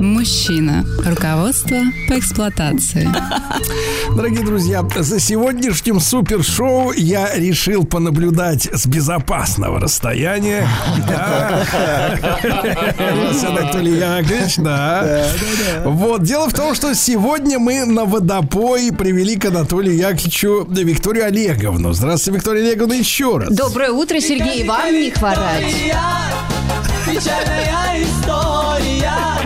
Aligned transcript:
Мужчина. 0.00 0.84
Руководство 1.04 1.76
по 2.08 2.18
эксплуатации. 2.18 3.08
Дорогие 4.14 4.44
друзья, 4.44 4.86
за 4.96 5.20
сегодняшним 5.20 6.00
супершоу 6.00 6.92
я 6.92 7.34
решил 7.34 7.84
понаблюдать 7.84 8.68
с 8.72 8.86
безопасного 8.86 9.80
расстояния. 9.80 10.68
Анатолий 13.46 13.98
Яковлевич, 13.98 14.56
да. 14.58 15.26
Вот, 15.84 16.22
дело 16.22 16.48
в 16.48 16.54
том, 16.54 16.74
что 16.74 16.94
сегодня 16.94 17.58
мы 17.58 17.84
на 17.84 18.04
водопой 18.04 18.92
привели 18.92 19.36
к 19.36 19.46
Анатолию 19.46 19.96
Яковлевичу 19.96 20.66
Викторию 20.70 21.26
Олеговну. 21.26 21.92
Здравствуйте, 21.92 22.38
Виктория 22.38 22.62
Олеговна, 22.64 22.94
еще 22.94 23.38
раз. 23.38 23.54
Доброе 23.54 23.90
утро, 23.90 24.20
Сергей, 24.20 24.64
вам 24.64 24.92
не 24.92 25.10
хворать. 25.10 25.74
Печальная 27.06 28.02
история. 28.02 29.37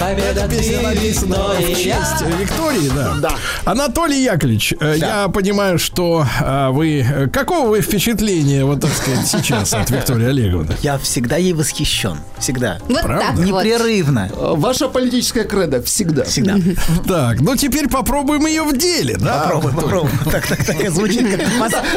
Победа 0.00 0.48
Песня 0.48 0.82
написана 0.82 1.36
в 1.58 1.68
честь 1.68 2.22
Виктории, 2.40 2.90
да. 3.20 3.30
Анатолий 3.64 4.22
Яковлевич, 4.24 4.74
э, 4.80 4.96
я 4.98 5.28
понимаю, 5.28 5.78
что 5.78 6.26
э, 6.40 6.68
вы... 6.70 7.00
э, 7.08 7.28
Какого 7.28 7.68
вы 7.68 7.80
впечатления, 7.80 8.64
вот 8.64 8.80
так 8.80 8.90
сказать, 8.92 9.26
сейчас 9.26 9.72
от 9.72 9.88
Виктории 9.90 10.26
Олеговны? 10.28 10.74
Я 10.82 10.98
всегда 10.98 11.36
ей 11.36 11.52
восхищен. 11.52 12.18
Всегда. 12.38 12.78
Вот 12.88 13.02
Правда? 13.02 13.24
так 13.28 13.36
вот. 13.36 13.46
Непрерывно. 13.64 14.30
Ваша 14.34 14.88
политическая 14.88 15.44
кредо 15.44 15.80
всегда. 15.82 16.24
Всегда. 16.24 16.56
Так, 17.06 17.40
ну 17.40 17.54
теперь 17.56 17.88
попробуем 17.88 18.46
ее 18.46 18.62
в 18.62 18.76
деле, 18.76 19.16
да? 19.16 19.42
Попробуй, 19.44 19.72
попробуй. 19.72 20.10
Так, 20.30 20.46
так, 20.46 20.64
так, 20.64 20.90
звучит 20.90 21.30
как 21.36 21.46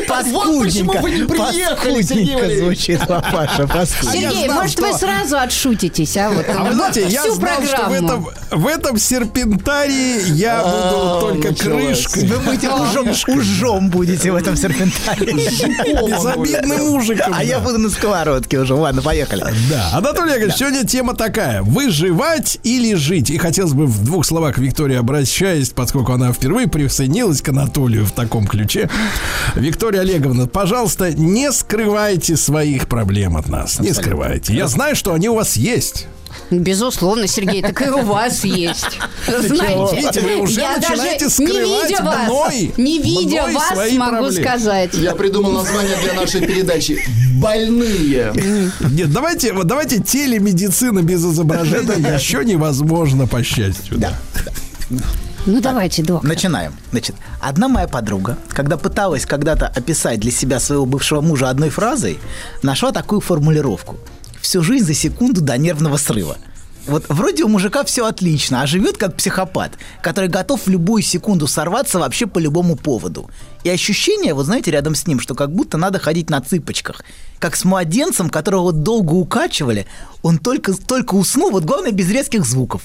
пас- 0.07 0.27
вот 0.27 0.63
почему 0.63 0.93
вы 1.01 1.11
не 1.11 1.23
паскудненько. 1.23 1.51
приехали, 1.51 2.01
Сергей 2.01 2.33
Паскудненько 2.35 2.63
звучит, 2.63 2.99
папаша, 3.07 3.67
паскудненько. 3.67 4.17
Сергей, 4.31 4.49
может, 4.49 4.79
вы 4.79 4.93
сразу 4.93 5.37
отшутитесь, 5.37 6.15
а 6.17 6.29
вот 6.29 6.45
А 6.47 6.63
вы 6.63 6.73
знаете, 6.73 7.07
я 7.07 7.21
всю 7.23 7.33
знал, 7.35 7.63
что 7.63 7.86
в 7.89 7.91
этом, 7.91 8.29
в 8.51 8.67
этом 8.67 8.97
серпентарии 8.97 10.33
я 10.33 10.63
буду 10.63 11.19
только 11.21 11.55
крышкой. 11.55 12.27
Вы 12.27 12.39
будете 12.39 12.69
ужом, 12.69 13.09
ужом 13.27 13.89
будете 13.89 14.31
в 14.31 14.35
этом 14.35 14.55
серпентаре. 14.55 15.33
Безобидным 15.33 16.91
мужиком. 16.91 17.33
А 17.35 17.43
я 17.43 17.59
буду 17.59 17.77
на 17.77 17.89
сковородке 17.89 18.59
уже. 18.59 18.73
Ладно, 18.73 19.01
поехали. 19.01 19.45
Да. 19.69 19.91
Анатолий 19.93 20.31
Яковлевич, 20.31 20.55
сегодня 20.57 20.85
тема 20.85 21.15
такая. 21.15 21.61
Выживать 21.61 22.59
или 22.63 22.93
жить? 22.95 23.29
И 23.29 23.37
хотелось 23.37 23.73
бы 23.73 23.85
в 23.85 24.03
двух 24.03 24.25
словах 24.25 24.55
к 24.55 24.57
Виктории 24.59 24.95
обращаясь, 24.95 25.69
поскольку 25.69 26.13
она 26.13 26.31
впервые 26.31 26.67
присоединилась 26.67 27.41
к 27.41 27.49
Анатолию 27.49 28.05
в 28.05 28.11
таком 28.11 28.47
ключе. 28.47 28.89
Виктория 29.55 30.01
Олеговна, 30.01 30.47
пожалуйста, 30.47 31.11
не 31.11 31.51
скрывайте 31.51 32.37
своих 32.37 32.87
проблем 32.87 33.37
от 33.37 33.49
нас. 33.49 33.79
Не 33.79 33.93
скрывайте. 33.93 34.53
Я 34.53 34.67
знаю, 34.67 34.95
что 34.95 35.13
они 35.13 35.29
у 35.29 35.35
вас 35.35 35.55
есть. 35.55 36.07
Безусловно, 36.49 37.27
Сергей, 37.27 37.61
так 37.61 37.81
и 37.81 37.89
у 37.89 38.01
вас 38.03 38.43
есть. 38.43 38.99
Знаете, 39.27 40.21
вы 40.21 40.35
уже 40.37 40.61
я 40.61 40.77
даже 40.77 40.89
начинаете 40.91 41.25
не 41.25 41.29
скрывать 41.31 41.89
видя 41.89 42.03
вас, 42.03 42.27
мной- 42.29 42.73
не 42.77 42.99
видя 42.99 43.41
мной 43.43 43.53
вас, 43.53 43.91
могу 43.93 44.09
проблемы. 44.11 44.31
сказать. 44.31 44.93
Я 44.93 45.13
придумал 45.15 45.51
название 45.51 45.97
для 46.03 46.13
нашей 46.13 46.41
передачи. 46.41 47.03
Больные. 47.35 48.33
Нет, 48.91 49.11
давайте, 49.11 49.53
вот 49.53 49.67
давайте 49.67 49.99
телемедицина 50.01 51.01
без 51.03 51.25
изображения 51.25 52.15
еще 52.15 52.43
невозможно, 52.45 53.27
по 53.27 53.43
счастью. 53.43 53.97
Да. 53.97 54.13
Ну 55.45 55.61
давайте, 55.61 56.03
док. 56.03 56.23
Начинаем. 56.23 56.73
Значит, 56.91 57.15
одна 57.41 57.67
моя 57.69 57.87
подруга, 57.87 58.37
когда 58.49 58.75
пыталась 58.77 59.25
когда-то 59.25 59.67
описать 59.67 60.19
для 60.19 60.31
себя 60.31 60.59
своего 60.59 60.85
бывшего 60.85 61.21
мужа 61.21 61.49
одной 61.49 61.69
фразой, 61.69 62.19
нашла 62.63 62.91
такую 62.91 63.21
формулировку. 63.21 63.97
Всю 64.41 64.61
жизнь 64.61 64.85
за 64.85 64.93
секунду 64.93 65.41
до 65.41 65.57
нервного 65.57 65.97
срыва. 65.97 66.37
Вот 66.87 67.05
вроде 67.09 67.43
у 67.43 67.49
мужика 67.49 67.83
все 67.83 68.05
отлично, 68.05 68.61
а 68.61 68.67
живет 68.67 68.97
как 68.97 69.17
психопат, 69.17 69.73
который 70.01 70.29
готов 70.29 70.65
в 70.65 70.69
любую 70.69 71.03
секунду 71.03 71.45
сорваться 71.45 71.99
вообще 71.99 72.27
по 72.27 72.39
любому 72.39 72.77
поводу. 72.77 73.29
И 73.65 73.69
ощущение, 73.69 74.33
вот 74.33 74.45
знаете, 74.45 74.71
рядом 74.71 74.95
с 74.95 75.05
ним, 75.05 75.19
что 75.19 75.35
как 75.35 75.51
будто 75.51 75.77
надо 75.77 75.99
ходить 75.99 76.29
на 76.29 76.39
цыпочках. 76.39 77.01
Как 77.39 77.57
с 77.57 77.65
младенцем, 77.65 78.29
которого 78.29 78.61
вот 78.63 78.83
долго 78.83 79.11
укачивали, 79.11 79.85
он 80.21 80.37
только, 80.37 80.73
только 80.73 81.15
уснул, 81.15 81.51
вот 81.51 81.65
главное 81.65 81.91
без 81.91 82.09
резких 82.09 82.45
звуков 82.45 82.83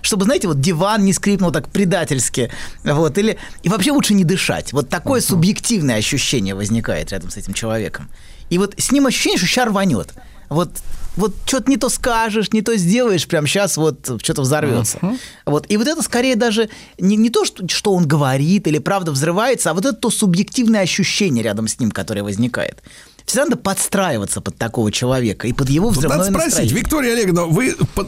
чтобы, 0.00 0.24
знаете, 0.24 0.48
вот 0.48 0.60
диван 0.60 1.04
не 1.04 1.12
скрипнул 1.12 1.52
так 1.52 1.68
предательски, 1.68 2.50
вот, 2.82 3.16
или... 3.18 3.38
И 3.62 3.68
вообще 3.68 3.92
лучше 3.92 4.14
не 4.14 4.24
дышать. 4.24 4.72
Вот 4.72 4.88
такое 4.88 5.20
субъективное 5.20 5.96
ощущение 5.96 6.54
возникает 6.54 7.12
рядом 7.12 7.30
с 7.30 7.36
этим 7.36 7.54
человеком. 7.54 8.10
И 8.50 8.58
вот 8.58 8.74
с 8.78 8.90
ним 8.90 9.06
ощущение, 9.06 9.38
что 9.38 9.46
ща 9.46 9.64
рванет. 9.64 10.12
Вот, 10.48 10.70
вот 11.16 11.34
что-то 11.46 11.70
не 11.70 11.76
то 11.76 11.88
скажешь, 11.88 12.52
не 12.52 12.62
то 12.62 12.76
сделаешь, 12.76 13.26
прям 13.26 13.46
сейчас 13.46 13.76
вот 13.76 14.20
что-то 14.22 14.42
взорвется. 14.42 14.98
Вот. 15.46 15.66
И 15.68 15.76
вот 15.76 15.86
это 15.86 16.02
скорее 16.02 16.36
даже 16.36 16.68
не, 16.98 17.16
не 17.16 17.30
то, 17.30 17.44
что, 17.44 17.66
что 17.68 17.92
он 17.92 18.06
говорит 18.06 18.66
или 18.66 18.78
правда 18.78 19.12
взрывается, 19.12 19.70
а 19.70 19.74
вот 19.74 19.84
это 19.84 19.94
то 19.94 20.10
субъективное 20.10 20.80
ощущение 20.80 21.42
рядом 21.42 21.68
с 21.68 21.78
ним, 21.78 21.90
которое 21.90 22.22
возникает. 22.22 22.82
Всегда 23.26 23.44
надо 23.44 23.56
подстраиваться 23.56 24.40
под 24.40 24.56
такого 24.56 24.90
человека 24.92 25.46
и 25.46 25.52
под 25.52 25.68
его 25.70 25.88
взрывное 25.90 26.18
Надо 26.18 26.30
спросить, 26.30 26.46
настроение. 26.50 26.76
Виктория 26.76 27.12
Олеговна, 27.14 27.44
вы 27.46 27.74
по- 27.94 28.06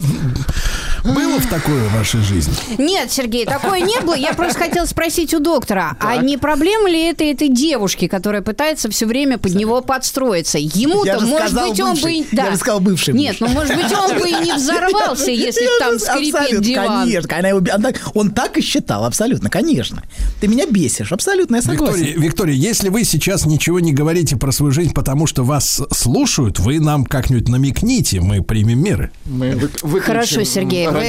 было 1.04 1.38
в 1.38 1.46
такое 1.48 1.84
в 1.88 1.92
вашей 1.94 2.20
жизни? 2.22 2.54
Нет, 2.78 3.12
Сергей, 3.12 3.44
такое 3.44 3.80
не 3.80 4.00
было. 4.00 4.14
Я 4.14 4.32
просто 4.32 4.58
хотела 4.58 4.86
спросить 4.86 5.34
у 5.34 5.38
доктора, 5.40 5.96
а 6.00 6.16
не 6.16 6.38
проблема 6.38 6.88
ли 6.88 7.00
это 7.10 7.24
этой 7.24 7.48
девушки, 7.48 8.08
которая 8.08 8.42
пытается 8.42 8.90
все 8.90 9.06
время 9.06 9.36
под 9.38 9.54
него 9.54 9.80
подстроиться? 9.82 10.58
Ему-то, 10.58 11.20
же 11.20 11.26
может 11.26 11.52
быть, 11.52 11.80
он 11.80 11.90
бы... 11.90 12.00
бывший. 12.00 12.14
и- 12.20 12.26
Я 12.32 12.50
же 12.50 12.56
сказал 12.56 12.80
бывший 12.80 13.14
Нет, 13.14 13.36
ну, 13.40 13.48
может 13.48 13.76
быть, 13.76 13.92
он 13.92 14.18
бы 14.18 14.28
и 14.28 14.32
не 14.44 14.52
взорвался, 14.54 15.30
если 15.30 15.66
там 15.78 15.98
скрипит 15.98 16.62
диван. 16.62 17.04
Конечно, 17.04 17.36
она 17.38 17.48
его- 17.48 18.10
он 18.14 18.30
так 18.30 18.56
и 18.56 18.62
считал, 18.62 19.04
абсолютно, 19.04 19.50
конечно. 19.50 20.02
Ты 20.40 20.48
меня 20.48 20.66
бесишь, 20.66 21.12
абсолютно, 21.12 21.56
я 21.56 21.62
согласен. 21.62 21.96
Виктория, 22.02 22.18
Виктория, 22.18 22.54
если 22.54 22.88
вы 22.88 23.04
сейчас 23.04 23.44
ничего 23.46 23.78
не 23.80 23.92
говорите 23.92 24.36
про 24.36 24.52
свою 24.52 24.72
жизнь, 24.72 24.94
потому 25.04 25.26
что 25.26 25.44
вас 25.44 25.82
слушают, 25.92 26.58
вы 26.58 26.80
нам 26.80 27.04
как-нибудь 27.04 27.46
намекните, 27.48 28.22
мы 28.22 28.42
примем 28.42 28.82
меры. 28.82 29.10
Мы 29.26 29.68
вы- 29.82 30.00
Хорошо, 30.00 30.44
Сергей, 30.44 30.88
вы... 30.88 31.04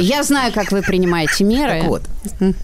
Я 0.00 0.22
знаю, 0.22 0.54
как 0.54 0.72
вы 0.72 0.80
принимаете 0.80 1.44
меры. 1.44 1.80
Так 1.80 1.88
вот, 1.88 2.02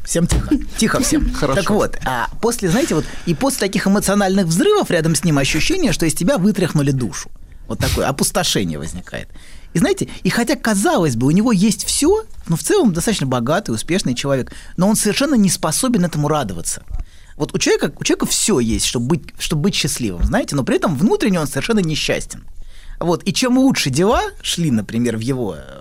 всем 0.02 0.26
тихо. 0.26 0.48
Тихо 0.78 1.00
всем. 1.02 1.30
Хорошо. 1.34 1.60
Так 1.60 1.70
вот, 1.70 1.98
а 2.06 2.28
после, 2.40 2.70
знаете, 2.70 2.94
вот 2.94 3.04
и 3.26 3.34
после 3.34 3.60
таких 3.60 3.86
эмоциональных 3.86 4.46
взрывов 4.46 4.90
рядом 4.90 5.14
с 5.14 5.24
ним 5.24 5.36
ощущение, 5.36 5.92
что 5.92 6.06
из 6.06 6.14
тебя 6.14 6.38
вытряхнули 6.38 6.90
душу. 6.90 7.30
Вот 7.68 7.78
такое 7.78 8.08
опустошение 8.08 8.78
возникает. 8.78 9.28
И 9.74 9.78
знаете, 9.78 10.08
и 10.22 10.30
хотя, 10.30 10.56
казалось 10.56 11.16
бы, 11.16 11.26
у 11.26 11.30
него 11.30 11.52
есть 11.52 11.84
все, 11.84 12.24
но 12.48 12.56
в 12.56 12.62
целом 12.62 12.94
достаточно 12.94 13.26
богатый, 13.26 13.72
успешный 13.72 14.14
человек, 14.14 14.52
но 14.78 14.88
он 14.88 14.96
совершенно 14.96 15.34
не 15.34 15.50
способен 15.50 16.04
этому 16.04 16.28
радоваться. 16.28 16.82
Вот 17.36 17.54
у 17.54 17.58
человека, 17.58 17.92
у 17.98 18.04
человека 18.04 18.26
все 18.26 18.60
есть, 18.60 18.86
чтобы 18.86 19.06
быть, 19.06 19.22
чтобы 19.38 19.62
быть 19.62 19.74
счастливым, 19.74 20.24
знаете, 20.24 20.56
но 20.56 20.64
при 20.64 20.76
этом 20.76 20.96
внутренне 20.96 21.40
он 21.40 21.46
совершенно 21.46 21.80
несчастен. 21.80 22.44
Вот. 22.98 23.22
И 23.24 23.32
чем 23.32 23.58
лучше 23.58 23.90
дела 23.90 24.22
шли, 24.42 24.70
например, 24.70 25.16
в 25.16 25.20
его 25.20 25.56
э, 25.56 25.80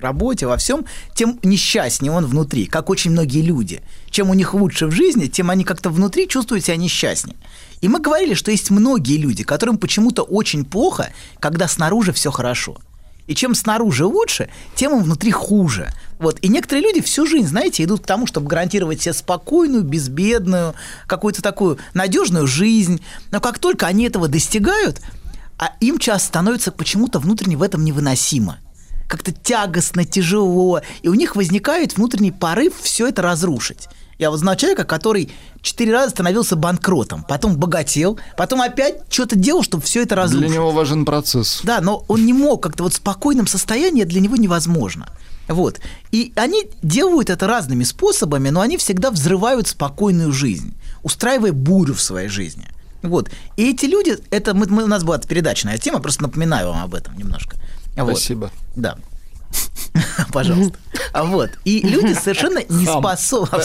работе, 0.00 0.46
во 0.46 0.56
всем, 0.56 0.84
тем 1.14 1.38
несчастнее 1.42 2.12
он 2.12 2.26
внутри, 2.26 2.66
как 2.66 2.90
очень 2.90 3.12
многие 3.12 3.42
люди. 3.42 3.82
Чем 4.10 4.30
у 4.30 4.34
них 4.34 4.54
лучше 4.54 4.86
в 4.86 4.92
жизни, 4.92 5.26
тем 5.26 5.50
они 5.50 5.64
как-то 5.64 5.90
внутри 5.90 6.28
чувствуют 6.28 6.64
себя 6.64 6.76
несчастнее. 6.76 7.36
И 7.80 7.88
мы 7.88 8.00
говорили, 8.00 8.34
что 8.34 8.50
есть 8.50 8.70
многие 8.70 9.16
люди, 9.16 9.44
которым 9.44 9.78
почему-то 9.78 10.22
очень 10.22 10.64
плохо, 10.64 11.12
когда 11.40 11.68
снаружи 11.68 12.12
все 12.12 12.30
хорошо. 12.30 12.78
И 13.26 13.34
чем 13.34 13.54
снаружи 13.54 14.04
лучше, 14.04 14.48
тем 14.74 14.92
им 14.92 15.02
внутри 15.02 15.30
хуже. 15.30 15.92
Вот. 16.18 16.38
И 16.40 16.48
некоторые 16.48 16.84
люди 16.84 17.02
всю 17.02 17.26
жизнь, 17.26 17.48
знаете, 17.48 17.84
идут 17.84 18.02
к 18.02 18.06
тому, 18.06 18.26
чтобы 18.26 18.48
гарантировать 18.48 19.02
себе 19.02 19.12
спокойную, 19.12 19.82
безбедную, 19.82 20.74
какую-то 21.06 21.42
такую 21.42 21.78
надежную 21.94 22.46
жизнь. 22.46 23.02
Но 23.30 23.40
как 23.40 23.58
только 23.58 23.86
они 23.86 24.04
этого 24.04 24.28
достигают, 24.28 25.00
а 25.58 25.72
им 25.80 25.98
часто 25.98 26.28
становится 26.28 26.72
почему-то 26.72 27.18
внутренне 27.18 27.56
в 27.56 27.62
этом 27.62 27.84
невыносимо. 27.84 28.58
Как-то 29.08 29.32
тягостно, 29.32 30.04
тяжело. 30.04 30.80
И 31.02 31.08
у 31.08 31.14
них 31.14 31.36
возникает 31.36 31.96
внутренний 31.96 32.32
порыв 32.32 32.74
все 32.80 33.08
это 33.08 33.22
разрушить. 33.22 33.88
Я 34.18 34.30
вот 34.30 34.38
знаю 34.38 34.56
человека, 34.56 34.84
который 34.84 35.30
четыре 35.60 35.92
раза 35.92 36.10
становился 36.10 36.56
банкротом, 36.56 37.22
потом 37.28 37.56
богател, 37.56 38.18
потом 38.36 38.62
опять 38.62 39.02
что-то 39.10 39.36
делал, 39.36 39.62
чтобы 39.62 39.82
все 39.84 40.02
это 40.02 40.14
разрушить. 40.14 40.48
Для 40.48 40.56
него 40.56 40.70
важен 40.70 41.04
процесс. 41.04 41.60
Да, 41.64 41.80
но 41.82 42.04
он 42.08 42.24
не 42.24 42.32
мог 42.32 42.62
как-то 42.62 42.84
вот 42.84 42.94
в 42.94 42.96
спокойном 42.96 43.46
состоянии, 43.46 44.04
для 44.04 44.20
него 44.20 44.36
невозможно. 44.36 45.08
Вот. 45.48 45.80
И 46.12 46.32
они 46.34 46.64
делают 46.82 47.28
это 47.30 47.46
разными 47.46 47.84
способами, 47.84 48.48
но 48.48 48.62
они 48.62 48.78
всегда 48.78 49.10
взрывают 49.10 49.68
спокойную 49.68 50.32
жизнь, 50.32 50.74
устраивая 51.02 51.52
бурю 51.52 51.94
в 51.94 52.00
своей 52.00 52.28
жизни. 52.28 52.66
Вот. 53.02 53.30
И 53.56 53.70
эти 53.70 53.84
люди, 53.84 54.16
это 54.30 54.54
мы, 54.54 54.66
мы- 54.66 54.84
у 54.84 54.88
нас 54.88 55.04
была 55.04 55.18
передачная 55.18 55.76
тема, 55.78 56.00
просто 56.00 56.22
напоминаю 56.22 56.68
вам 56.68 56.82
об 56.82 56.94
этом 56.94 57.16
немножко. 57.18 57.56
Вот. 57.96 58.16
Спасибо. 58.16 58.50
Да. 58.74 58.96
Пожалуйста. 60.32 60.78
А 61.12 61.24
вот. 61.24 61.50
И 61.64 61.80
люди 61.80 62.12
совершенно 62.14 62.60
не 62.68 62.86
способны. 62.86 63.62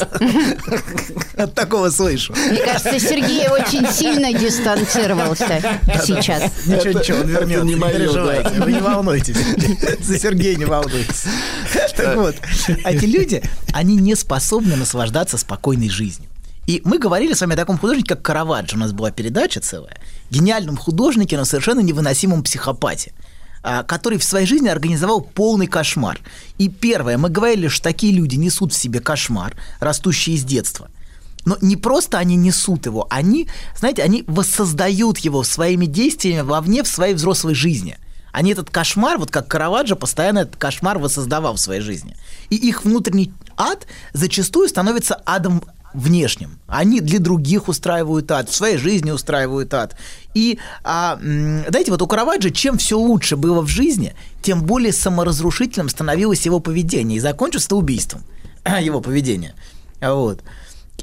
От 1.36 1.54
такого 1.56 1.90
слышу. 1.90 2.34
Мне 2.34 2.64
кажется, 2.64 3.00
Сергей 3.00 3.48
очень 3.50 3.88
сильно 3.92 4.34
дистанцировался 4.34 5.62
сейчас. 6.06 6.44
Ничего, 6.66 7.00
ничего, 7.00 7.20
он 7.20 7.28
вернется, 7.28 7.66
не 7.66 7.76
переживайте, 7.76 8.62
вы 8.62 8.72
не 8.74 8.80
волнуйтесь. 8.80 9.38
За 10.02 10.20
Сергея 10.20 10.56
не 10.56 10.66
волнуйтесь. 10.66 11.26
Так 11.96 12.16
вот, 12.16 12.36
эти 12.86 13.06
люди, 13.06 13.44
они 13.74 13.96
не 13.96 14.16
способны 14.16 14.76
наслаждаться 14.76 15.38
спокойной 15.38 15.90
жизнью. 15.90 16.30
И 16.68 16.82
мы 16.86 17.00
говорили 17.00 17.34
с 17.34 17.42
вами 17.42 17.54
о 17.54 17.58
таком 17.58 17.78
художнике, 17.78 18.10
как 18.16 18.22
Караваджо. 18.22 18.76
У 18.76 18.80
нас 18.80 18.92
была 18.94 19.12
передача 19.12 19.60
целая. 19.60 19.98
Гениальном 20.30 20.78
художнике, 20.78 21.36
но 21.36 21.44
совершенно 21.44 21.80
невыносимом 21.80 22.44
психопате 22.44 23.14
который 23.62 24.18
в 24.18 24.24
своей 24.24 24.46
жизни 24.46 24.68
организовал 24.68 25.22
полный 25.22 25.68
кошмар. 25.68 26.20
И 26.58 26.70
первое, 26.70 27.18
мы 27.18 27.30
говорили, 27.30 27.68
что 27.68 27.84
такие 27.84 28.14
люди 28.14 28.36
несут 28.36 28.74
в 28.74 28.78
себе 28.78 29.00
кошмар, 29.00 29.56
растущий 29.80 30.34
из 30.34 30.44
детства. 30.44 30.90
Но 31.46 31.58
не 31.62 31.76
просто 31.76 32.18
они 32.18 32.36
несут 32.36 32.86
его, 32.86 33.08
они, 33.10 33.48
знаете, 33.76 34.04
они 34.04 34.24
воссоздают 34.28 35.18
его 35.20 35.44
своими 35.44 35.86
действиями 35.86 36.42
вовне 36.42 36.84
в 36.84 36.88
своей 36.88 37.14
взрослой 37.16 37.56
жизни. 37.56 37.98
Они 38.32 38.52
этот 38.52 38.70
кошмар, 38.70 39.18
вот 39.18 39.30
как 39.30 39.48
Караваджо, 39.48 39.96
постоянно 39.96 40.40
этот 40.40 40.56
кошмар 40.56 41.00
воссоздавал 41.00 41.56
в 41.56 41.60
своей 41.60 41.82
жизни. 41.82 42.16
И 42.50 42.56
их 42.56 42.86
внутренний 42.86 43.34
ад 43.58 43.88
зачастую 44.14 44.70
становится 44.70 45.16
адом 45.26 45.64
внешним. 45.94 46.60
Они 46.68 47.00
для 47.00 47.20
других 47.20 47.68
устраивают 47.68 48.32
ад, 48.32 48.50
в 48.50 48.56
своей 48.56 48.78
жизни 48.78 49.12
устраивают 49.12 49.74
ад. 49.74 49.96
И, 50.34 50.60
а, 50.84 51.18
знаете, 51.22 51.92
вот 51.92 52.02
у 52.02 52.08
Караваджо 52.08 52.50
чем 52.50 52.78
все 52.78 52.98
лучше 52.98 53.36
было 53.36 53.62
в 53.62 53.68
жизни, 53.68 54.16
тем 54.42 54.64
более 54.64 54.94
саморазрушительным 54.94 55.90
становилось 55.90 56.46
его 56.46 56.60
поведение. 56.60 57.18
И 57.18 57.22
закончилось 57.22 57.72
убийством 57.72 58.24
его 58.82 59.02
поведения. 59.02 59.56
Вот. 60.00 60.42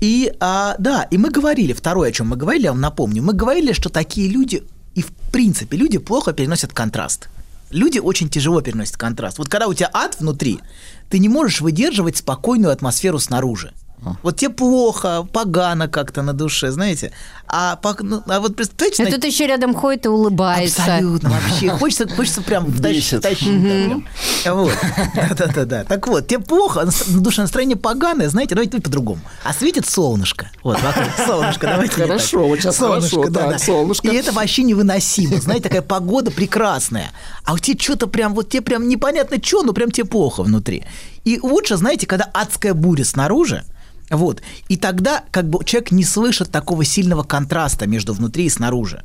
И, 0.01 0.33
а, 0.41 0.77
да, 0.79 1.05
и 1.11 1.19
мы 1.19 1.31
говорили, 1.31 1.73
второе, 1.73 2.11
о 2.11 2.13
чем 2.13 2.29
мы 2.29 2.37
говорили, 2.37 2.65
я 2.65 2.73
вам 2.73 2.81
напомню, 2.81 3.23
мы 3.23 3.33
говорили, 3.33 3.73
что 3.73 3.89
такие 3.89 4.29
люди, 4.29 4.63
и 4.95 5.03
в 5.03 5.13
принципе, 5.33 5.77
люди 5.77 5.99
плохо 5.99 6.33
переносят 6.33 6.73
контраст. 6.73 7.29
Люди 7.71 7.99
очень 7.99 8.31
тяжело 8.31 8.61
переносят 8.61 8.97
контраст. 8.97 9.39
Вот 9.39 9.49
когда 9.49 9.67
у 9.67 9.75
тебя 9.75 9.91
ад 9.93 10.17
внутри, 10.19 10.61
ты 11.11 11.19
не 11.19 11.29
можешь 11.29 11.61
выдерживать 11.61 12.17
спокойную 12.17 12.73
атмосферу 12.73 13.19
снаружи. 13.19 13.73
Вот 14.23 14.37
тебе 14.37 14.51
плохо, 14.51 15.27
погано 15.33 15.89
как-то 15.89 16.23
на 16.23 16.33
душе, 16.33 16.71
знаете. 16.71 17.13
А, 17.47 17.79
ну, 18.01 18.23
а 18.27 18.41
вот 18.41 18.57
представьте, 18.57 19.05
на- 19.05 19.11
тут 19.11 19.25
еще 19.25 19.47
рядом 19.47 19.75
ходит 19.75 20.07
и 20.07 20.09
улыбается. 20.09 20.83
Абсолютно, 20.83 21.31
вообще. 21.31 21.69
Хочется, 21.79 22.09
хочется 22.09 22.43
прям 22.43 22.71
втащить. 22.71 23.23
Тащить, 23.23 23.63
да, 23.63 23.69
прям. 24.45 24.57
Вот. 24.57 24.73
Да-да-да. 25.39 25.85
Так 25.85 26.07
вот, 26.07 26.27
тебе 26.27 26.41
плохо, 26.41 26.85
на 26.85 27.21
душе 27.21 27.41
настроение 27.43 27.77
поганое, 27.77 28.29
знаете, 28.29 28.55
давайте 28.55 28.81
по-другому. 28.81 29.21
А 29.45 29.53
светит 29.53 29.87
солнышко. 29.89 30.51
Вот, 30.63 30.81
вокруг 30.83 31.09
солнышко, 31.27 31.67
давайте 31.67 31.93
Хорошо, 32.03 32.47
вот 32.47 32.59
сейчас 32.61 32.77
Солнышко, 32.77 33.17
хорошо, 33.17 33.31
да, 33.33 33.41
так, 33.41 33.51
да. 33.53 33.59
солнышко. 33.59 34.09
И 34.09 34.15
это 34.15 34.33
вообще 34.33 34.63
невыносимо. 34.63 35.41
Знаете, 35.41 35.65
такая 35.65 35.83
погода 35.83 36.31
прекрасная. 36.31 37.11
А 37.45 37.55
у 37.55 37.59
тебя 37.59 37.79
что-то 37.81 38.07
прям, 38.07 38.35
вот 38.35 38.49
тебе 38.51 38.63
прям 38.63 38.89
непонятно 38.89 39.39
что, 39.43 39.63
но 39.63 39.73
прям 39.73 39.91
тебе 39.91 40.07
плохо 40.07 40.43
внутри. 40.43 40.85
И 41.25 41.41
лучше, 41.43 41.77
знаете, 41.77 42.07
когда 42.07 42.25
адская 42.33 42.75
буря 42.75 43.05
снаружи, 43.05 43.65
вот. 44.11 44.43
И 44.69 44.77
тогда 44.77 45.25
как 45.31 45.49
бы 45.49 45.65
человек 45.65 45.91
не 45.93 46.05
слышит 46.05 46.51
такого 46.51 46.85
сильного 46.85 47.23
контраста 47.23 47.87
между 47.87 48.15
внутри 48.15 48.47
и 48.47 48.51
снаружи. 48.51 49.03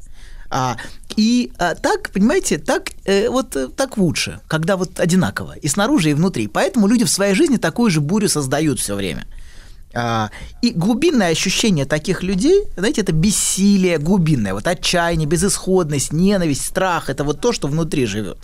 А, 0.49 0.77
и 1.15 1.51
а, 1.57 1.73
так, 1.73 2.11
понимаете, 2.11 2.59
так 2.59 2.91
э, 3.05 3.27
вот 3.27 3.55
э, 3.55 3.69
так 3.69 3.97
лучше, 3.97 4.39
когда 4.47 4.77
вот 4.77 4.99
одинаково 4.99 5.55
и 5.57 5.67
снаружи, 5.67 6.11
и 6.11 6.13
внутри. 6.13 6.47
Поэтому 6.47 6.87
люди 6.87 7.05
в 7.05 7.09
своей 7.09 7.33
жизни 7.33 7.57
такую 7.57 7.89
же 7.89 8.01
бурю 8.01 8.29
создают 8.29 8.79
все 8.79 8.95
время. 8.95 9.25
А, 9.95 10.29
и 10.61 10.71
глубинное 10.71 11.31
ощущение 11.31 11.85
таких 11.85 12.23
людей, 12.23 12.63
знаете, 12.77 13.01
это 13.01 13.11
бессилие 13.11 13.97
глубинное, 13.97 14.53
вот 14.53 14.67
отчаяние, 14.67 15.27
безысходность, 15.27 16.13
ненависть, 16.13 16.65
страх, 16.65 17.09
это 17.09 17.23
вот 17.23 17.41
то, 17.41 17.51
что 17.51 17.67
внутри 17.67 18.05
живет. 18.05 18.37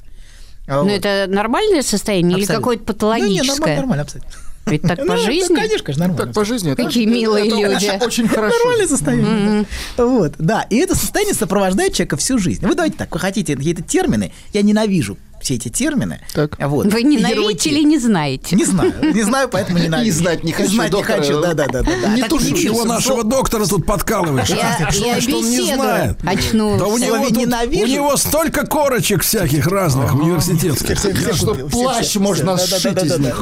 А, 0.68 0.78
Но 0.78 0.84
вот. 0.84 0.92
Это 0.92 1.26
нормальное 1.28 1.84
состояние 1.84 2.38
или 2.38 2.44
Абсолютно. 2.44 2.56
какое-то 2.56 2.84
патологическое? 2.86 3.38
Да, 3.38 3.44
не, 3.44 3.60
нормально, 3.60 3.76
нормально, 3.82 4.04
абсолютно. 4.04 4.49
Ведь 4.66 4.82
так 4.84 5.00
по 5.00 5.16
Ну, 5.16 5.18
жизни? 5.18 5.56
да, 5.56 5.62
Конечно, 5.62 5.86
конечно, 5.86 6.08
нормально. 6.08 6.26
Так 6.26 6.34
по 6.36 6.46
жизни. 6.46 6.72
это- 6.74 6.84
Какие 6.84 7.06
милые 7.06 7.46
люди. 7.50 7.92
Очень, 8.04 8.28
хорошо. 8.28 8.56
Нормальное 8.58 8.88
состояние. 8.88 9.66
Вот, 9.98 10.34
да. 10.38 10.68
И 10.70 10.78
это 10.78 10.96
состояние 10.96 11.34
сопровождает 11.34 11.94
человека 11.94 12.18
всю 12.18 12.38
жизнь. 12.38 12.66
Вы 12.66 12.76
давайте 12.76 12.98
так, 12.98 13.12
вы 13.14 13.20
хотите 13.20 13.56
какие-то 13.56 13.82
термины, 13.82 14.32
я 14.54 14.62
ненавижу 14.62 15.18
все 15.42 15.56
эти 15.56 15.70
термины. 15.70 16.20
Так. 16.34 16.58
Вот. 16.60 16.88
Вы 16.92 17.04
ненавидите 17.04 17.70
или 17.70 17.84
не 17.84 17.98
знаете? 17.98 18.56
Не 18.56 18.66
знаю, 18.66 18.94
не 19.14 19.24
знаю, 19.24 19.50
поэтому 19.50 19.80
ненавижу. 19.80 20.08
И 20.08 20.12
знать 20.12 20.44
не 20.44 20.52
хочу, 20.52 20.72
Знать 20.72 20.94
не 20.94 21.04
хочу, 21.04 21.42
да, 21.42 21.54
да, 21.54 21.68
да. 21.68 21.82
да. 21.84 21.92
Не 22.16 22.22
не 22.22 22.60
Чего 22.62 22.86
нашего 22.86 23.24
доктора 23.24 23.66
тут 23.66 23.86
подкалываешь? 23.86 24.50
Я, 24.50 24.90
Что- 25.20 25.38
он 25.38 25.50
не 25.50 25.74
знает? 25.74 26.18
Очнулся. 26.26 26.80
Да 26.86 26.88
у 26.88 26.98
него, 26.98 27.16
у 27.16 27.86
него 27.88 28.18
столько 28.18 28.66
корочек 28.66 29.24
всяких 29.24 29.68
разных 29.68 30.14
университетских. 30.16 30.98
Что 31.36 31.56
плащ 31.56 32.16
можно 32.16 32.58
сшить 32.58 33.04
из 33.04 33.18
них. 33.20 33.42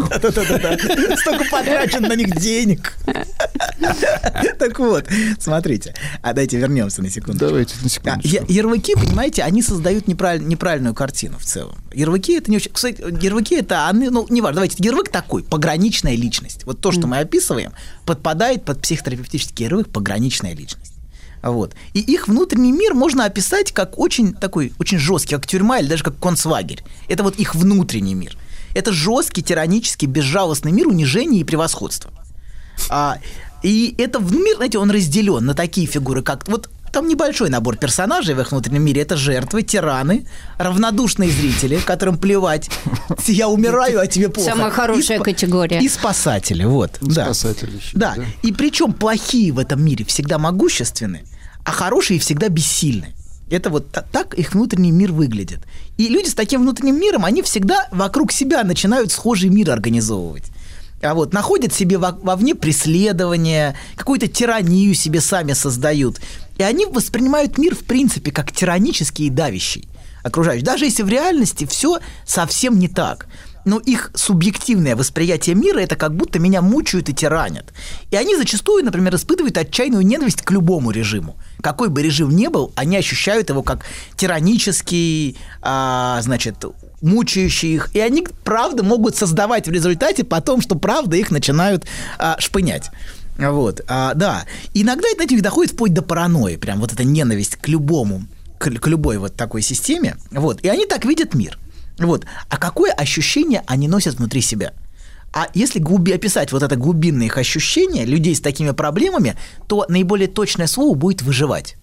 Столько 1.20 1.44
потрачено 1.52 2.10
на 2.10 2.16
них 2.16 2.36
денег. 2.40 2.94
Так 4.60 4.80
вот, 4.80 5.06
смотрите. 5.40 5.94
А 6.22 6.34
дайте 6.34 6.58
вернемся 6.58 7.02
на 7.02 7.10
секунду. 7.10 7.46
Давайте 7.48 7.76
на 7.82 7.86
А, 7.86 7.90
секундочку. 7.90 8.28
я- 8.30 8.44
ярлыки, 8.48 8.96
понимаете, 8.96 9.44
они 9.44 9.62
создают 9.62 10.08
неправиль- 10.08 10.44
неправильную 10.44 10.94
картину 10.96 11.38
в 11.40 11.46
целом. 11.46 11.78
Ярлыки 11.94 12.34
это 12.34 12.52
не 12.52 12.58
очень. 12.58 12.72
Кстати, 12.72 13.02
ярлыки 13.24 13.56
это, 13.56 13.90
ну, 13.94 14.28
не 14.30 14.42
важно. 14.42 14.56
Давайте, 14.56 14.84
ярлык 14.84 15.10
такой, 15.10 15.44
пограничная 15.44 16.16
личность. 16.16 16.64
Вот 16.66 16.80
то, 16.80 16.92
что 16.92 17.08
мы 17.08 17.20
описываем, 17.20 17.72
подпадает 18.06 18.64
под 18.66 18.82
психотерапевтический 18.82 19.66
ярлык 19.66 19.90
пограничная 19.90 20.56
личность. 20.56 20.94
Вот. 21.42 21.74
И 21.94 22.00
их 22.00 22.28
внутренний 22.28 22.72
мир 22.72 22.94
можно 22.94 23.26
описать 23.26 23.72
как 23.72 23.98
очень 24.00 24.34
такой, 24.34 24.74
очень 24.80 24.98
жесткий, 24.98 25.36
как 25.36 25.46
тюрьма 25.48 25.80
или 25.80 25.88
даже 25.88 26.04
как 26.04 26.20
концлагерь. 26.20 26.84
Это 27.08 27.24
вот 27.24 27.36
их 27.38 27.56
внутренний 27.56 28.16
мир. 28.16 28.38
Это 28.74 28.92
жесткий, 28.92 29.42
тиранический, 29.42 30.08
безжалостный 30.08 30.72
мир 30.72 30.88
унижения 30.88 31.40
и 31.40 31.44
превосходства. 31.44 32.12
А, 32.90 33.18
и 33.64 33.96
это 33.98 34.20
мир, 34.20 34.58
знаете, 34.58 34.78
он 34.78 34.92
разделен 34.92 35.46
на 35.46 35.54
такие 35.54 35.88
фигуры, 35.88 36.22
как 36.22 36.48
вот 36.48 36.70
там 36.92 37.08
небольшой 37.08 37.50
набор 37.50 37.78
персонажей 37.78 38.34
в 38.36 38.40
их 38.42 38.52
внутреннем 38.52 38.84
мире. 38.84 39.02
Это 39.02 39.18
жертвы, 39.18 39.64
тираны, 39.64 40.26
равнодушные 40.58 41.30
зрители, 41.32 41.78
которым 41.78 42.18
плевать. 42.18 42.70
Я 43.28 43.50
умираю, 43.50 44.00
а 44.00 44.08
тебе 44.08 44.30
плохо. 44.30 44.52
Самая 44.52 44.72
хорошая 44.72 45.20
И 45.20 45.24
категория. 45.24 45.80
И 45.80 45.90
спасатели, 45.90 46.64
вот. 46.64 46.98
да. 47.02 47.26
Спасатели 47.26 47.78
еще, 47.78 47.98
Да. 47.98 48.14
да. 48.16 48.24
И 48.44 48.52
причем 48.52 48.94
плохие 48.94 49.52
в 49.52 49.60
этом 49.60 49.84
мире 49.84 50.06
всегда 50.06 50.38
могущественны, 50.38 51.24
а 51.64 51.72
хорошие 51.72 52.20
всегда 52.20 52.50
бессильны. 52.50 53.14
Это 53.50 53.70
вот 53.70 53.90
та- 53.92 54.02
так 54.12 54.34
их 54.34 54.54
внутренний 54.54 54.92
мир 54.92 55.12
выглядит. 55.14 55.60
И 55.98 56.10
люди 56.10 56.28
с 56.28 56.34
таким 56.34 56.62
внутренним 56.62 57.00
миром, 57.00 57.24
они 57.24 57.42
всегда 57.44 57.88
вокруг 57.92 58.32
себя 58.34 58.64
начинают 58.64 59.12
схожий 59.12 59.50
мир 59.50 59.72
организовывать. 59.72 60.44
А 61.02 61.14
вот 61.14 61.32
находят 61.32 61.74
себе 61.74 61.98
во- 61.98 62.18
вовне 62.24 62.56
преследование, 62.56 63.76
какую-то 63.96 64.28
тиранию 64.28 64.94
себе 64.96 65.22
сами 65.22 65.54
создают. 65.54 66.20
И 66.58 66.64
они 66.64 66.86
воспринимают 66.86 67.58
мир, 67.58 67.76
в 67.76 67.84
принципе, 67.84 68.32
как 68.32 68.52
тиранический 68.52 69.28
и 69.28 69.30
давящий 69.30 69.88
окружающий. 70.28 70.64
Даже 70.64 70.86
если 70.86 71.04
в 71.04 71.10
реальности 71.10 71.66
все 71.66 72.00
совсем 72.26 72.78
не 72.78 72.88
так. 72.88 73.28
Но 73.66 73.80
их 73.80 74.12
субъективное 74.14 74.96
восприятие 74.96 75.54
мира 75.54 75.80
это 75.80 75.98
как 75.98 76.16
будто 76.16 76.40
меня 76.40 76.62
мучают 76.62 77.10
и 77.10 77.14
тиранят. 77.14 77.74
И 78.12 78.16
они 78.16 78.38
зачастую, 78.38 78.86
например, 78.86 79.14
испытывают 79.16 79.58
отчаянную 79.58 80.06
ненависть 80.06 80.42
к 80.42 80.52
любому 80.52 80.92
режиму. 80.92 81.36
Какой 81.62 81.90
бы 81.90 82.02
режим 82.02 82.34
ни 82.34 82.48
был, 82.48 82.72
они 82.76 82.96
ощущают 82.96 83.50
его 83.50 83.64
как 83.64 83.86
тиранический, 84.16 85.36
а, 85.62 86.22
значит, 86.22 86.64
мучающий 87.02 87.76
их. 87.76 87.94
И 87.94 88.00
они, 88.00 88.26
правда, 88.46 88.84
могут 88.84 89.18
создавать 89.18 89.68
в 89.68 89.72
результате 89.72 90.24
потом, 90.24 90.62
что 90.62 90.76
правда 90.76 91.18
их 91.18 91.30
начинают 91.30 91.86
а, 92.18 92.38
шпынять. 92.40 92.90
Вот, 93.38 93.82
а, 93.88 94.14
да. 94.14 94.46
Иногда 94.74 95.08
это, 95.08 95.24
знаете, 95.24 95.42
доходит 95.42 95.74
вплоть 95.74 95.94
до 95.94 96.02
паранойи, 96.02 96.56
прям 96.56 96.80
вот 96.80 96.94
эта 96.94 97.04
ненависть 97.04 97.58
к 97.58 97.68
любому, 97.68 98.24
к, 98.58 98.70
к 98.70 98.88
любой 98.88 99.18
вот 99.18 99.36
такой 99.36 99.62
системе. 99.62 100.18
Вот, 100.32 100.62
и 100.62 100.68
они 100.68 100.86
так 100.86 101.06
видят 101.06 101.34
мир. 101.34 101.58
Вот. 102.00 102.26
А 102.50 102.58
какое 102.58 102.92
ощущение 102.92 103.64
они 103.68 103.88
носят 103.88 104.16
внутри 104.16 104.42
себя? 104.42 104.74
А 105.34 105.48
если 105.54 105.80
глуби, 105.80 106.14
описать 106.14 106.52
вот 106.52 106.64
это 106.64 106.76
глубинное 106.76 107.28
их 107.28 107.38
ощущение 107.38 108.06
людей 108.06 108.34
с 108.36 108.42
такими 108.42 108.72
проблемами, 108.72 109.36
то 109.68 109.86
наиболее 109.88 110.28
точное 110.28 110.68
слово 110.68 110.96
будет 110.96 111.22
выживать. 111.22 111.76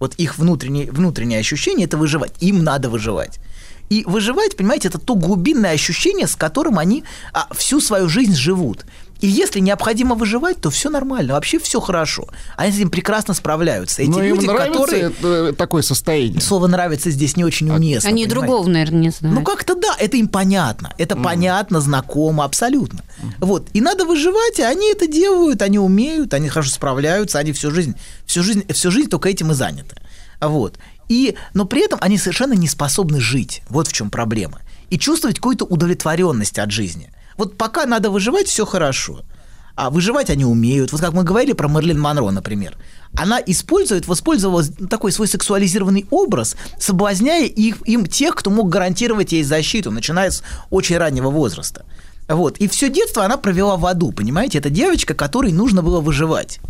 Вот 0.00 0.14
их 0.14 0.38
внутреннее, 0.38 0.90
внутреннее 0.90 1.38
ощущение– 1.38 1.86
это 1.86 1.96
выживать. 1.96 2.32
Им 2.40 2.62
надо 2.62 2.88
выживать. 2.90 3.38
И 3.90 4.04
выживать, 4.06 4.56
понимаете, 4.56 4.88
это 4.88 4.98
то 4.98 5.14
глубинное 5.14 5.72
ощущение, 5.72 6.26
с 6.26 6.36
которым 6.36 6.78
они 6.78 7.04
а, 7.32 7.48
всю 7.54 7.80
свою 7.80 8.08
жизнь 8.08 8.34
живут. 8.34 8.86
И 9.20 9.26
если 9.26 9.60
необходимо 9.60 10.14
выживать, 10.14 10.60
то 10.60 10.70
все 10.70 10.90
нормально, 10.90 11.34
вообще 11.34 11.58
все 11.58 11.80
хорошо. 11.80 12.28
Они 12.56 12.72
с 12.72 12.76
этим 12.76 12.90
прекрасно 12.90 13.32
справляются. 13.34 14.02
Эти 14.02 14.10
Но 14.10 14.22
им 14.22 14.36
люди, 14.36 14.46
нравится 14.46 14.80
которые... 14.80 15.02
это, 15.04 15.52
такое 15.54 15.82
состояние. 15.82 16.40
Слово 16.40 16.66
нравится 16.66 17.10
здесь 17.10 17.36
не 17.36 17.44
очень 17.44 17.70
уместно. 17.70 18.08
Они 18.08 18.24
понимаете? 18.24 18.46
другого, 18.46 18.68
наверное, 18.68 19.00
не 19.00 19.10
знают. 19.10 19.38
Ну 19.38 19.44
как-то 19.44 19.74
да, 19.74 19.94
это 19.98 20.16
им 20.16 20.28
понятно. 20.28 20.92
Это 20.98 21.16
понятно, 21.16 21.80
знакомо, 21.80 22.44
абсолютно. 22.44 23.00
Вот. 23.38 23.68
И 23.72 23.80
надо 23.80 24.04
выживать, 24.04 24.58
и 24.58 24.62
они 24.62 24.90
это 24.90 25.06
делают, 25.06 25.62
они 25.62 25.78
умеют, 25.78 26.34
они 26.34 26.48
хорошо 26.48 26.70
справляются, 26.70 27.38
они 27.38 27.52
всю 27.52 27.70
жизнь, 27.70 27.94
всю 28.26 28.42
жизнь, 28.42 28.64
всю 28.72 28.90
жизнь 28.90 29.08
только 29.08 29.28
этим 29.28 29.52
и 29.52 29.54
заняты. 29.54 29.96
Вот. 30.40 30.78
И, 31.08 31.36
но 31.52 31.64
при 31.64 31.84
этом 31.84 31.98
они 32.02 32.18
совершенно 32.18 32.54
не 32.54 32.68
способны 32.68 33.20
жить. 33.20 33.62
Вот 33.68 33.88
в 33.88 33.92
чем 33.92 34.10
проблема. 34.10 34.60
И 34.90 34.98
чувствовать 34.98 35.36
какую-то 35.36 35.64
удовлетворенность 35.64 36.58
от 36.58 36.70
жизни. 36.70 37.10
Вот 37.36 37.56
пока 37.56 37.86
надо 37.86 38.10
выживать, 38.10 38.48
все 38.48 38.64
хорошо. 38.64 39.22
А 39.76 39.90
выживать 39.90 40.30
они 40.30 40.44
умеют. 40.44 40.92
Вот 40.92 41.00
как 41.00 41.12
мы 41.12 41.24
говорили 41.24 41.52
про 41.52 41.68
Мерлин 41.68 42.00
Монро, 42.00 42.30
например. 42.30 42.76
Она 43.16 43.40
использует, 43.44 44.06
воспользовалась 44.06 44.70
такой 44.88 45.10
свой 45.10 45.26
сексуализированный 45.26 46.06
образ, 46.10 46.56
соблазняя 46.78 47.44
их, 47.44 47.78
им 47.86 48.06
тех, 48.06 48.36
кто 48.36 48.50
мог 48.50 48.68
гарантировать 48.68 49.32
ей 49.32 49.42
защиту, 49.42 49.90
начиная 49.90 50.30
с 50.30 50.42
очень 50.70 50.96
раннего 50.96 51.30
возраста. 51.30 51.84
Вот. 52.28 52.58
И 52.58 52.68
все 52.68 52.88
детство 52.88 53.24
она 53.24 53.36
провела 53.36 53.76
в 53.76 53.84
аду, 53.86 54.12
понимаете? 54.12 54.58
Это 54.58 54.70
девочка, 54.70 55.14
которой 55.14 55.52
нужно 55.52 55.82
было 55.82 56.00
выживать. 56.00 56.60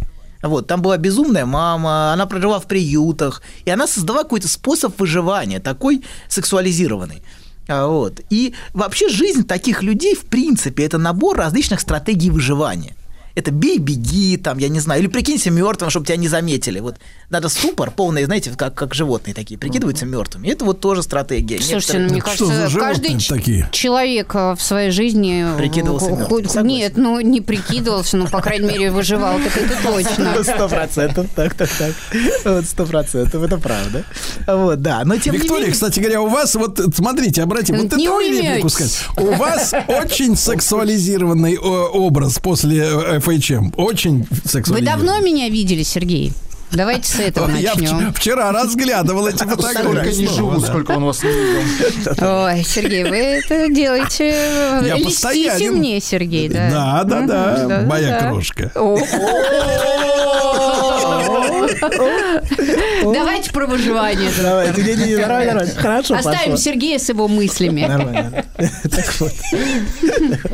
Вот, 0.42 0.66
там 0.66 0.83
была 0.83 0.99
безумная 0.99 1.47
мама, 1.47 2.12
она 2.12 2.26
прожила 2.26 2.61
в 2.61 2.66
приютах, 2.66 3.40
и 3.64 3.71
она 3.71 3.87
создала 3.87 4.25
какой-то 4.25 4.47
способ 4.47 4.99
выживания, 5.00 5.59
такой 5.59 6.04
сексуализированный. 6.28 7.23
А, 7.68 7.87
Вот. 7.87 8.21
И 8.30 8.54
вообще 8.73 9.09
жизнь 9.09 9.47
таких 9.47 9.83
людей, 9.83 10.14
в 10.14 10.25
принципе, 10.25 10.85
это 10.85 10.99
набор 10.99 11.37
различных 11.37 11.80
стратегий 11.80 12.30
выживания. 12.30 12.94
Это 13.34 13.50
бей, 13.50 13.78
беги, 13.78 14.36
там, 14.36 14.58
я 14.58 14.68
не 14.68 14.78
знаю, 14.78 15.00
или 15.00 15.08
прикинься 15.08 15.50
мертвым, 15.50 15.90
чтобы 15.90 16.06
тебя 16.06 16.16
не 16.16 16.28
заметили. 16.28 16.78
Вот 16.78 16.96
надо 17.30 17.48
ступор 17.48 17.90
полный, 17.90 18.24
знаете, 18.24 18.52
как, 18.56 18.74
как 18.74 18.94
животные 18.94 19.34
такие, 19.34 19.58
прикидываются 19.58 20.06
мертвыми. 20.06 20.46
Это 20.48 20.64
вот 20.64 20.80
тоже 20.80 21.02
стратегия. 21.02 21.58
Слушайте, 21.60 21.98
Некоторые- 21.98 22.06
ну, 22.06 22.12
мне 22.12 22.20
что 22.20 22.46
кажется, 22.46 22.70
за 22.70 22.78
каждый 22.78 23.18
такие? 23.28 23.68
человек 23.72 24.34
э, 24.34 24.54
в 24.56 24.62
своей 24.62 24.90
жизни... 24.92 25.52
э, 25.52 25.58
Прикидывался 25.58 26.06
хо- 26.10 26.16
мертвым, 26.16 26.28
хоть- 26.28 26.50
согласен. 26.50 26.66
Нет, 26.68 26.92
ну, 26.96 27.18
не 27.20 27.40
прикидывался, 27.40 28.16
но, 28.16 28.28
по 28.28 28.40
крайней 28.40 28.68
мере, 28.68 28.92
выживал. 28.92 29.38
Так 29.40 29.56
это 29.56 29.82
точно. 29.82 30.42
Сто 30.54 30.68
процентов, 30.68 31.26
так, 31.34 31.54
так, 31.54 31.70
так. 31.76 31.92
Вот 32.44 32.64
сто 32.66 32.86
процентов, 32.86 33.42
это 33.42 33.58
правда. 33.58 34.04
Вот, 34.46 34.80
да. 34.80 35.02
Но 35.04 35.16
тем 35.18 35.32
не 35.32 35.38
Виктория, 35.40 35.60
менее... 35.62 35.72
кстати 35.72 35.98
говоря, 35.98 36.20
у 36.22 36.28
вас, 36.28 36.54
вот 36.54 36.80
смотрите, 36.94 37.42
обратите, 37.42 37.72
вот 37.76 37.96
Не 37.96 38.06
это 38.58 38.68
сказать. 38.68 38.98
У 39.16 39.32
вас 39.34 39.72
очень 39.88 40.36
сексуализированный 40.36 41.54
э, 41.54 41.58
образ 41.58 42.38
после 42.38 43.20
FHM. 43.24 43.74
Очень 43.76 44.26
Вы 44.30 44.36
сексуализированный. 44.48 45.06
давно 45.06 45.20
меня 45.26 45.48
видели, 45.48 45.82
Сергей? 45.82 46.32
Давайте 46.70 47.08
с 47.08 47.20
этого 47.20 47.50
Я 47.54 47.74
начнем. 47.74 48.12
вчера 48.12 48.50
разглядывал 48.50 49.28
эти 49.28 49.36
Сколько 49.36 49.56
фотографии. 49.62 50.22
не 50.22 50.26
живу, 50.26 50.58
сколько 50.60 50.90
он 50.92 51.04
вас 51.04 51.22
не 51.22 51.28
видел. 51.30 51.62
Ой, 52.20 52.64
Сергей, 52.64 53.04
вы 53.04 53.16
это 53.16 53.68
делаете... 53.72 54.30
Я 54.84 54.96
Льстите 54.96 55.70
мне, 55.70 56.00
Сергей, 56.00 56.48
да? 56.48 57.04
Да, 57.04 57.04
да, 57.04 57.66
да, 57.66 57.80
моя 57.86 58.18
крошка. 58.18 58.72
Давайте 63.02 63.52
про 63.52 63.66
выживание. 63.66 64.30
Давайте, 64.40 64.82
не, 64.82 65.14
не. 65.14 65.16
Хорошо, 65.76 66.14
Оставим 66.14 66.38
пошло. 66.52 66.56
Сергея 66.56 66.98
с 66.98 67.08
его 67.08 67.28
мыслями. 67.28 67.82
Нормально. 67.86 68.44
Так 68.56 69.14
вот. 69.20 69.32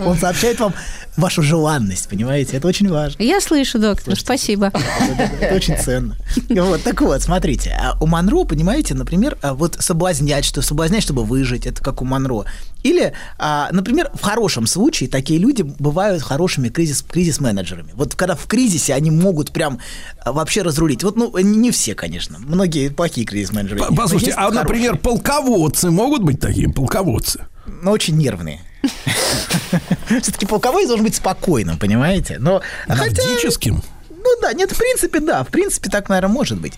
Он 0.04 0.18
сообщает 0.18 0.60
вам 0.60 0.74
вашу 1.16 1.42
желанность, 1.42 2.08
понимаете? 2.08 2.56
Это 2.56 2.68
очень 2.68 2.88
важно. 2.88 3.22
Я 3.22 3.40
слышу, 3.40 3.78
доктор, 3.78 4.18
спасибо. 4.18 4.72
Это 5.40 5.54
очень 5.54 5.76
ценно. 5.76 6.16
Вот, 6.48 6.82
так 6.82 7.00
вот, 7.00 7.22
смотрите. 7.22 7.76
а 7.78 7.96
У 8.00 8.06
Монро, 8.06 8.44
понимаете, 8.44 8.94
например, 8.94 9.38
а, 9.42 9.54
вот 9.54 9.76
соблазнять, 9.80 10.44
что 10.44 10.62
соблазнять, 10.62 11.02
чтобы 11.02 11.24
выжить, 11.24 11.66
это 11.66 11.82
как 11.82 12.02
у 12.02 12.04
Монро. 12.04 12.44
Или, 12.82 13.12
а, 13.38 13.68
например, 13.72 14.10
в 14.14 14.22
хорошем 14.22 14.66
случае 14.66 15.08
такие 15.08 15.38
люди 15.38 15.62
бывают 15.62 16.22
хорошими 16.22 16.68
кризис, 16.68 17.02
кризис-менеджерами. 17.02 17.90
Вот 17.94 18.14
когда 18.14 18.34
в 18.34 18.46
кризисе 18.46 18.94
они 18.94 19.10
могут 19.10 19.52
прям 19.52 19.78
вообще 20.24 20.62
разрулить. 20.62 21.02
Вот, 21.04 21.16
ну, 21.16 21.36
не 21.38 21.70
все, 21.70 21.94
конечно. 21.94 22.38
Многие 22.38 22.88
плохие 22.88 23.26
кризис-менеджеры. 23.26 23.82
Послушайте, 23.94 24.34
а, 24.36 24.50
например, 24.50 24.96
полководцы 24.96 25.90
могут 25.90 26.22
быть 26.22 26.40
такими? 26.40 26.72
Полководцы. 26.72 27.46
но 27.82 27.90
очень 27.90 28.16
нервные. 28.16 28.60
Все-таки 30.22 30.46
полковой 30.46 30.86
должен 30.86 31.04
быть 31.04 31.14
спокойным, 31.14 31.78
понимаете? 31.78 32.38
Но 32.38 32.62
Нордическим. 32.86 33.82
Ну 34.10 34.40
да, 34.42 34.52
нет, 34.52 34.72
в 34.72 34.78
принципе, 34.78 35.20
да, 35.20 35.44
в 35.44 35.48
принципе, 35.48 35.90
так, 35.90 36.08
наверное, 36.08 36.32
может 36.32 36.60
быть. 36.60 36.74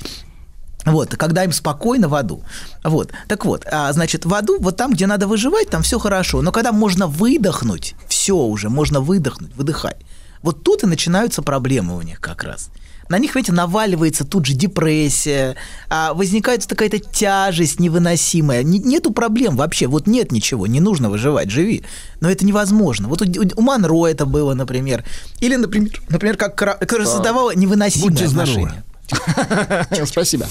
Вот, 0.84 1.16
когда 1.16 1.44
им 1.44 1.52
спокойно 1.52 2.08
в 2.08 2.14
аду. 2.14 2.42
Вот, 2.82 3.10
так 3.28 3.44
вот, 3.44 3.66
а, 3.70 3.92
значит, 3.92 4.24
в 4.24 4.34
аду, 4.34 4.58
вот 4.58 4.76
там, 4.76 4.92
где 4.92 5.06
надо 5.06 5.28
выживать, 5.28 5.70
там 5.70 5.82
все 5.82 5.98
хорошо. 5.98 6.42
Но 6.42 6.50
когда 6.50 6.72
можно 6.72 7.06
выдохнуть, 7.06 7.94
все 8.08 8.34
уже, 8.34 8.68
можно 8.68 9.00
выдохнуть, 9.00 9.54
выдыхать. 9.54 9.98
Вот 10.42 10.64
тут 10.64 10.82
и 10.82 10.86
начинаются 10.86 11.42
проблемы 11.42 11.96
у 11.96 12.02
них 12.02 12.20
как 12.20 12.42
раз. 12.42 12.70
На 13.12 13.18
них, 13.18 13.34
видите, 13.34 13.52
наваливается 13.52 14.24
тут 14.24 14.46
же 14.46 14.54
депрессия, 14.54 15.54
а, 15.90 16.14
возникает 16.14 16.64
какая-то 16.64 16.98
тяжесть 16.98 17.78
невыносимая. 17.78 18.62
Не- 18.62 18.78
нету 18.78 19.12
проблем 19.12 19.54
вообще, 19.54 19.86
вот 19.86 20.06
нет 20.06 20.32
ничего, 20.32 20.66
не 20.66 20.80
нужно 20.80 21.10
выживать, 21.10 21.50
живи. 21.50 21.82
Но 22.20 22.30
это 22.30 22.46
невозможно. 22.46 23.08
Вот 23.08 23.20
у, 23.20 23.60
Монро 23.60 24.06
это 24.06 24.24
было, 24.24 24.54
например. 24.54 25.04
Или, 25.40 25.56
например, 25.56 25.90
например 26.08 26.38
как, 26.38 26.56
кра- 26.56 26.76
которая 26.76 27.06
создавала 27.06 27.54
невыносимые 27.54 28.12
Будьте 28.12 28.28
здоровы. 28.28 28.72
Спасибо. 30.06 30.46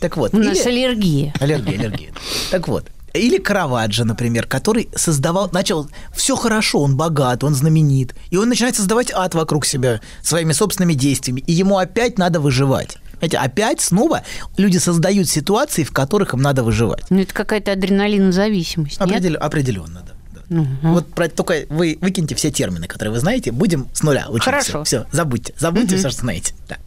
Так 0.00 0.16
вот. 0.16 0.32
У 0.32 0.38
нас 0.38 0.64
аллергия. 0.64 1.34
Аллергия, 1.38 1.78
аллергия. 1.78 2.12
Так 2.50 2.66
вот. 2.66 2.86
Или 3.14 3.38
Караваджо, 3.38 4.04
например, 4.04 4.46
который 4.46 4.88
создавал, 4.96 5.48
начал, 5.52 5.88
все 6.12 6.34
хорошо, 6.34 6.80
он 6.80 6.96
богат, 6.96 7.44
он 7.44 7.54
знаменит, 7.54 8.14
и 8.30 8.36
он 8.36 8.48
начинает 8.48 8.74
создавать 8.74 9.12
ад 9.14 9.34
вокруг 9.34 9.66
себя 9.66 10.00
своими 10.20 10.52
собственными 10.52 10.94
действиями, 10.94 11.40
и 11.46 11.52
ему 11.52 11.78
опять 11.78 12.18
надо 12.18 12.40
выживать. 12.40 12.98
Знаете, 13.18 13.38
опять 13.38 13.80
снова 13.80 14.22
люди 14.56 14.78
создают 14.78 15.28
ситуации, 15.28 15.84
в 15.84 15.92
которых 15.92 16.34
им 16.34 16.42
надо 16.42 16.64
выживать. 16.64 17.04
Ну, 17.08 17.20
это 17.20 17.32
какая-то 17.32 17.70
адреналинозависимость, 17.72 19.00
нет? 19.00 19.36
Определенно, 19.40 20.04
да. 20.04 20.14
да. 20.48 20.66
Вот 20.82 21.06
про, 21.14 21.28
только 21.28 21.66
вы 21.70 21.96
выкиньте 22.00 22.34
все 22.34 22.50
термины, 22.50 22.88
которые 22.88 23.12
вы 23.12 23.20
знаете, 23.20 23.52
будем 23.52 23.86
с 23.94 24.02
нуля 24.02 24.26
учить. 24.28 24.44
Хорошо. 24.44 24.82
Все, 24.82 25.06
забудьте, 25.12 25.54
забудьте 25.56 25.96
все, 25.96 26.10
что 26.10 26.22
знаете. 26.22 26.54
Да. 26.68 26.78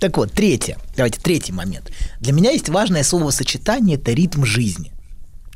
Так 0.00 0.16
вот, 0.16 0.32
третье, 0.32 0.78
давайте, 0.96 1.20
третий 1.20 1.52
момент. 1.52 1.92
Для 2.20 2.32
меня 2.32 2.52
есть 2.52 2.70
важное 2.70 3.02
словосочетание– 3.02 3.96
это 3.98 4.12
ритм 4.12 4.44
жизни. 4.44 4.93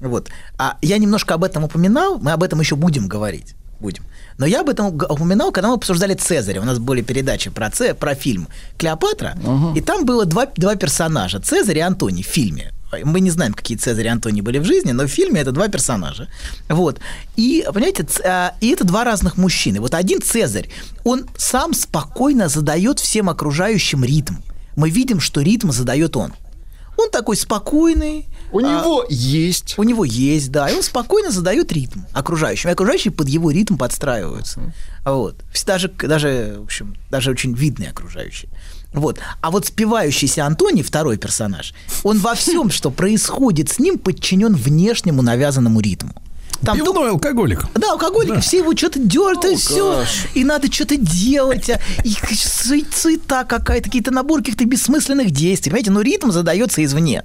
Вот. 0.00 0.28
А 0.58 0.76
я 0.82 0.98
немножко 0.98 1.34
об 1.34 1.44
этом 1.44 1.64
упоминал, 1.64 2.18
мы 2.18 2.32
об 2.32 2.42
этом 2.42 2.60
еще 2.60 2.76
будем 2.76 3.08
говорить. 3.08 3.54
Будем. 3.80 4.04
Но 4.38 4.46
я 4.46 4.60
об 4.60 4.68
этом 4.68 4.86
упоминал, 4.86 5.52
когда 5.52 5.68
мы 5.68 5.74
обсуждали 5.74 6.14
Цезаря. 6.14 6.60
У 6.60 6.64
нас 6.64 6.78
были 6.78 7.02
передачи 7.02 7.50
про, 7.50 7.70
Це, 7.70 7.94
про 7.94 8.14
фильм 8.14 8.48
Клеопатра, 8.76 9.36
и 9.76 9.80
там 9.80 10.04
было 10.04 10.24
два, 10.24 10.46
два 10.56 10.76
персонажа 10.76 11.40
Цезарь 11.40 11.78
и 11.78 11.80
Антоний 11.80 12.22
в 12.22 12.26
фильме. 12.26 12.72
Мы 13.04 13.20
не 13.20 13.30
знаем, 13.30 13.52
какие 13.52 13.76
Цезарь 13.76 14.06
и 14.06 14.08
Антоний 14.08 14.40
были 14.40 14.58
в 14.58 14.64
жизни, 14.64 14.92
но 14.92 15.04
в 15.04 15.08
фильме 15.08 15.40
это 15.40 15.52
два 15.52 15.68
персонажа. 15.68 16.28
Вот. 16.68 16.98
И, 17.36 17.64
понимаете, 17.72 18.06
а, 18.24 18.54
и 18.60 18.70
это 18.70 18.84
два 18.84 19.04
разных 19.04 19.36
мужчины. 19.36 19.80
Вот 19.80 19.94
один 19.94 20.22
Цезарь, 20.22 20.68
он 21.04 21.26
сам 21.36 21.74
спокойно 21.74 22.48
задает 22.48 22.98
всем 22.98 23.28
окружающим 23.28 24.04
ритм. 24.04 24.34
Мы 24.76 24.90
видим, 24.90 25.20
что 25.20 25.42
ритм 25.42 25.70
задает 25.70 26.16
он. 26.16 26.32
Он 26.98 27.10
такой 27.10 27.36
спокойный. 27.36 28.26
У 28.50 28.58
а, 28.58 28.62
него 28.62 29.06
есть. 29.08 29.78
у 29.78 29.84
него 29.84 30.04
есть, 30.04 30.50
да, 30.50 30.68
и 30.68 30.74
он 30.74 30.82
спокойно 30.82 31.30
задает 31.30 31.70
ритм 31.70 32.00
окружающим, 32.12 32.70
и 32.70 32.72
окружающие 32.72 33.12
под 33.12 33.28
его 33.28 33.50
ритм 33.50 33.76
подстраиваются. 33.76 34.72
Вот. 35.04 35.36
Даже, 35.64 35.88
даже, 35.88 36.56
в 36.58 36.64
общем, 36.64 36.96
даже 37.10 37.30
очень 37.30 37.54
видные 37.54 37.90
окружающие. 37.90 38.50
Вот. 38.92 39.18
А 39.40 39.50
вот 39.50 39.66
спивающийся 39.66 40.44
Антоний, 40.44 40.82
второй 40.82 41.18
персонаж, 41.18 41.72
он 42.02 42.18
во 42.18 42.34
всем, 42.34 42.70
что 42.70 42.90
происходит 42.90 43.68
с 43.68 43.78
ним, 43.78 43.98
подчинен 43.98 44.54
внешнему 44.56 45.22
навязанному 45.22 45.80
ритму. 45.80 46.14
Там 46.64 46.76
Пивной 46.76 47.10
алкоголик. 47.10 47.64
да, 47.74 47.92
алкоголики, 47.92 48.40
все 48.40 48.58
его 48.58 48.76
что-то 48.76 48.98
дерут, 48.98 49.44
и 49.44 49.56
все. 49.56 50.04
И 50.34 50.44
надо 50.44 50.70
что-то 50.72 50.96
делать. 50.96 51.70
а, 51.70 51.80
И 52.04 52.10
су- 52.34 52.84
суета 52.92 53.44
какая-то, 53.44 53.84
какие-то 53.84 54.10
набор 54.10 54.40
каких-то 54.40 54.64
бессмысленных 54.64 55.30
действий. 55.30 55.70
Понимаете, 55.70 55.90
но 55.90 56.00
ритм 56.00 56.30
задается 56.30 56.84
извне. 56.84 57.22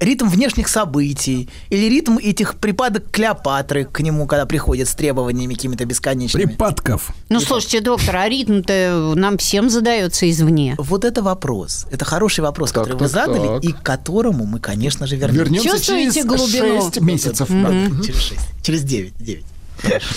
Ритм 0.00 0.28
внешних 0.28 0.68
событий. 0.68 1.50
Или 1.68 1.86
ритм 1.90 2.16
этих 2.18 2.54
припадок 2.56 3.10
Клеопатры 3.10 3.84
к 3.84 4.00
нему, 4.00 4.26
когда 4.26 4.46
приходят 4.46 4.88
с 4.88 4.94
требованиями 4.94 5.54
какими-то 5.54 5.84
бесконечными. 5.84 6.44
Припадков. 6.46 7.10
Ну, 7.28 7.40
слушайте, 7.40 7.80
доктор, 7.80 8.16
а 8.16 8.28
ритм-то 8.28 9.12
нам 9.14 9.36
всем 9.36 9.68
задается 9.68 10.28
извне. 10.30 10.74
Вот 10.78 11.04
это 11.04 11.22
вопрос. 11.22 11.86
Это 11.90 12.04
хороший 12.06 12.40
вопрос, 12.40 12.72
который 12.72 12.96
вы 12.96 13.08
задали, 13.08 13.46
так. 13.46 13.64
и 13.64 13.72
к 13.72 13.82
которому 13.82 14.46
мы, 14.46 14.58
конечно 14.58 15.06
же, 15.06 15.16
вернемся. 15.16 15.44
Вернемся 15.44 15.68
Чувствуете 15.70 16.12
через 16.12 16.26
глубину? 16.26 16.82
6 16.82 17.00
месяцев. 17.02 17.48
Через 17.48 18.22
6. 18.22 18.40
Через 18.70 18.84
9. 18.84 19.14
9. 19.18 19.44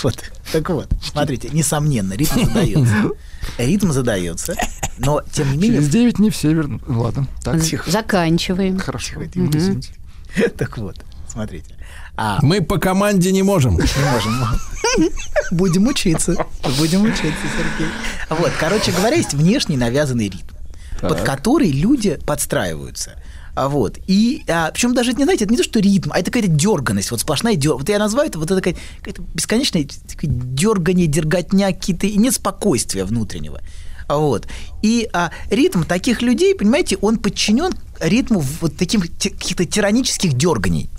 Вот. 0.04 0.16
Так 0.52 0.70
вот, 0.70 0.88
смотрите, 1.02 1.48
несомненно, 1.48 2.12
ритм 2.12 2.44
задается. 2.44 3.10
Ритм 3.58 3.90
задается, 3.90 4.54
но 4.98 5.22
тем 5.32 5.50
не 5.50 5.56
менее... 5.56 5.78
Через 5.78 5.88
9 5.88 6.18
не 6.20 6.30
все 6.30 6.52
вернут. 6.52 6.82
Ладно, 6.86 7.26
так. 7.42 7.60
Заканчиваем. 7.86 8.78
Хорошо. 8.78 9.14
Вот, 9.16 9.28
извините. 9.34 9.92
Так 10.56 10.78
вот, 10.78 11.04
смотрите. 11.28 11.74
А 12.16 12.38
Мы 12.42 12.60
по 12.60 12.78
команде 12.78 13.32
не 13.32 13.42
можем. 13.42 13.72
не 13.78 14.12
можем. 14.12 15.12
Будем 15.50 15.88
учиться. 15.88 16.36
Будем 16.78 17.02
учиться, 17.02 17.24
Сергей. 17.24 17.92
Вот, 18.28 18.52
короче 18.60 18.92
говоря, 18.92 19.16
есть 19.16 19.34
внешний 19.34 19.76
навязанный 19.76 20.28
ритм, 20.28 20.54
под 21.00 21.22
который 21.22 21.72
люди 21.72 22.20
подстраиваются. 22.24 23.20
А 23.54 23.68
вот. 23.68 23.98
И 24.06 24.42
а, 24.48 24.70
причем 24.72 24.94
даже, 24.94 25.12
не 25.12 25.24
знаете, 25.24 25.44
это 25.44 25.52
не 25.52 25.58
то, 25.58 25.64
что 25.64 25.78
ритм, 25.78 26.10
а 26.12 26.18
это 26.18 26.30
какая-то 26.30 26.48
дерганность, 26.48 27.10
вот 27.10 27.20
сплошная 27.20 27.54
дер... 27.54 27.74
Вот 27.74 27.88
я 27.88 27.98
называю 27.98 28.28
это 28.28 28.38
вот 28.38 28.50
это 28.50 28.60
какая- 28.60 28.76
какая-то 28.98 29.22
бесконечная 29.34 29.86
такая 30.08 30.30
дергание, 30.30 31.06
дерготня, 31.06 31.68
какие-то 31.68 32.06
и 32.06 32.16
нет 32.16 32.34
спокойствия 32.34 33.04
внутреннего. 33.04 33.60
А 34.06 34.18
Вот. 34.18 34.48
И 34.82 35.08
а, 35.12 35.30
ритм 35.50 35.84
таких 35.84 36.20
людей, 36.20 36.54
понимаете, 36.54 36.98
он 37.00 37.18
подчинен 37.18 37.72
ритму 38.00 38.40
вот 38.60 38.76
таким 38.76 39.00
каких-то 39.00 39.64
тиранических 39.64 40.34
дерганий. 40.34 40.90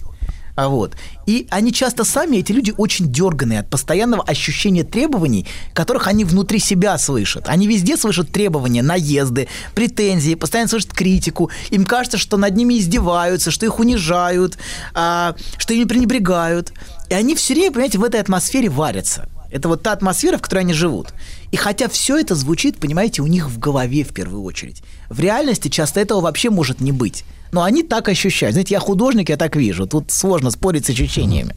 А 0.55 0.69
вот. 0.69 0.93
И 1.25 1.47
они 1.49 1.73
часто 1.73 2.05
сами, 2.05 2.37
эти 2.37 2.53
люди, 2.53 2.73
очень 2.77 3.11
дерганые 3.11 3.59
от 3.59 3.69
постоянного 3.69 4.23
ощущения 4.23 4.83
требований, 4.83 5.45
которых 5.73 6.07
они 6.07 6.23
внутри 6.23 6.59
себя 6.59 6.97
слышат. 6.97 7.47
Они 7.47 7.67
везде 7.67 7.97
слышат 7.97 8.31
требования, 8.31 8.81
наезды, 8.81 9.49
претензии, 9.73 10.35
постоянно 10.35 10.69
слышат 10.69 10.93
критику. 10.93 11.51
Им 11.71 11.85
кажется, 11.85 12.17
что 12.17 12.37
над 12.37 12.55
ними 12.55 12.79
издеваются, 12.79 13.51
что 13.51 13.65
их 13.65 13.79
унижают, 13.79 14.57
а, 14.93 15.35
что 15.57 15.73
ими 15.73 15.83
пренебрегают. 15.83 16.71
И 17.09 17.13
они 17.13 17.35
все 17.35 17.53
время, 17.53 17.71
понимаете, 17.71 17.97
в 17.97 18.03
этой 18.03 18.21
атмосфере 18.21 18.69
варятся. 18.69 19.29
Это 19.51 19.67
вот 19.67 19.83
та 19.83 19.91
атмосфера, 19.91 20.37
в 20.37 20.41
которой 20.41 20.59
они 20.59 20.73
живут. 20.73 21.13
И 21.51 21.57
хотя 21.57 21.87
все 21.87 22.17
это 22.17 22.35
звучит, 22.35 22.77
понимаете, 22.77 23.21
у 23.21 23.27
них 23.27 23.49
в 23.49 23.59
голове 23.59 24.03
в 24.03 24.13
первую 24.13 24.43
очередь. 24.43 24.83
В 25.09 25.19
реальности 25.19 25.67
часто 25.67 25.99
этого 25.99 26.21
вообще 26.21 26.49
может 26.49 26.81
не 26.81 26.91
быть. 26.91 27.23
Но 27.55 27.63
они 27.63 27.83
так 27.83 28.09
ощущают. 28.09 28.53
Знаете, 28.53 28.73
я 28.73 28.81
художник, 28.81 29.29
я 29.29 29.37
так 29.37 29.55
вижу. 29.55 29.87
Тут 29.87 30.11
сложно 30.11 30.51
спорить 30.51 30.85
с 30.85 30.89
ощущениями. 30.89 31.55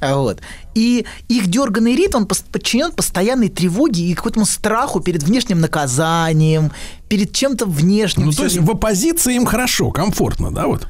А 0.00 0.14
Вот. 0.14 0.38
И 0.76 1.04
их 1.28 1.48
дерганный 1.48 1.96
ритм 1.96 2.18
он 2.18 2.26
подчинен 2.26 2.92
постоянной 2.92 3.48
тревоге 3.48 4.02
и 4.04 4.14
какому-то 4.14 4.44
страху 4.44 5.00
перед 5.00 5.24
внешним 5.24 5.60
наказанием, 5.60 6.70
перед 7.08 7.32
чем-то 7.32 7.66
внешним. 7.66 8.26
Ну, 8.26 8.32
то 8.32 8.44
есть 8.44 8.56
в 8.58 8.70
оппозиции 8.70 9.34
им 9.34 9.44
хорошо, 9.44 9.90
комфортно, 9.90 10.52
да, 10.52 10.66
вот? 10.68 10.86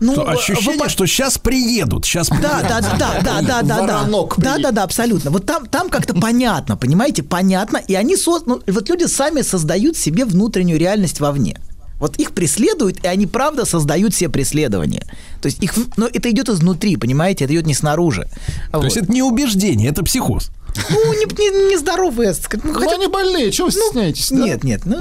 Ну, 0.00 0.12
Что 0.12 0.30
ощущение, 0.30 0.84
в- 0.86 0.90
что 0.90 1.06
сейчас 1.06 1.38
приедут, 1.38 2.04
сейчас 2.04 2.28
Да, 2.28 2.60
да, 2.68 2.80
да, 2.80 2.98
да, 2.98 3.20
да, 3.22 3.40
да, 3.40 3.62
да, 3.62 3.62
да, 3.86 4.04
да, 4.36 4.58
да, 4.58 4.70
да, 4.70 4.82
абсолютно. 4.84 5.30
Вот 5.30 5.46
там, 5.46 5.64
там 5.66 5.88
как-то 5.88 6.12
понятно, 6.14 6.76
понимаете, 6.76 7.22
понятно, 7.22 7.78
и 7.78 7.94
они 7.94 8.16
соз- 8.16 8.42
ну, 8.46 8.60
вот 8.66 8.88
люди 8.90 9.04
сами 9.06 9.40
создают 9.42 9.96
себе 9.96 10.26
внутреннюю 10.26 10.78
реальность 10.78 11.20
вовне. 11.20 11.58
Вот 11.98 12.16
их 12.16 12.32
преследуют, 12.32 13.04
и 13.04 13.08
они 13.08 13.26
правда 13.26 13.64
создают 13.64 14.14
себе 14.14 14.30
преследование. 14.30 15.02
То 15.40 15.46
есть 15.46 15.62
их, 15.62 15.74
но 15.96 16.06
это 16.06 16.30
идет 16.30 16.48
изнутри, 16.48 16.96
понимаете, 16.96 17.44
это 17.44 17.54
идет 17.54 17.66
не 17.66 17.74
снаружи. 17.74 18.28
То 18.72 18.84
есть 18.84 18.96
это 18.96 19.12
не 19.12 19.22
убеждение, 19.22 19.90
это 19.90 20.04
психоз. 20.04 20.50
Ну, 20.90 21.12
не, 21.12 21.24
не, 21.24 21.72
нездоровые. 21.74 22.30
ск- 22.32 22.60
Ну, 22.62 22.72
Ну, 22.72 22.78
хотя- 22.80 22.94
они 22.94 23.06
больные, 23.08 23.50
чего 23.52 23.66
вы 23.66 23.72
стесняетесь? 23.72 24.30
да? 24.30 24.36
Нет, 24.36 24.64
нет, 24.64 24.82
ну, 24.84 24.98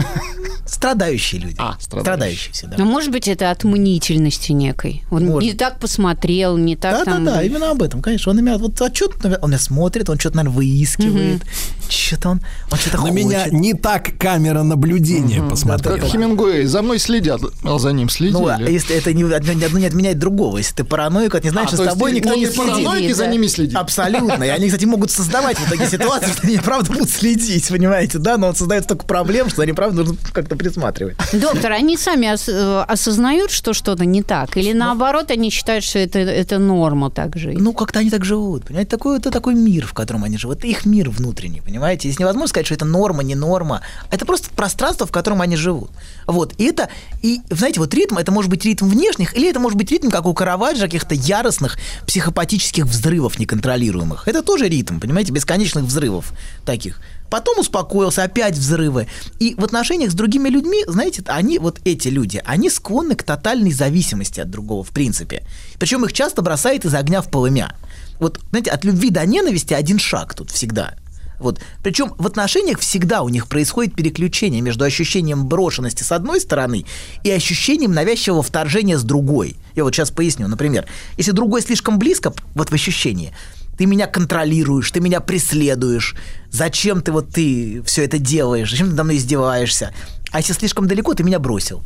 страдающие 0.65 1.41
люди. 1.41 1.55
А, 1.57 1.75
страдающие. 1.79 2.01
Страдающие 2.03 2.53
все, 2.53 2.67
да. 2.67 2.75
Ну, 2.77 2.85
может 2.85 3.11
быть, 3.11 3.27
это 3.27 3.51
от 3.51 3.63
мнительности 3.63 4.51
некой. 4.51 5.03
Он 5.11 5.25
Может. 5.25 5.49
не 5.51 5.57
так 5.57 5.79
посмотрел, 5.79 6.57
не 6.57 6.75
так 6.75 6.99
Да, 6.99 7.05
там... 7.05 7.25
да, 7.25 7.35
да, 7.35 7.43
именно 7.43 7.71
об 7.71 7.81
этом, 7.81 8.01
конечно. 8.01 8.31
Он 8.31 8.37
меня 8.37 8.57
вот 8.57 8.81
а 8.81 8.89
ты, 8.89 9.05
он 9.41 9.49
меня 9.49 9.59
смотрит, 9.59 10.09
он 10.09 10.19
что-то, 10.19 10.37
наверное, 10.37 10.55
выискивает, 10.57 11.41
что-то 11.89 12.29
он, 12.29 12.41
он 12.71 12.77
что-то 12.77 12.97
На 12.97 13.03
хочет. 13.03 13.15
меня 13.15 13.45
не 13.47 13.73
так 13.73 14.17
камера 14.17 14.63
наблюдения 14.63 15.41
посмотрела. 15.41 15.97
Как 15.97 16.05
Хемингуэй, 16.09 16.65
за 16.65 16.81
мной 16.81 16.99
следят, 16.99 17.41
а 17.63 17.79
за 17.79 17.91
ним 17.91 18.09
следили. 18.09 18.33
Ну, 18.37 18.47
а 18.47 18.59
если 18.61 18.95
это 18.95 19.13
не, 19.13 19.23
одно, 19.23 19.79
не 19.79 19.85
отменяет 19.85 20.19
другого. 20.19 20.57
Если 20.57 20.75
ты 20.75 20.83
параноик, 20.83 21.33
вот 21.33 21.43
не 21.43 21.49
знаешь, 21.49 21.69
А, 21.71 21.75
что 21.75 21.77
то 21.77 21.89
с 21.91 21.93
тобой 21.93 22.11
никто 22.11 22.29
он 22.33 22.35
не 22.39 22.45
не 22.45 22.51
параноик, 22.51 22.89
следит. 22.91 23.09
и 23.11 23.13
за 23.13 23.27
ними 23.27 23.47
следит. 23.47 23.75
Абсолютно. 23.75 24.43
И 24.43 24.49
они, 24.49 24.67
кстати, 24.67 24.85
могут 24.85 25.11
создавать 25.11 25.57
в 25.67 25.71
итоге 25.71 25.89
ситуацию, 25.89 26.33
что 26.33 26.47
они 26.47 26.57
правда 26.57 26.91
будут 26.91 27.09
следить, 27.09 27.67
понимаете, 27.69 28.17
да? 28.19 28.37
Но 28.37 28.47
он 28.47 28.55
создает 28.55 28.85
столько 28.85 29.05
проблем, 29.05 29.49
что 29.49 29.61
они 29.61 29.73
правда 29.73 30.03
нужно 30.03 30.17
как-то 30.33 30.55
присматривать. 30.55 31.17
Доктор, 31.33 31.71
они 31.73 31.97
сами 31.97 32.31
ос- 32.33 32.47
э, 32.49 32.81
осознают, 32.87 33.51
что 33.51 33.73
что-то 33.73 34.05
не 34.05 34.23
так? 34.23 34.55
Или 34.57 34.73
наоборот, 34.73 35.31
они 35.31 35.49
считают, 35.49 35.83
что 35.83 35.99
это, 35.99 36.19
это 36.19 36.57
норма 36.57 37.09
так 37.11 37.37
жить? 37.37 37.59
Ну, 37.59 37.73
как-то 37.73 37.99
они 37.99 38.09
так 38.09 38.23
живут, 38.25 38.65
понимаете? 38.65 38.91
Такой, 38.91 39.17
это 39.17 39.29
такой 39.31 39.53
мир, 39.55 39.85
в 39.85 39.93
котором 39.93 40.23
они 40.23 40.37
живут. 40.37 40.59
Это 40.59 40.67
их 40.67 40.85
мир 40.85 41.09
внутренний, 41.09 41.61
понимаете? 41.61 42.07
Здесь 42.09 42.19
невозможно 42.19 42.47
сказать, 42.47 42.65
что 42.67 42.75
это 42.75 42.85
норма, 42.85 43.23
не 43.23 43.35
норма. 43.35 43.81
Это 44.11 44.25
просто 44.25 44.49
пространство, 44.55 45.05
в 45.05 45.11
котором 45.11 45.41
они 45.41 45.55
живут. 45.55 45.91
Вот. 46.25 46.53
И 46.57 46.65
это, 46.65 46.89
и, 47.21 47.41
знаете, 47.49 47.79
вот 47.79 47.93
ритм, 47.93 48.17
это 48.17 48.31
может 48.31 48.49
быть 48.49 48.63
ритм 48.65 48.87
внешних, 48.87 49.35
или 49.35 49.49
это 49.49 49.59
может 49.59 49.77
быть 49.77 49.91
ритм, 49.91 50.09
как 50.09 50.25
у 50.25 50.33
Караваджо, 50.33 50.81
каких-то 50.85 51.13
яростных 51.15 51.77
психопатических 52.05 52.85
взрывов 52.85 53.39
неконтролируемых. 53.39 54.27
Это 54.27 54.41
тоже 54.41 54.67
ритм, 54.69 54.99
понимаете, 54.99 55.33
бесконечных 55.47 55.85
взрывов 55.85 56.33
таких. 56.65 56.99
Потом 57.29 57.59
успокоился, 57.59 58.23
опять 58.23 58.55
взрывы. 58.55 59.07
И 59.39 59.55
в 59.55 59.63
отношениях 59.63 60.11
с 60.11 60.13
другими 60.13 60.49
людьми, 60.49 60.83
знаете, 60.87 61.23
они, 61.27 61.59
вот 61.59 61.79
эти 61.85 62.07
люди, 62.07 62.41
они 62.45 62.69
склонны 62.69 63.15
к 63.15 63.23
тотальной 63.23 63.71
зависимости 63.71 64.39
от 64.39 64.49
другого, 64.49 64.83
в 64.83 64.89
принципе. 64.89 65.43
Причем 65.79 66.05
их 66.05 66.13
часто 66.13 66.41
бросает 66.41 66.85
из 66.85 66.93
огня 66.93 67.21
в 67.21 67.29
полымя. 67.29 67.75
Вот, 68.19 68.39
знаете, 68.49 68.71
от 68.71 68.85
любви 68.85 69.09
до 69.09 69.25
ненависти 69.25 69.73
один 69.73 69.99
шаг 69.99 70.33
тут 70.35 70.51
всегда. 70.51 70.95
Вот. 71.39 71.59
Причем 71.83 72.13
в 72.17 72.25
отношениях 72.25 72.79
всегда 72.79 73.21
у 73.21 73.29
них 73.29 73.47
происходит 73.47 73.93
переключение 73.93 74.61
между 74.61 74.85
ощущением 74.85 75.45
брошенности 75.45 76.03
с 76.03 76.11
одной 76.11 76.41
стороны 76.41 76.85
и 77.23 77.29
ощущением 77.29 77.93
навязчивого 77.93 78.41
вторжения 78.41 78.97
с 78.97 79.03
другой. 79.03 79.57
Я 79.75 79.83
вот 79.83 79.93
сейчас 79.93 80.09
поясню. 80.09 80.47
Например, 80.47 80.87
если 81.17 81.31
другой 81.31 81.61
слишком 81.61 81.99
близко, 81.99 82.33
вот 82.55 82.71
в 82.71 82.73
ощущении, 82.73 83.33
ты 83.77 83.85
меня 83.85 84.07
контролируешь, 84.07 84.91
ты 84.91 84.99
меня 84.99 85.21
преследуешь, 85.21 86.15
зачем 86.49 87.01
ты 87.01 87.11
вот 87.11 87.29
ты 87.29 87.81
все 87.85 88.03
это 88.03 88.17
делаешь, 88.17 88.71
зачем 88.71 88.87
ты 88.87 88.91
надо 88.91 89.03
мной 89.03 89.17
издеваешься? 89.17 89.93
А 90.31 90.39
если 90.39 90.53
слишком 90.53 90.87
далеко, 90.87 91.13
ты 91.13 91.23
меня 91.23 91.39
бросил. 91.39 91.83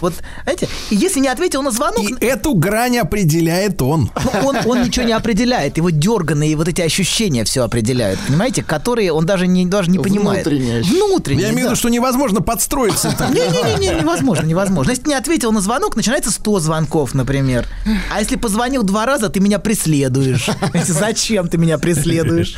Вот, 0.00 0.14
знаете, 0.44 0.68
и 0.90 0.94
если 0.94 1.18
не 1.18 1.26
ответил 1.26 1.60
на 1.62 1.72
звонок, 1.72 2.08
И 2.08 2.24
эту 2.24 2.54
грань 2.54 2.98
определяет 2.98 3.82
он. 3.82 4.10
ну, 4.14 4.46
он, 4.48 4.56
он 4.64 4.82
ничего 4.84 5.04
не 5.04 5.12
определяет, 5.12 5.76
его 5.76 5.90
дерганные 5.90 6.54
вот 6.56 6.68
эти 6.68 6.82
ощущения 6.82 7.42
все 7.44 7.64
определяют, 7.64 8.20
понимаете, 8.20 8.62
которые 8.62 9.12
он 9.12 9.26
даже 9.26 9.48
не, 9.48 9.66
даже 9.66 9.90
не 9.90 9.98
понимает. 9.98 10.46
Внутренние 10.46 10.78
ощущения. 10.80 11.04
Внутренние, 11.04 11.46
Я 11.46 11.52
имею 11.52 11.62
в 11.62 11.64
да. 11.64 11.70
виду, 11.70 11.76
что 11.80 11.88
невозможно 11.88 12.40
подстроиться 12.42 13.12
так. 13.18 13.30
Не-не-не, 13.30 14.00
невозможно, 14.00 14.46
невозможно. 14.46 14.90
Если 14.90 15.08
не 15.08 15.14
ответил 15.14 15.50
на 15.50 15.60
звонок, 15.60 15.96
начинается 15.96 16.30
100 16.30 16.60
звонков, 16.60 17.14
например. 17.14 17.66
А 18.14 18.20
если 18.20 18.36
позвонил 18.36 18.84
два 18.84 19.04
раза, 19.04 19.30
ты 19.30 19.40
меня 19.40 19.58
преследуешь. 19.58 20.48
Зачем 20.86 21.48
ты 21.48 21.58
меня 21.58 21.76
преследуешь? 21.78 22.54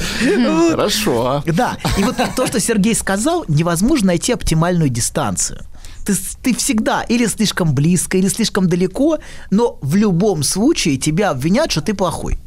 Хорошо. 0.71 1.43
Да, 1.47 1.79
и 1.97 2.05
вот 2.05 2.17
то, 2.37 2.47
что 2.47 2.61
Сергей 2.61 2.95
сказал, 2.95 3.47
невозможно 3.49 4.09
найти 4.09 4.33
оптимальную 4.33 4.91
дистанцию. 4.91 5.65
Ты, 6.11 6.53
ты 6.53 6.55
всегда 6.59 7.03
или 7.03 7.27
слишком 7.27 7.75
близко, 7.75 8.19
или 8.19 8.29
слишком 8.29 8.69
далеко, 8.69 9.19
но 9.51 9.79
в 9.83 9.97
любом 9.97 10.43
случае 10.43 10.97
тебя 10.97 11.31
обвинят, 11.31 11.71
что 11.71 11.81
ты 11.81 11.95
плохой. 11.95 12.39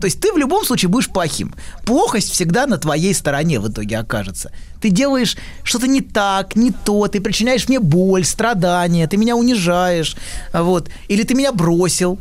То 0.00 0.06
есть 0.06 0.20
ты 0.20 0.32
в 0.32 0.38
любом 0.38 0.64
случае 0.64 0.88
будешь 0.88 1.08
плохим. 1.08 1.54
Плохость 1.84 2.30
всегда 2.30 2.66
на 2.66 2.78
твоей 2.78 3.12
стороне 3.14 3.60
в 3.60 3.68
итоге 3.68 3.98
окажется. 3.98 4.50
Ты 4.80 4.90
делаешь 4.90 5.36
что-то 5.62 5.86
не 5.86 6.00
так, 6.00 6.56
не 6.56 6.70
то, 6.70 7.08
ты 7.08 7.20
причиняешь 7.20 7.68
мне 7.68 7.80
боль, 7.80 8.24
страдания, 8.24 9.06
ты 9.08 9.16
меня 9.16 9.36
унижаешь, 9.36 10.16
вот, 10.52 10.88
или 11.08 11.24
ты 11.24 11.34
меня 11.34 11.52
бросил. 11.52 12.18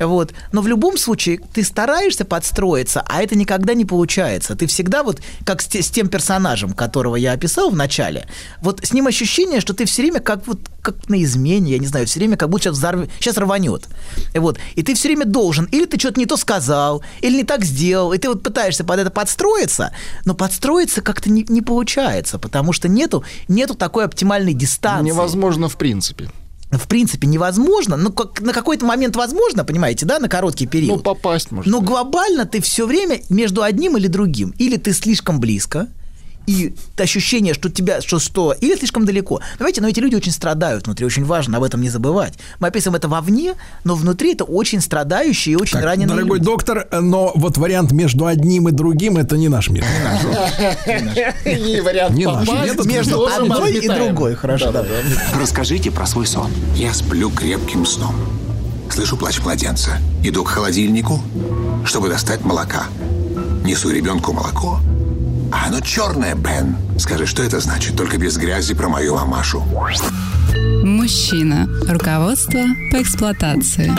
Вот. 0.00 0.32
Но 0.52 0.62
в 0.62 0.66
любом 0.66 0.96
случае 0.96 1.40
ты 1.52 1.62
стараешься 1.62 2.24
подстроиться, 2.24 3.04
а 3.06 3.22
это 3.22 3.36
никогда 3.36 3.74
не 3.74 3.84
получается. 3.84 4.56
Ты 4.56 4.66
всегда 4.66 5.02
вот, 5.02 5.20
как 5.44 5.60
с, 5.60 5.66
с 5.66 5.90
тем 5.90 6.08
персонажем, 6.08 6.72
которого 6.72 7.16
я 7.16 7.32
описал 7.32 7.70
в 7.70 7.76
начале, 7.76 8.26
вот 8.62 8.80
с 8.82 8.92
ним 8.92 9.06
ощущение, 9.06 9.60
что 9.60 9.74
ты 9.74 9.84
все 9.84 10.02
время 10.02 10.20
как 10.20 10.46
вот 10.46 10.58
как 10.82 11.10
на 11.10 11.22
измене, 11.22 11.72
я 11.72 11.78
не 11.78 11.86
знаю, 11.86 12.06
все 12.06 12.18
время 12.18 12.38
как 12.38 12.48
будто 12.48 12.64
сейчас, 12.64 12.76
взорв... 12.78 13.08
сейчас 13.18 13.36
рванет. 13.36 13.86
Вот. 14.34 14.58
И 14.76 14.82
ты 14.82 14.94
все 14.94 15.08
время 15.08 15.26
должен, 15.26 15.66
или 15.66 15.84
ты 15.84 15.98
что-то 15.98 16.18
не 16.18 16.26
то 16.26 16.38
сказал, 16.38 17.02
или 17.20 17.36
не 17.36 17.44
так 17.44 17.64
сделал, 17.64 18.14
и 18.14 18.18
ты 18.18 18.28
вот 18.28 18.42
пытаешься 18.42 18.82
под 18.82 18.98
это 18.98 19.10
подстроиться, 19.10 19.94
но 20.24 20.34
подстроиться 20.34 21.02
как-то 21.02 21.30
не, 21.30 21.44
не 21.48 21.60
получается, 21.60 22.38
потому 22.38 22.72
что 22.72 22.88
нету, 22.88 23.24
нету 23.48 23.74
такой 23.74 24.06
оптимальной 24.06 24.54
дистанции 24.54 25.10
Невозможно 25.10 25.68
в 25.68 25.76
принципе. 25.76 26.30
В 26.78 26.86
принципе 26.88 27.26
невозможно, 27.26 27.96
но 27.96 28.10
как, 28.10 28.40
на 28.40 28.52
какой-то 28.52 28.86
момент 28.86 29.16
возможно, 29.16 29.64
понимаете, 29.64 30.06
да, 30.06 30.18
на 30.18 30.28
короткий 30.28 30.66
Ну, 30.66 30.70
период. 30.70 31.02
попасть 31.02 31.50
можно. 31.50 31.70
но 31.70 31.80
глобально 31.80 32.46
ты 32.46 32.60
все 32.60 32.86
время 32.86 33.20
между 33.28 33.62
одним 33.62 33.96
или 33.96 34.06
другим. 34.06 34.54
Или 34.58 34.76
ты 34.76 34.92
слишком 34.92 35.40
близко, 35.40 35.88
и 36.50 36.74
ощущение, 36.98 37.54
что 37.54 37.70
тебя, 37.70 38.00
что, 38.00 38.18
что, 38.18 38.52
или 38.52 38.76
слишком 38.76 39.04
далеко. 39.04 39.40
Давайте, 39.58 39.80
но 39.80 39.88
эти 39.88 40.00
люди 40.00 40.16
очень 40.16 40.32
страдают 40.32 40.86
внутри, 40.86 41.06
очень 41.06 41.24
важно 41.24 41.58
об 41.58 41.62
этом 41.62 41.80
не 41.80 41.88
забывать. 41.88 42.34
Мы 42.58 42.68
описываем 42.68 42.96
это 42.96 43.08
вовне, 43.08 43.54
но 43.84 43.94
внутри 43.94 44.32
это 44.32 44.44
очень 44.44 44.80
страдающие 44.80 45.52
и 45.52 45.56
очень 45.56 45.74
Так, 45.74 45.84
раненые 45.84 46.16
дорогой 46.16 46.38
люди. 46.38 46.46
доктор, 46.46 46.88
но 47.00 47.30
вот 47.36 47.56
вариант 47.56 47.92
между 47.92 48.26
одним 48.26 48.68
и 48.68 48.72
другим 48.72 49.16
это 49.16 49.36
не 49.36 49.48
наш. 49.48 49.68
И 49.68 49.72
вариант 51.80 52.16
Не 52.16 52.26
метод. 52.26 52.86
Между 52.86 53.26
одной 53.26 53.72
и 53.74 53.88
другой, 53.88 54.34
хорошо. 54.34 54.72
Расскажите 55.40 55.90
про 55.90 56.06
свой 56.06 56.26
сон. 56.26 56.50
Я 56.74 56.92
сплю 56.92 57.30
крепким 57.30 57.86
сном. 57.86 58.14
Слышу 58.90 59.16
плач 59.16 59.38
младенца. 59.40 59.98
Иду 60.24 60.42
к 60.42 60.48
холодильнику, 60.48 61.22
чтобы 61.84 62.08
достать 62.08 62.44
молока. 62.44 62.86
Несу 63.64 63.90
ребенку 63.90 64.32
молоко. 64.32 64.80
А 65.52 65.66
оно 65.66 65.80
черное, 65.80 66.34
Бен. 66.34 66.76
Скажи, 66.98 67.26
что 67.26 67.42
это 67.42 67.60
значит? 67.60 67.96
Только 67.96 68.18
без 68.18 68.36
грязи 68.36 68.74
про 68.74 68.88
мою 68.88 69.14
мамашу. 69.14 69.64
Мужчина. 70.84 71.68
Руководство 71.88 72.60
по 72.90 73.02
эксплуатации. 73.02 73.92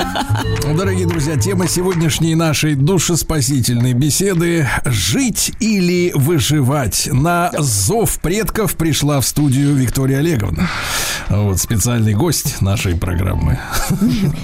Дорогие 0.75 1.05
друзья, 1.07 1.35
тема 1.37 1.67
сегодняшней 1.67 2.33
нашей 2.35 2.75
душеспасительной 2.75 3.93
беседы 3.93 4.67
«Жить 4.85 5.51
или 5.59 6.11
выживать?» 6.15 7.09
На 7.11 7.51
зов 7.57 8.19
предков 8.19 8.75
пришла 8.75 9.19
в 9.21 9.25
студию 9.25 9.73
Виктория 9.75 10.19
Олеговна. 10.19 10.67
Вот 11.29 11.59
специальный 11.59 12.13
гость 12.13 12.61
нашей 12.61 12.95
программы. 12.95 13.59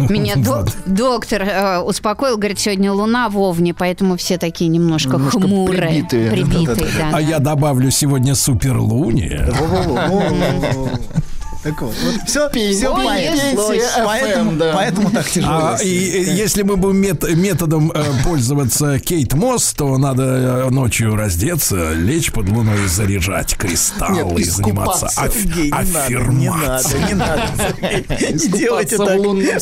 Меня 0.10 0.36
до- 0.38 0.42
Вот. 0.62 0.76
доктор 0.86 1.42
э, 1.44 1.80
успокоил, 1.80 2.38
говорит, 2.38 2.60
сегодня 2.60 2.92
луна 2.94 3.30
в 3.30 3.38
Овне, 3.38 3.74
поэтому 3.74 4.16
все 4.18 4.38
такие 4.38 4.70
немножко, 4.70 5.18
Немножко 5.18 5.40
хмурые. 5.42 5.82
прибитые. 6.06 6.32
Прибитые, 6.32 6.88
да. 6.98 7.08
А 7.10 7.12
да. 7.14 7.20
я 7.20 7.40
добавлю 7.40 7.90
сегодня 7.92 8.36
суперлуния. 8.36 9.52
Так 11.64 11.82
вот, 11.82 11.94
все, 12.26 12.50
все 12.50 12.90
Ой, 12.90 13.82
поэтому, 14.06 14.52
да. 14.54 14.74
поэтому 14.74 15.10
так 15.12 15.28
тяжело. 15.30 15.76
А, 15.76 15.78
и 15.82 15.90
если 15.90 16.62
мы 16.64 16.78
будем 16.78 16.98
мет- 16.98 17.36
методом 17.36 17.92
э, 17.94 18.04
пользоваться 18.24 19.00
Кейт 19.00 19.34
Мосс, 19.34 19.74
то 19.74 19.98
надо 19.98 20.24
э, 20.24 20.70
ночью 20.70 21.16
раздеться, 21.16 21.94
лечь 21.94 22.32
под 22.32 22.50
луной 22.50 22.84
и 22.86 22.88
заряжать 22.88 23.56
кристаллы 23.58 24.24
Нет, 24.34 24.40
и 24.40 24.44
заниматься 24.44 25.08
аф- 25.16 25.34
Сергей, 25.34 25.66
не 25.66 25.70
надо, 25.72 25.90
не 25.90 26.48
аффирмацией. 26.48 27.02
надо, 27.02 27.08
не 27.08 27.14
надо. 27.14 28.34
Не 28.34 28.48
делайте 28.58 28.98
так 28.98 29.20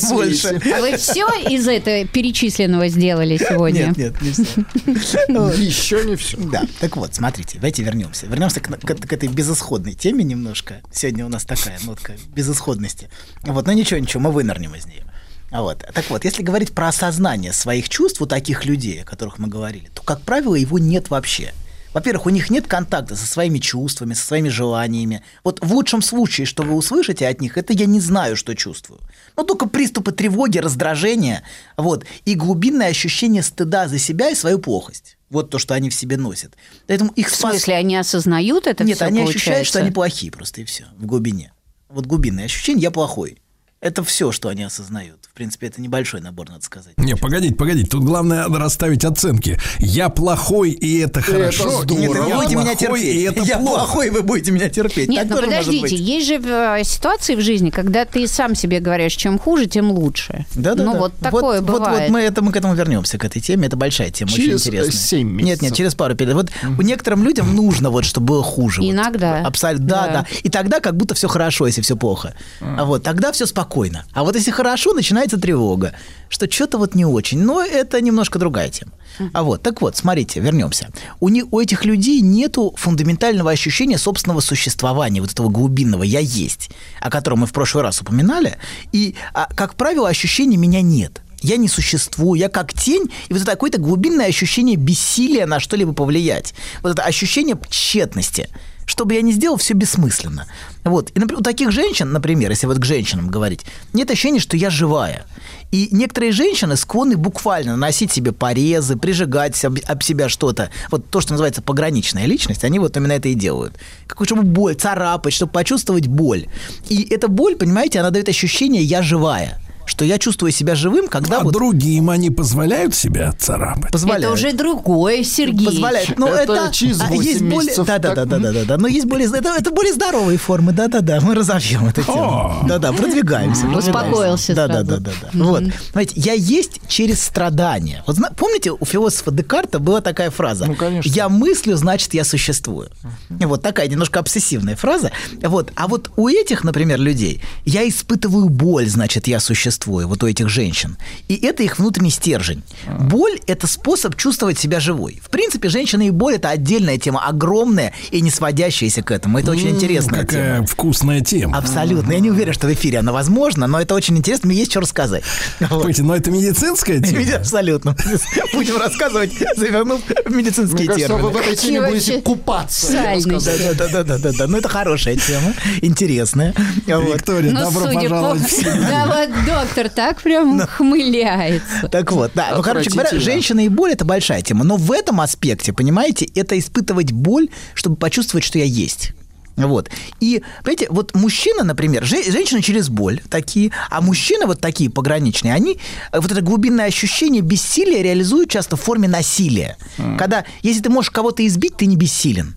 больше. 0.09 0.61
А 0.75 0.81
вы 0.81 0.97
все 0.97 1.25
из 1.49 1.67
этого 1.67 2.05
перечисленного 2.07 2.87
сделали 2.89 3.37
сегодня? 3.37 3.93
Нет, 3.95 3.97
нет, 3.97 4.21
не 4.21 4.31
все. 4.31 5.21
Еще 5.65 6.03
не 6.05 6.15
все. 6.15 6.37
Да, 6.37 6.63
так 6.79 6.97
вот, 6.97 7.15
смотрите, 7.15 7.55
давайте 7.55 7.83
вернемся. 7.83 8.27
Вернемся 8.27 8.59
к, 8.59 8.67
к- 8.69 9.07
к 9.07 9.13
этой 9.13 9.29
безысходной 9.29 9.93
теме 9.93 10.23
немножко. 10.23 10.81
Сегодня 10.91 11.25
у 11.25 11.29
нас 11.29 11.45
такая 11.45 11.77
нотка 11.85 12.15
безысходности. 12.35 13.09
Вот, 13.43 13.65
но 13.67 13.73
ничего, 13.73 13.99
ничего, 13.99 14.21
мы 14.21 14.31
вынырнем 14.31 14.75
из 14.75 14.85
нее. 14.85 15.03
А 15.51 15.61
Вот. 15.61 15.85
Так 15.93 16.09
вот, 16.09 16.25
если 16.25 16.43
говорить 16.43 16.73
про 16.73 16.87
осознание 16.89 17.53
своих 17.53 17.87
чувств 17.89 18.21
у 18.21 18.25
таких 18.25 18.65
людей, 18.65 19.01
о 19.01 19.05
которых 19.05 19.37
мы 19.39 19.47
говорили, 19.47 19.89
то, 19.93 20.01
как 20.01 20.21
правило, 20.21 20.55
его 20.55 20.79
нет 20.79 21.09
вообще. 21.09 21.53
Во-первых, 21.93 22.25
у 22.25 22.29
них 22.29 22.49
нет 22.49 22.67
контакта 22.67 23.15
со 23.15 23.25
своими 23.25 23.57
чувствами, 23.59 24.13
со 24.15 24.25
своими 24.25 24.49
желаниями. 24.49 25.23
Вот 25.45 25.59
в 25.63 25.71
лучшем 25.73 26.01
случае, 26.01 26.45
что 26.45 26.63
вы 26.63 26.73
услышите 26.75 27.25
от 27.25 27.39
них, 27.39 27.57
это 27.57 27.71
я 27.71 27.85
не 27.85 28.01
знаю, 28.01 28.35
что 28.35 28.53
чувствую. 28.53 28.99
Но 29.37 29.43
только 29.43 29.65
приступы 29.69 30.11
тревоги, 30.11 30.57
раздражения, 30.57 31.43
вот, 31.77 32.03
и 32.25 32.35
глубинное 32.35 32.89
ощущение 32.89 33.41
стыда 33.43 33.87
за 33.87 33.97
себя 33.97 34.29
и 34.29 34.35
свою 34.35 34.59
плохость. 34.59 35.17
Вот 35.29 35.49
то, 35.51 35.57
что 35.57 35.73
они 35.73 35.89
в 35.89 35.93
себе 35.95 36.17
носят. 36.17 36.53
Поэтому 36.85 37.11
их 37.13 37.29
В 37.29 37.35
спас- 37.35 37.51
смысле, 37.51 37.75
они 37.75 37.95
осознают 37.95 38.67
это 38.67 38.83
Нет, 38.83 38.97
всё, 38.97 39.05
они 39.05 39.21
ощущают, 39.21 39.35
что 39.65 39.75
получается? 39.75 39.79
они 39.79 39.91
плохие 39.91 40.31
просто, 40.33 40.61
и 40.61 40.65
все, 40.65 40.87
в 40.97 41.05
глубине. 41.05 41.53
Вот 41.89 42.05
глубинное 42.05 42.45
ощущение 42.45 42.83
«я 42.83 42.91
плохой». 42.91 43.37
Это 43.85 44.03
все, 44.03 44.31
что 44.31 44.49
они 44.49 44.63
осознают. 44.63 45.19
В 45.31 45.33
принципе, 45.35 45.67
это 45.67 45.79
небольшой 45.79 46.19
набор, 46.19 46.49
надо 46.49 46.63
сказать. 46.63 46.97
Не, 46.97 47.15
погодите, 47.15 47.53
погодите. 47.53 47.87
Тут 47.87 48.03
главное 48.03 48.47
расставить 48.47 49.05
оценки. 49.05 49.59
Я 49.77 50.09
плохой, 50.09 50.71
и 50.71 51.01
это 51.01 51.21
хорошо. 51.21 51.83
здорово. 51.83 51.99
Нет, 52.01 52.09
вы 52.17 52.27
я 52.29 52.35
будете 52.35 52.55
меня 52.55 52.75
плохой, 52.75 52.99
терпеть. 52.99 53.15
и 53.15 53.21
это 53.21 53.41
я 53.43 53.57
плохо. 53.59 53.75
плохой, 53.75 54.09
вы 54.09 54.23
будете 54.23 54.51
меня 54.51 54.69
терпеть. 54.69 55.07
Нет, 55.07 55.29
Так 55.29 55.37
ну 55.37 55.43
подождите, 55.45 55.81
быть. 55.83 55.91
есть 55.91 56.25
же 56.25 56.41
э, 56.43 56.83
ситуации 56.83 57.35
в 57.35 57.41
жизни, 57.41 57.69
когда 57.69 58.05
ты 58.05 58.27
сам 58.27 58.55
себе 58.55 58.79
говоришь, 58.79 59.13
чем 59.13 59.37
хуже, 59.37 59.67
тем 59.67 59.91
лучше. 59.91 60.47
Да, 60.55 60.73
да, 60.73 60.83
ну 60.83 60.93
да. 60.93 60.99
вот 61.01 61.13
такое 61.21 61.61
вот, 61.61 61.69
бывает. 61.69 62.09
Вот, 62.09 62.09
мы, 62.09 62.21
это, 62.21 62.41
мы 62.41 62.51
к 62.51 62.55
этому 62.55 62.73
вернемся, 62.73 63.19
к 63.19 63.23
этой 63.25 63.39
теме. 63.39 63.67
Это 63.67 63.77
большая 63.77 64.09
тема, 64.09 64.31
Через, 64.31 64.61
очень 64.61 64.69
интересная. 64.69 64.89
э, 64.89 64.91
семь 64.93 65.27
Нет, 65.35 65.37
нет, 65.45 65.61
месяцев. 65.61 65.77
через 65.77 65.93
пару 65.93 66.15
периодов. 66.15 66.49
Вот 66.63 66.79
у 66.79 66.81
некоторым 66.81 67.23
людям 67.23 67.55
нужно, 67.55 67.91
вот, 67.91 68.03
чтобы 68.05 68.25
было 68.25 68.41
хуже. 68.41 68.81
вот. 68.81 68.89
Иногда. 68.89 69.45
Абсолютно. 69.45 69.85
Да, 69.87 70.07
Да. 70.07 70.11
да, 70.21 70.25
И 70.41 70.49
тогда 70.49 70.79
как 70.79 70.97
будто 70.97 71.13
все 71.13 71.27
хорошо, 71.27 71.67
если 71.67 71.81
все 71.81 71.95
плохо. 71.95 72.33
А 72.61 72.83
вот 72.85 73.03
тогда 73.03 73.31
все 73.31 73.45
спокойно. 73.45 73.74
А 74.13 74.23
вот 74.23 74.35
если 74.35 74.51
хорошо, 74.51 74.93
начинается 74.93 75.37
тревога, 75.37 75.93
что 76.29 76.49
что-то 76.49 76.77
вот 76.77 76.95
не 76.95 77.05
очень. 77.05 77.39
Но 77.39 77.61
это 77.61 78.01
немножко 78.01 78.39
другая 78.39 78.69
тема. 78.69 78.91
А 79.33 79.43
вот, 79.43 79.61
так 79.61 79.81
вот, 79.81 79.95
смотрите, 79.97 80.39
вернемся. 80.39 80.89
У, 81.19 81.29
них, 81.29 81.45
у 81.51 81.59
этих 81.59 81.85
людей 81.85 82.21
нету 82.21 82.73
фундаментального 82.77 83.51
ощущения 83.51 83.97
собственного 83.97 84.41
существования, 84.41 85.21
вот 85.21 85.31
этого 85.31 85.49
глубинного 85.49 86.03
«я 86.03 86.19
есть», 86.19 86.69
о 86.99 87.09
котором 87.09 87.39
мы 87.39 87.47
в 87.47 87.53
прошлый 87.53 87.83
раз 87.83 88.01
упоминали. 88.01 88.57
И, 88.91 89.15
а, 89.33 89.47
как 89.53 89.75
правило, 89.75 90.09
ощущения 90.09 90.57
«меня 90.57 90.81
нет». 90.81 91.21
Я 91.41 91.57
не 91.57 91.67
существую, 91.67 92.39
я 92.39 92.49
как 92.49 92.73
тень, 92.73 93.11
и 93.27 93.33
вот 93.33 93.41
это 93.41 93.51
какое-то 93.51 93.77
глубинное 93.77 94.27
ощущение 94.27 94.77
бессилия 94.77 95.45
на 95.45 95.59
что-либо 95.59 95.93
повлиять. 95.93 96.55
Вот 96.81 96.93
это 96.93 97.03
ощущение 97.03 97.55
тщетности. 97.69 98.49
Что 98.85 99.05
бы 99.05 99.15
я 99.15 99.21
ни 99.21 99.31
сделал, 99.31 99.57
все 99.57 99.73
бессмысленно. 99.73 100.47
Вот. 100.83 101.11
И, 101.15 101.19
например, 101.19 101.41
у 101.41 101.43
таких 101.43 101.71
женщин, 101.71 102.11
например, 102.11 102.51
если 102.51 102.67
вот 102.67 102.77
к 102.77 102.85
женщинам 102.85 103.29
говорить, 103.29 103.65
нет 103.93 104.09
ощущения, 104.11 104.39
что 104.39 104.55
я 104.57 104.69
живая. 104.69 105.25
И 105.71 105.89
некоторые 105.91 106.31
женщины 106.31 106.75
склонны 106.75 107.17
буквально 107.17 107.71
наносить 107.71 108.11
себе 108.11 108.31
порезы, 108.31 108.95
прижигать 108.95 109.63
об, 109.65 109.77
об 109.87 110.03
себя 110.03 110.29
что-то. 110.29 110.69
Вот 110.91 111.09
то, 111.09 111.19
что 111.19 111.33
называется 111.33 111.61
пограничная 111.61 112.25
личность, 112.25 112.63
они 112.63 112.79
вот 112.79 112.95
именно 112.95 113.13
это 113.13 113.29
и 113.29 113.33
делают. 113.33 113.73
Какую-то 114.07 114.35
чтобы 114.35 114.47
боль, 114.47 114.75
царапать, 114.75 115.33
чтобы 115.33 115.51
почувствовать 115.51 116.07
боль. 116.07 116.47
И 116.87 117.07
эта 117.09 117.27
боль, 117.27 117.55
понимаете, 117.55 117.99
она 117.99 118.11
дает 118.11 118.29
ощущение 118.29 118.83
«я 118.83 119.01
живая». 119.01 119.59
Что 119.85 120.05
я 120.05 120.17
чувствую 120.17 120.51
себя 120.51 120.75
живым, 120.75 121.07
когда 121.07 121.39
А 121.39 121.43
вот 121.43 121.53
другим 121.53 122.09
они 122.09 122.29
позволяют 122.29 122.95
себя 122.95 123.31
царапать? 123.33 123.91
позволяют. 123.91 124.25
Это 124.25 124.33
уже 124.33 124.53
другое, 124.53 125.23
Сергей. 125.23 125.67
Позволяет. 125.67 126.17
Но 126.17 126.27
Это 126.27 126.53
это, 126.53 126.73
через 126.73 127.01
а, 127.01 127.05
8 127.05 127.23
есть 127.23 127.41
более, 127.41 127.75
да, 127.75 127.83
да, 127.83 127.99
так? 127.99 128.15
да, 128.15 128.25
да, 128.25 128.37
да, 128.39 128.51
да, 128.51 128.65
да, 128.65 128.77
но 128.77 128.87
есть 128.87 129.05
более, 129.05 129.27
это, 129.27 129.49
это 129.57 129.71
более 129.71 129.93
здоровые 129.93 130.37
формы, 130.37 130.71
да, 130.71 130.87
да, 130.87 131.01
да, 131.01 131.19
мы 131.21 131.35
разовьем 131.35 131.85
эту 131.87 132.03
тему, 132.03 132.63
да, 132.67 132.77
да, 132.79 132.91
продвигаемся, 132.91 133.61
продвигаемся. 133.61 133.89
Успокоился 133.89 134.55
да, 134.55 134.67
да, 134.67 134.83
да, 134.83 134.97
да, 134.97 135.11
да. 135.21 135.29
Вот, 135.33 135.63
знаете, 135.91 136.13
я 136.15 136.33
есть 136.33 136.81
через 136.87 137.23
страдания. 137.23 138.03
Вот 138.07 138.17
помните, 138.37 138.71
у 138.71 138.85
философа 138.85 139.31
Декарта 139.31 139.79
была 139.79 140.01
такая 140.01 140.31
фраза: 140.31 140.65
Ну, 140.65 140.75
конечно. 140.75 141.09
"Я 141.09 141.29
мыслю, 141.29 141.75
значит, 141.75 142.13
я 142.13 142.23
существую". 142.23 142.89
Вот 143.29 143.61
такая 143.61 143.87
немножко 143.87 144.19
обсессивная 144.19 144.75
фраза. 144.75 145.11
Вот, 145.41 145.71
а 145.75 145.87
вот 145.87 146.11
у 146.15 146.27
этих, 146.27 146.63
например, 146.63 146.99
людей 146.99 147.41
я 147.65 147.87
испытываю 147.87 148.49
боль, 148.49 148.87
значит, 148.87 149.27
я 149.27 149.39
существую. 149.39 149.74
Вот 149.85 150.23
у 150.23 150.27
этих 150.27 150.49
женщин, 150.49 150.97
и 151.27 151.35
это 151.35 151.63
их 151.63 151.77
внутренний 151.79 152.09
стержень. 152.11 152.63
Боль– 152.99 153.39
это 153.47 153.67
способ 153.67 154.15
чувствовать 154.15 154.57
себя 154.59 154.79
живой. 154.79 155.21
В 155.23 155.29
принципе, 155.29 155.69
женщина 155.69 156.07
и 156.07 156.11
боль– 156.11 156.35
это 156.35 156.49
отдельная 156.49 156.97
тема, 156.97 157.21
огромная 157.25 157.93
и 158.11 158.21
не 158.21 158.31
сводящаяся 158.31 159.03
к 159.03 159.11
этому. 159.11 159.39
Это 159.39 159.51
очень 159.51 159.69
интересная 159.69 160.25
тема. 160.25 160.43
Какая 160.43 160.63
вкусная 160.65 161.21
тема. 161.21 161.57
Абсолютно. 161.57 162.11
Я 162.11 162.19
не 162.19 162.31
уверен, 162.31 162.53
что 162.53 162.67
в 162.67 162.73
эфире 162.73 162.99
она 162.99 163.11
возможна, 163.11 163.67
но 163.67 163.79
это 163.81 163.93
очень 163.95 164.17
интересно, 164.17 164.47
мне 164.47 164.57
есть 164.59 164.71
что 164.71 164.81
рассказать. 164.81 165.23
Погодите, 165.59 166.03
но 166.03 166.15
это 166.15 166.31
медицинская 166.31 167.01
тема? 167.01 167.35
Абсолютно. 167.37 167.95
Будем 168.53 168.77
рассказывать, 168.77 169.31
завернув 169.55 170.01
в 170.25 170.35
медицинские 170.35 170.87
кажется, 170.87 171.13
вы 171.15 171.31
термины. 171.31 171.33
в 171.33 171.37
этой 171.37 171.55
теме 171.55 171.81
будете 171.81 172.21
купаться. 172.21 172.93
я 172.93 173.15
бы 173.15 173.21
сальности. 173.21 173.49
сказал. 173.49 173.75
Да, 173.75 173.87
да, 173.87 174.03
да, 174.03 174.17
да, 174.17 174.31
да. 174.37 174.47
Ну, 174.47 174.57
это 174.57 174.69
хорошая 174.69 175.15
тема, 175.15 175.53
интересная. 175.81 176.53
Виктория, 176.85 177.51
Ну, 177.51 177.59
добро 177.61 177.85
пожаловать 177.93 178.41
по... 178.41 178.47
в 178.47 178.51
семью. 178.51 178.83
Да, 178.87 179.25
вот 179.59 179.64
Доктор 179.65 179.89
так 179.89 180.21
прям 180.21 180.59
хмыляется. 180.67 181.87
Так 181.89 182.11
вот, 182.11 182.31
да. 182.35 182.53
Ну, 182.55 182.61
короче 182.63 182.89
говоря, 182.89 183.09
женщина 183.19 183.65
и 183.65 183.69
боль 183.69 183.91
это 183.91 184.05
большая 184.05 184.41
тема. 184.41 184.63
Но 184.63 184.77
в 184.77 184.91
этом 184.91 185.21
аспекте, 185.21 185.73
понимаете, 185.73 186.25
это 186.35 186.57
испытывать 186.57 187.11
боль, 187.11 187.49
чтобы 187.73 187.95
почувствовать, 187.95 188.45
что 188.45 188.59
я 188.59 188.65
есть. 188.65 189.11
Вот. 189.55 189.89
И, 190.19 190.41
понимаете, 190.63 190.87
вот 190.89 191.15
мужчина, 191.15 191.63
например, 191.63 192.03
же- 192.03 192.29
женщина 192.29 192.61
через 192.61 192.89
боль 192.89 193.21
такие, 193.29 193.71
а 193.89 194.01
мужчины 194.01 194.45
вот 194.47 194.59
такие 194.59 194.89
пограничные, 194.89 195.53
они 195.53 195.79
э, 196.11 196.19
вот 196.19 196.29
это 196.29 196.41
глубинное 196.41 196.87
ощущение 196.87 197.41
бессилия 197.41 198.01
реализуют 198.01 198.49
часто 198.49 198.75
в 198.75 198.81
форме 198.81 199.07
насилия. 199.07 199.77
Когда, 200.17 200.43
если 200.61 200.81
ты 200.81 200.89
можешь 200.89 201.09
кого-то 201.09 201.45
избить, 201.47 201.77
ты 201.77 201.85
не 201.85 201.95
бессилен. 201.95 202.53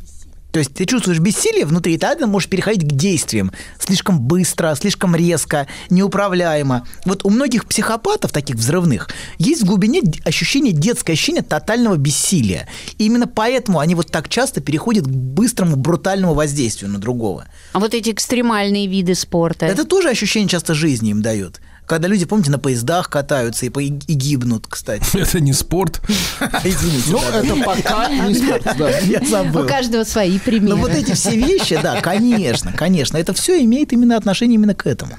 То 0.53 0.61
есть 0.61 0.75
ты 0.75 0.87
чувствуешь 0.87 1.19
бессилие 1.19 1.67
внутри, 1.67 1.95
и 1.95 1.99
тогда 1.99 2.27
можешь 2.27 2.49
переходить 2.49 2.83
к 2.83 2.93
действиям 2.93 3.53
слишком 3.79 4.21
быстро, 4.21 4.75
слишком 4.75 5.15
резко, 5.15 5.67
неуправляемо. 5.91 6.87
Вот 7.05 7.25
у 7.25 7.31
многих 7.31 7.67
психопатов, 7.67 8.33
таких 8.33 8.57
взрывных, 8.57 9.09
есть 9.39 9.63
в 9.63 9.67
глубине 9.67 10.03
ощущение, 10.25 10.73
детское 10.73 11.13
ощущение 11.13 11.43
тотального 11.43 11.97
бессилия. 11.97 12.69
И 12.99 13.07
именно 13.07 13.27
поэтому 13.27 13.79
они 13.79 13.95
вот 13.95 14.11
так 14.11 14.29
часто 14.29 14.61
переходят 14.61 15.07
к 15.07 15.11
быстрому, 15.11 15.77
брутальному 15.77 16.35
воздействию 16.35 16.91
на 16.91 16.99
другого. 16.99 17.47
А 17.73 17.79
вот 17.79 17.95
эти 17.95 18.11
экстремальные 18.11 18.87
виды 18.87 19.15
спорта. 19.15 19.67
Это 19.67 19.85
тоже 19.85 20.09
ощущение 20.09 20.49
часто 20.49 20.75
жизни 20.75 21.11
им 21.11 21.23
дает. 21.23 21.61
Когда 21.89 22.07
люди, 22.07 22.27
помните, 22.27 22.51
на 22.51 22.59
поездах 22.59 23.09
катаются 23.09 23.65
и, 23.65 23.71
по- 23.71 23.81
и 23.81 23.89
гибнут, 23.89 24.67
кстати. 24.69 25.05
Это 25.17 25.41
не 25.41 25.55
спорт. 25.55 26.03
Извините. 26.65 27.11
Ну, 27.11 27.19
это 27.19 27.57
пока 27.65 28.09
не 28.11 28.35
спорт, 28.35 28.63
да. 28.77 28.99
Я 29.01 29.25
забыл. 29.25 29.65
У 29.65 29.67
каждого 29.67 30.05
свои 30.05 30.39
примеры. 30.39 30.77
Ну 30.77 30.83
вот 30.83 30.91
эти 30.91 31.15
все 31.15 31.31
вещи, 31.35 31.79
да, 31.83 32.01
конечно, 32.03 32.73
конечно, 32.73 33.17
это 33.17 33.33
все 33.33 33.63
имеет 33.65 33.93
именно 33.95 34.17
отношение 34.19 34.57
именно 34.57 34.75
к 34.75 34.87
этому. 34.87 35.15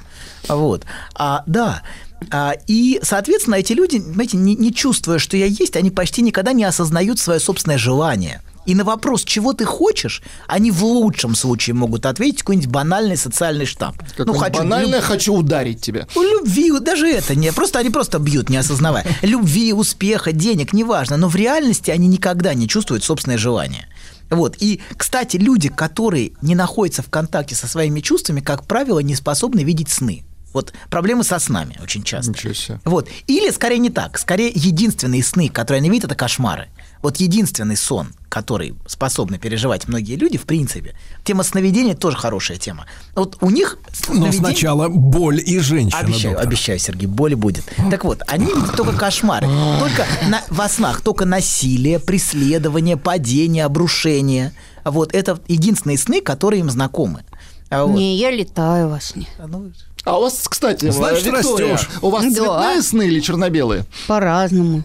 Вот. 0.48 0.84
А, 1.16 1.42
да. 1.46 1.82
А, 2.30 2.54
и, 2.68 3.00
соответственно, 3.02 3.56
эти 3.56 3.72
люди, 3.72 3.98
знаете, 3.98 4.36
не, 4.36 4.54
не 4.54 4.72
чувствуя, 4.72 5.18
что 5.18 5.36
я 5.36 5.46
есть, 5.46 5.74
они 5.76 5.90
почти 5.90 6.22
никогда 6.22 6.52
не 6.52 6.62
осознают 6.64 7.18
свое 7.18 7.40
собственное 7.40 7.78
желание. 7.78 8.42
И 8.70 8.74
на 8.76 8.84
вопрос, 8.84 9.24
чего 9.24 9.52
ты 9.52 9.64
хочешь, 9.64 10.22
они 10.46 10.70
в 10.70 10.84
лучшем 10.84 11.34
случае 11.34 11.74
могут 11.74 12.06
ответить 12.06 12.42
какой-нибудь 12.42 12.70
банальный 12.70 13.16
социальный 13.16 13.66
штамп. 13.66 14.00
Как 14.16 14.28
банально 14.52 15.00
хочу 15.00 15.34
ударить 15.34 15.80
тебя. 15.80 16.06
Ну, 16.14 16.22
любви, 16.22 16.70
даже 16.78 17.08
это 17.08 17.34
не. 17.34 17.52
Просто 17.52 17.80
они 17.80 17.90
просто 17.90 18.20
бьют, 18.20 18.48
не 18.48 18.58
осознавая. 18.58 19.04
Любви, 19.22 19.72
успеха, 19.72 20.30
денег, 20.30 20.72
неважно. 20.72 21.16
Но 21.16 21.26
в 21.26 21.34
реальности 21.34 21.90
они 21.90 22.06
никогда 22.06 22.54
не 22.54 22.68
чувствуют 22.68 23.02
собственное 23.02 23.38
желание. 23.38 23.88
Вот. 24.30 24.54
И, 24.60 24.80
кстати, 24.96 25.36
люди, 25.36 25.68
которые 25.68 26.30
не 26.40 26.54
находятся 26.54 27.02
в 27.02 27.10
контакте 27.10 27.56
со 27.56 27.66
своими 27.66 27.98
чувствами, 27.98 28.38
как 28.38 28.68
правило, 28.68 29.00
не 29.00 29.16
способны 29.16 29.64
видеть 29.64 29.88
сны. 29.88 30.22
Вот 30.52 30.72
проблемы 30.90 31.24
со 31.24 31.40
снами 31.40 31.76
очень 31.82 32.04
часто. 32.04 32.30
Ничего 32.30 32.52
себе. 32.52 32.80
Вот. 32.84 33.08
Или, 33.26 33.50
скорее, 33.50 33.78
не 33.78 33.90
так. 33.90 34.18
Скорее, 34.18 34.52
единственные 34.54 35.24
сны, 35.24 35.48
которые 35.48 35.78
они 35.78 35.90
видят, 35.90 36.06
это 36.06 36.14
кошмары. 36.14 36.68
Вот 37.02 37.16
единственный 37.16 37.76
сон, 37.76 38.08
который 38.28 38.74
способны 38.86 39.38
переживать 39.38 39.88
многие 39.88 40.16
люди, 40.16 40.36
в 40.36 40.42
принципе. 40.42 40.94
Тема 41.24 41.42
сновидения 41.44 41.94
тоже 41.94 42.16
хорошая 42.18 42.58
тема. 42.58 42.84
Вот 43.14 43.38
у 43.40 43.48
них 43.50 43.78
Но 44.08 44.14
сновидение- 44.14 44.32
сначала 44.38 44.88
боль 44.88 45.40
и 45.44 45.58
женщина. 45.60 45.98
Обещаю, 46.00 46.34
доктор. 46.34 46.46
обещаю, 46.48 46.78
Сергей, 46.78 47.06
боли 47.06 47.34
будет. 47.34 47.64
Так 47.90 48.04
вот, 48.04 48.22
они 48.26 48.46
видят 48.46 48.76
только 48.76 48.92
кошмары. 48.96 49.48
Только 49.80 50.06
на- 50.28 50.42
во 50.50 50.68
снах 50.68 51.00
только 51.00 51.24
насилие, 51.24 51.98
преследование, 51.98 52.96
падение, 52.98 53.64
обрушение. 53.64 54.52
Вот 54.84 55.14
это 55.14 55.40
единственные 55.48 55.96
сны, 55.98 56.20
которые 56.20 56.60
им 56.60 56.68
знакомы. 56.70 57.24
А 57.70 57.84
вот- 57.86 57.96
Не, 57.96 58.16
я 58.16 58.30
летаю 58.30 58.88
во 58.90 59.00
сне. 59.00 59.26
ну, 59.46 59.70
А 60.04 60.18
у 60.18 60.22
вас, 60.22 60.46
кстати, 60.48 60.90
Значит, 60.90 61.26
Виктория, 61.26 61.72
растёшь. 61.74 61.88
у 62.02 62.08
вас 62.10 62.24
Да. 62.24 62.30
цветные 62.30 62.82
сны 62.82 63.02
или 63.06 63.20
черно-белые? 63.20 63.84
По-разному. 64.08 64.82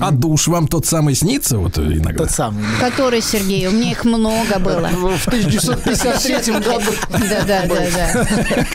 А 0.00 0.10
душ 0.12 0.46
вам 0.48 0.68
тот 0.68 0.86
самый 0.86 1.14
снится 1.14 1.58
вот 1.58 1.76
иногда? 1.78 2.12
тот 2.24 2.30
самый. 2.30 2.62
Который, 2.78 3.20
Сергей? 3.20 3.66
У 3.66 3.72
меня 3.72 3.90
их 3.92 4.04
много 4.04 4.58
было. 4.60 4.88
В 4.88 5.26
1953 5.26 6.52
году. 6.60 6.92
Да-да-да. 7.10 8.26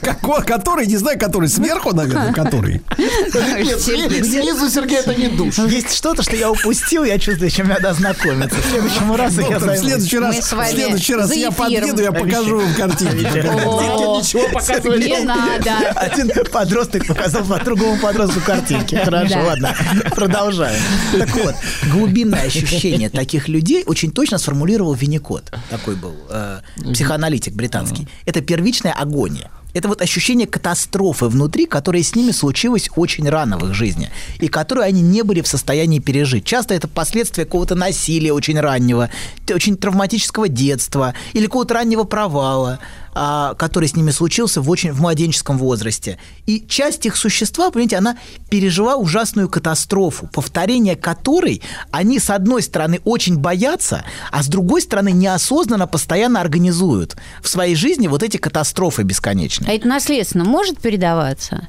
Какой, 0.01 0.43
который, 0.43 0.85
не 0.87 0.97
знаю, 0.97 1.17
который 1.17 1.47
сверху, 1.47 1.93
наверное, 1.95 2.33
который. 2.33 2.81
Нет, 2.97 3.81
снизу, 4.25 4.69
Сергей, 4.69 4.99
это 4.99 5.15
не 5.15 5.27
душ. 5.29 5.59
Есть 5.59 5.95
что-то, 5.95 6.23
что 6.23 6.35
я 6.35 6.51
упустил, 6.51 7.03
я 7.05 7.17
чувствую, 7.19 7.51
чем 7.51 7.69
надо 7.69 7.91
ознакомиться. 7.91 8.57
В 8.57 8.65
следующем 8.69 9.15
разу 9.15 9.41
я 9.41 9.59
в 9.59 9.77
следующий 9.77 10.19
раз, 10.19 10.51
в 10.51 10.65
следующий 10.67 11.15
раз 11.15 11.33
я 11.35 11.51
подъеду, 11.51 12.01
я 12.01 12.11
покажу 12.11 12.59
вам 12.59 12.73
картинки. 12.73 13.47
О, 13.65 14.17
Ничего 14.19 14.47
показывать 14.49 15.05
Не 15.05 15.19
надо. 15.23 15.71
Один 15.95 16.31
подросток 16.51 17.05
показал 17.07 17.43
по 17.45 17.63
другому 17.63 17.97
подростку 17.99 18.41
картинки. 18.41 18.95
Хорошо, 18.95 19.35
Да. 19.35 19.43
ладно, 19.43 19.75
продолжаем. 20.15 20.81
Так 21.17 21.35
вот, 21.35 21.55
глубинное 21.91 22.43
ощущение 22.43 23.09
таких 23.09 23.47
людей 23.47 23.83
очень 23.85 24.11
точно 24.11 24.37
сформулировал 24.37 24.93
Винникот. 24.93 25.51
Такой 25.69 25.95
был 25.95 26.15
э, 26.29 26.61
психоаналитик 26.93 27.53
британский. 27.53 28.07
Это 28.25 28.41
первичная 28.41 28.93
агония. 28.93 29.49
Это 29.73 29.89
вот 29.89 30.01
ощущение 30.01 30.47
катастрофы 30.47 31.27
внутри, 31.27 31.67
которое 31.67 32.01
с 32.01 32.15
ними 32.15 32.31
случилось 32.31 32.89
очень 32.95 33.29
рано 33.29 33.59
в 33.59 33.65
их 33.67 33.75
жизни, 33.75 34.09
и 34.39 34.47
которую 34.47 34.85
они 34.85 35.01
не 35.01 35.21
были 35.21 35.41
в 35.41 35.47
состоянии 35.47 35.99
пережить. 35.99 36.45
Часто 36.45 36.73
это 36.73 36.87
последствия 36.87 37.45
какого-то 37.45 37.75
насилия 37.75 38.33
очень 38.33 38.59
раннего, 38.59 39.09
очень 39.53 39.77
травматического 39.77 40.47
детства 40.47 41.13
или 41.33 41.45
какого-то 41.45 41.75
раннего 41.75 42.05
провала, 42.05 42.79
который 43.57 43.87
с 43.87 43.95
ними 43.95 44.11
случился 44.11 44.61
в 44.61 44.69
очень 44.69 44.91
в 44.91 45.01
младенческом 45.01 45.57
возрасте. 45.57 46.19
И 46.45 46.65
часть 46.67 47.05
их 47.05 47.15
существа, 47.15 47.71
понимаете, 47.71 47.97
она 47.97 48.17
пережила 48.49 48.95
ужасную 48.95 49.49
катастрофу, 49.49 50.29
повторение 50.31 50.95
которой 50.95 51.61
они, 51.91 52.19
с 52.19 52.29
одной 52.29 52.61
стороны, 52.61 53.01
очень 53.05 53.37
боятся, 53.37 54.03
а 54.31 54.43
с 54.43 54.47
другой 54.47 54.81
стороны, 54.81 55.11
неосознанно 55.11 55.87
постоянно 55.87 56.41
организуют 56.41 57.15
в 57.41 57.47
своей 57.47 57.75
жизни 57.75 58.07
вот 58.07 58.23
эти 58.23 58.37
катастрофы 58.37 59.03
бесконечные. 59.03 59.71
А 59.71 59.73
это 59.73 59.87
наследственно 59.87 60.43
может 60.43 60.79
передаваться? 60.79 61.67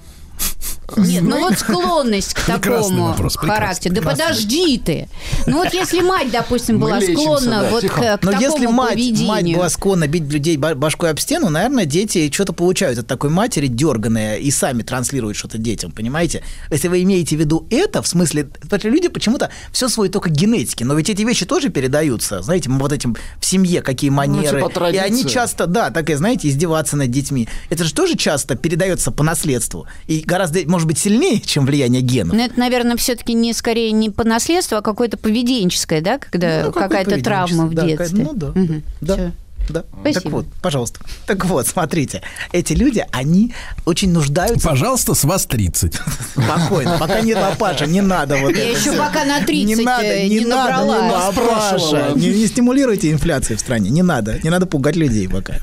Нет, 0.96 1.22
ну 1.22 1.38
вот 1.38 1.58
склонность 1.58 2.34
к 2.34 2.40
такому 2.46 3.08
вопрос, 3.08 3.36
характеру. 3.36 3.94
Да 3.94 4.00
прекрасный. 4.00 4.24
подожди 4.24 4.78
ты. 4.78 5.08
Ну 5.46 5.58
вот 5.58 5.72
если 5.74 6.00
мать, 6.00 6.30
допустим, 6.30 6.78
была 6.78 6.98
лечимся, 6.98 7.22
склонна 7.22 7.60
да, 7.62 7.70
вот 7.70 7.80
тихо. 7.82 8.00
к, 8.16 8.20
к 8.20 8.24
Но 8.24 8.32
такому 8.32 8.52
если 8.52 8.66
мать, 8.66 8.92
поведению. 8.94 9.28
мать 9.28 9.54
была 9.54 9.68
склонна 9.68 10.06
бить 10.08 10.32
людей 10.32 10.56
ба- 10.56 10.74
башкой 10.74 11.10
об 11.10 11.18
стену, 11.18 11.50
наверное, 11.50 11.84
дети 11.84 12.30
что-то 12.32 12.52
получают 12.52 12.98
от 12.98 13.06
такой 13.06 13.30
матери 13.30 13.66
дерганые 13.66 14.40
и 14.40 14.50
сами 14.50 14.82
транслируют 14.82 15.36
что-то 15.36 15.58
детям, 15.58 15.90
понимаете? 15.92 16.42
Если 16.70 16.88
вы 16.88 17.02
имеете 17.02 17.36
в 17.36 17.40
виду 17.40 17.66
это, 17.70 18.02
в 18.02 18.08
смысле, 18.08 18.48
люди 18.84 19.08
почему-то 19.08 19.50
все 19.72 19.88
сводят 19.88 20.12
только 20.14 20.30
к 20.30 20.32
генетике, 20.32 20.84
но 20.84 20.94
ведь 20.94 21.10
эти 21.10 21.22
вещи 21.22 21.44
тоже 21.46 21.68
передаются, 21.68 22.42
знаете, 22.42 22.70
вот 22.70 22.92
этим 22.92 23.16
в 23.40 23.44
семье 23.44 23.82
какие 23.82 24.10
манеры. 24.10 24.62
типа 24.62 24.90
и 24.90 24.96
они 24.96 25.26
часто, 25.26 25.66
да, 25.66 25.90
так 25.90 26.08
и, 26.10 26.14
знаете, 26.14 26.48
издеваться 26.48 26.96
над 26.96 27.10
детьми. 27.10 27.48
Это 27.70 27.84
же 27.84 27.92
тоже 27.92 28.16
часто 28.16 28.54
передается 28.56 29.10
по 29.10 29.22
наследству. 29.22 29.86
И 30.06 30.20
гораздо, 30.20 30.64
может 30.78 30.86
быть, 30.88 30.98
сильнее, 30.98 31.40
чем 31.44 31.66
влияние 31.66 32.02
генов. 32.02 32.36
Ну, 32.36 32.42
это, 32.44 32.58
наверное, 32.58 32.96
все-таки 32.96 33.34
не 33.34 33.52
скорее 33.52 33.90
не 33.92 34.10
по 34.10 34.22
наследству, 34.24 34.76
а 34.76 34.80
какое-то 34.82 35.16
поведенческое, 35.18 36.00
да, 36.00 36.18
когда 36.18 36.62
Ну, 36.66 36.72
какая-то 36.72 37.20
травма 37.22 37.66
в? 37.66 37.74
Да, 37.74 37.84
детстве. 37.86 38.22
Ну 38.24 38.32
да. 38.32 38.46
Мгм. 38.54 38.82
да. 39.00 39.32
Да. 39.68 39.84
Спасибо. 40.00 40.22
Так 40.22 40.32
вот, 40.32 40.46
пожалуйста. 40.62 41.00
Так 41.26 41.44
вот, 41.44 41.66
смотрите, 41.66 42.22
эти 42.52 42.72
люди, 42.72 43.04
они 43.12 43.52
очень 43.84 44.10
нуждаются... 44.12 44.66
Пожалуйста, 44.66 45.12
с 45.12 45.24
вас 45.24 45.44
30. 45.44 45.92
Спокойно, 46.32 46.96
пока 46.98 47.20
не 47.20 47.34
папаша, 47.34 47.84
не 47.84 48.00
надо 48.00 48.38
вот 48.38 48.56
Я 48.56 48.62
это 48.70 48.70
еще 48.78 48.92
всё. 48.92 48.96
пока 48.96 49.26
на 49.26 49.42
30 49.44 49.76
не 49.76 49.84
надо, 49.84 50.04
э, 50.06 50.26
не, 50.26 50.38
не 50.38 50.44
надо, 50.46 50.72
не 50.72 50.88
набралась. 50.88 51.36
надо. 51.36 51.40
Паша, 51.48 52.12
не, 52.16 52.28
не 52.30 52.46
стимулируйте 52.46 53.12
инфляцию 53.12 53.58
в 53.58 53.60
стране, 53.60 53.90
не 53.90 54.02
надо, 54.02 54.38
не 54.42 54.48
надо 54.48 54.64
пугать 54.64 54.96
людей 54.96 55.28
пока. 55.28 55.56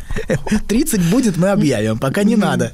30 0.67 1.01
будет, 1.09 1.37
мы 1.37 1.49
объявим, 1.49 1.97
пока 1.97 2.21
не 2.23 2.35
надо. 2.35 2.73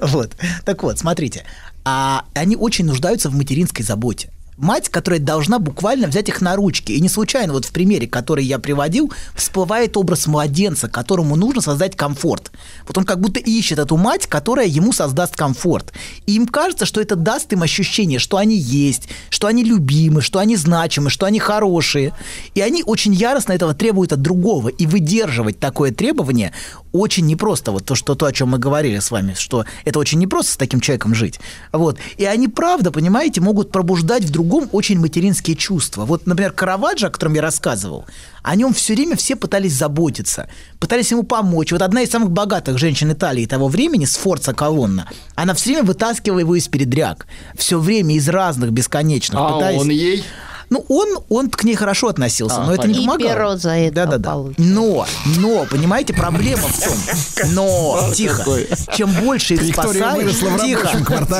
Вот. 0.00 0.32
Так 0.64 0.82
вот, 0.82 0.98
смотрите, 0.98 1.44
а 1.84 2.24
они 2.34 2.56
очень 2.56 2.84
нуждаются 2.84 3.30
в 3.30 3.34
материнской 3.34 3.84
заботе. 3.84 4.30
Мать, 4.58 4.90
которая 4.90 5.18
должна 5.18 5.58
буквально 5.58 6.08
взять 6.08 6.28
их 6.28 6.42
на 6.42 6.56
ручки. 6.56 6.92
И 6.92 7.00
не 7.00 7.08
случайно 7.08 7.54
вот 7.54 7.64
в 7.64 7.72
примере, 7.72 8.06
который 8.06 8.44
я 8.44 8.58
приводил, 8.58 9.10
всплывает 9.34 9.96
образ 9.96 10.26
младенца, 10.26 10.88
которому 10.88 11.36
нужно 11.36 11.62
создать 11.62 11.96
комфорт. 11.96 12.52
Вот 12.86 12.98
он 12.98 13.04
как 13.04 13.18
будто 13.18 13.40
ищет 13.40 13.78
эту 13.78 13.96
мать, 13.96 14.26
которая 14.26 14.66
ему 14.66 14.92
создаст 14.92 15.36
комфорт. 15.36 15.92
И 16.26 16.34
им 16.34 16.46
кажется, 16.46 16.84
что 16.84 17.00
это 17.00 17.16
даст 17.16 17.52
им 17.52 17.62
ощущение, 17.62 18.18
что 18.18 18.36
они 18.36 18.56
есть, 18.56 19.08
что 19.30 19.46
они 19.46 19.64
любимы, 19.64 20.20
что 20.20 20.38
они 20.38 20.56
значимы, 20.56 21.08
что 21.08 21.24
они 21.24 21.38
хорошие. 21.38 22.12
И 22.54 22.60
они 22.60 22.82
очень 22.84 23.14
яростно 23.14 23.52
этого 23.52 23.72
требуют 23.74 24.12
от 24.12 24.20
другого. 24.20 24.68
И 24.68 24.86
выдерживать 24.86 25.58
такое 25.60 25.92
требование 25.92 26.52
очень 26.92 27.26
непросто. 27.26 27.72
Вот 27.72 27.86
то, 27.86 27.94
что, 27.94 28.14
то, 28.14 28.26
о 28.26 28.32
чем 28.32 28.50
мы 28.50 28.58
говорили 28.58 28.98
с 28.98 29.10
вами, 29.10 29.34
что 29.36 29.64
это 29.84 29.98
очень 29.98 30.18
непросто 30.18 30.52
с 30.52 30.56
таким 30.56 30.80
человеком 30.80 31.14
жить. 31.14 31.40
Вот. 31.72 31.98
И 32.18 32.24
они, 32.26 32.48
правда, 32.48 32.90
понимаете, 32.90 33.40
могут 33.40 33.72
пробуждать 33.72 34.24
в 34.24 34.30
другом 34.42 34.68
очень 34.72 34.98
материнские 34.98 35.56
чувства. 35.56 36.04
Вот, 36.04 36.26
например, 36.26 36.52
Караваджо, 36.52 37.06
о 37.06 37.10
котором 37.10 37.34
я 37.34 37.42
рассказывал, 37.42 38.04
о 38.42 38.56
нем 38.56 38.74
все 38.74 38.94
время 38.94 39.16
все 39.16 39.36
пытались 39.36 39.72
заботиться, 39.74 40.48
пытались 40.80 41.10
ему 41.12 41.22
помочь. 41.22 41.72
Вот 41.72 41.82
одна 41.82 42.02
из 42.02 42.10
самых 42.10 42.30
богатых 42.30 42.78
женщин 42.78 43.12
Италии 43.12 43.46
того 43.46 43.68
времени, 43.68 44.04
Сфорца 44.04 44.52
Колонна, 44.52 45.08
она 45.34 45.54
все 45.54 45.70
время 45.70 45.84
вытаскивала 45.84 46.40
его 46.40 46.56
из 46.56 46.68
передряг. 46.68 47.26
Все 47.56 47.78
время 47.78 48.16
из 48.16 48.28
разных 48.28 48.72
бесконечных. 48.72 49.40
А 49.40 49.52
пытаясь- 49.54 49.80
он 49.80 49.90
ей? 49.90 50.24
Ну, 50.72 50.82
он, 50.88 51.18
он 51.28 51.50
к 51.50 51.64
ней 51.64 51.74
хорошо 51.74 52.08
относился, 52.08 52.62
А, 52.62 52.64
но 52.64 52.72
это 52.74 52.88
не 52.88 52.94
И 53.02 53.06
помогало. 53.06 53.28
перо 53.30 53.56
за 53.56 53.72
это 53.76 53.94
Да-да-да. 53.94 54.30
получит. 54.32 54.58
Но, 54.58 55.06
но, 55.36 55.66
понимаете, 55.66 56.14
проблема 56.14 56.62
в 56.66 56.80
том, 56.82 56.96
но, 57.50 58.08
тихо, 58.14 58.42
чем 58.96 59.12
больше 59.12 59.52
их 59.54 59.74
спасаешь... 59.74 60.32
тихо, 60.34 60.88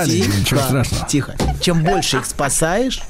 тихо, 0.04 0.38
ничего 0.38 0.60
страшного. 0.60 1.06
Тихо. 1.08 1.34
Чем 1.62 1.82
больше 1.82 2.18
их 2.18 2.26
спасаешь, 2.26 3.00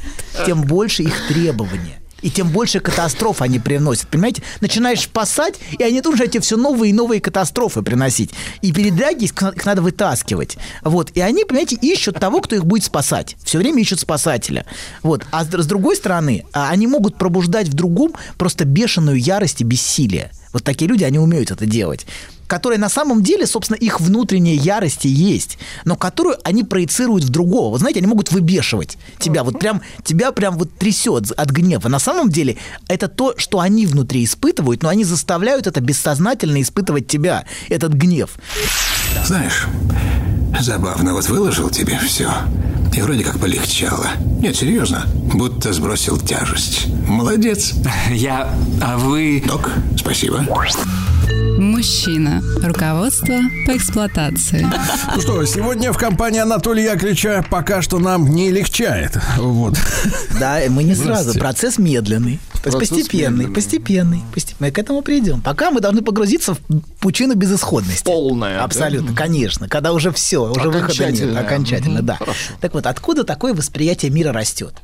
тем 0.46 0.62
больше 0.62 1.02
их 1.02 1.26
требования. 1.26 1.98
И 2.22 2.30
тем 2.30 2.48
больше 2.48 2.80
катастроф 2.80 3.42
они 3.42 3.58
приносят. 3.58 4.08
Понимаете? 4.08 4.42
Начинаешь 4.60 5.02
спасать, 5.02 5.54
и 5.78 5.82
они 5.82 6.00
тут 6.00 6.16
же 6.16 6.26
тебе 6.26 6.40
все 6.40 6.56
новые 6.56 6.90
и 6.90 6.92
новые 6.92 7.20
катастрофы 7.20 7.82
приносить. 7.82 8.30
И 8.62 8.72
передряги 8.72 9.24
их, 9.24 9.64
надо 9.64 9.82
вытаскивать. 9.82 10.56
Вот. 10.82 11.10
И 11.14 11.20
они, 11.20 11.44
понимаете, 11.44 11.76
ищут 11.76 12.18
того, 12.18 12.40
кто 12.40 12.56
их 12.56 12.64
будет 12.64 12.84
спасать. 12.84 13.36
Все 13.44 13.58
время 13.58 13.82
ищут 13.82 14.00
спасателя. 14.00 14.64
Вот. 15.02 15.26
А 15.30 15.44
с, 15.44 15.48
с 15.48 15.66
другой 15.66 15.96
стороны, 15.96 16.44
а, 16.52 16.70
они 16.70 16.86
могут 16.86 17.16
пробуждать 17.16 17.68
в 17.68 17.74
другом 17.74 18.14
просто 18.38 18.64
бешеную 18.64 19.20
ярость 19.20 19.60
и 19.60 19.64
бессилие. 19.64 20.30
Вот 20.52 20.64
такие 20.64 20.88
люди, 20.88 21.04
они 21.04 21.18
умеют 21.18 21.50
это 21.50 21.66
делать 21.66 22.06
которые 22.52 22.78
на 22.78 22.90
самом 22.90 23.22
деле, 23.22 23.46
собственно, 23.46 23.78
их 23.78 23.98
внутренняя 23.98 24.54
ярость 24.54 25.06
и 25.06 25.08
есть, 25.08 25.56
но 25.86 25.96
которую 25.96 26.36
они 26.44 26.64
проецируют 26.64 27.24
в 27.24 27.30
другого. 27.30 27.72
Вы 27.72 27.78
знаете, 27.78 28.00
они 28.00 28.08
могут 28.08 28.30
выбешивать 28.30 28.98
тебя, 29.18 29.42
вот 29.42 29.58
прям, 29.58 29.80
тебя 30.04 30.32
прям 30.32 30.58
вот 30.58 30.70
трясет 30.74 31.32
от 31.32 31.48
гнева. 31.48 31.88
На 31.88 31.98
самом 31.98 32.28
деле 32.28 32.58
это 32.88 33.08
то, 33.08 33.32
что 33.38 33.60
они 33.60 33.86
внутри 33.86 34.22
испытывают, 34.22 34.82
но 34.82 34.90
они 34.90 35.04
заставляют 35.04 35.66
это 35.66 35.80
бессознательно 35.80 36.60
испытывать 36.60 37.06
тебя, 37.06 37.46
этот 37.70 37.94
гнев. 37.94 38.32
Знаешь, 39.24 39.66
забавно, 40.60 41.14
вот 41.14 41.26
выложил 41.30 41.70
тебе 41.70 41.98
все. 42.00 42.30
И 42.94 43.00
вроде 43.00 43.24
как 43.24 43.38
полегчало. 43.38 44.06
Нет, 44.40 44.56
серьезно, 44.56 45.06
будто 45.34 45.72
сбросил 45.72 46.18
тяжесть. 46.18 46.86
Молодец. 47.08 47.72
Я... 48.10 48.52
А 48.82 48.98
вы... 48.98 49.42
Док, 49.46 49.70
спасибо. 49.96 50.44
Мужчина. 51.58 52.42
Руководство 52.62 53.38
по 53.66 53.76
эксплуатации. 53.76 54.66
Ну 55.14 55.20
что, 55.20 55.44
сегодня 55.44 55.92
в 55.92 55.96
компании 55.96 56.40
Анатолия 56.40 56.84
Яковлевича 56.86 57.44
пока 57.50 57.82
что 57.82 57.98
нам 57.98 58.28
не 58.28 58.50
легчает. 58.50 59.16
Вот. 59.38 59.78
Да, 60.40 60.58
мы 60.68 60.82
не 60.82 60.94
сразу, 60.96 61.38
процесс 61.38 61.78
медленный, 61.78 62.40
то 62.62 62.68
есть 62.68 62.76
Процесс 62.78 62.88
постепенный, 62.88 63.30
медленный. 63.30 63.54
постепенный. 63.54 64.22
Мы 64.58 64.70
к 64.72 64.78
этому 64.78 65.02
придем. 65.02 65.40
Пока 65.40 65.70
мы 65.70 65.80
должны 65.80 66.02
погрузиться 66.02 66.54
в 66.54 66.58
пучину 66.98 67.34
безысходности. 67.36 68.02
Полная, 68.02 68.56
да? 68.58 68.64
Абсолютно, 68.64 69.14
конечно. 69.14 69.68
Когда 69.68 69.92
уже 69.92 70.10
все, 70.10 70.50
уже 70.50 70.68
выхода 70.70 71.12
нет. 71.12 71.36
Окончательно, 71.36 71.98
Мгм, 71.98 72.06
да. 72.06 72.16
хорошо. 72.16 72.38
Так 72.60 72.74
вот, 72.74 72.81
откуда 72.86 73.24
такое 73.24 73.54
восприятие 73.54 74.10
мира 74.10 74.32
растет? 74.32 74.74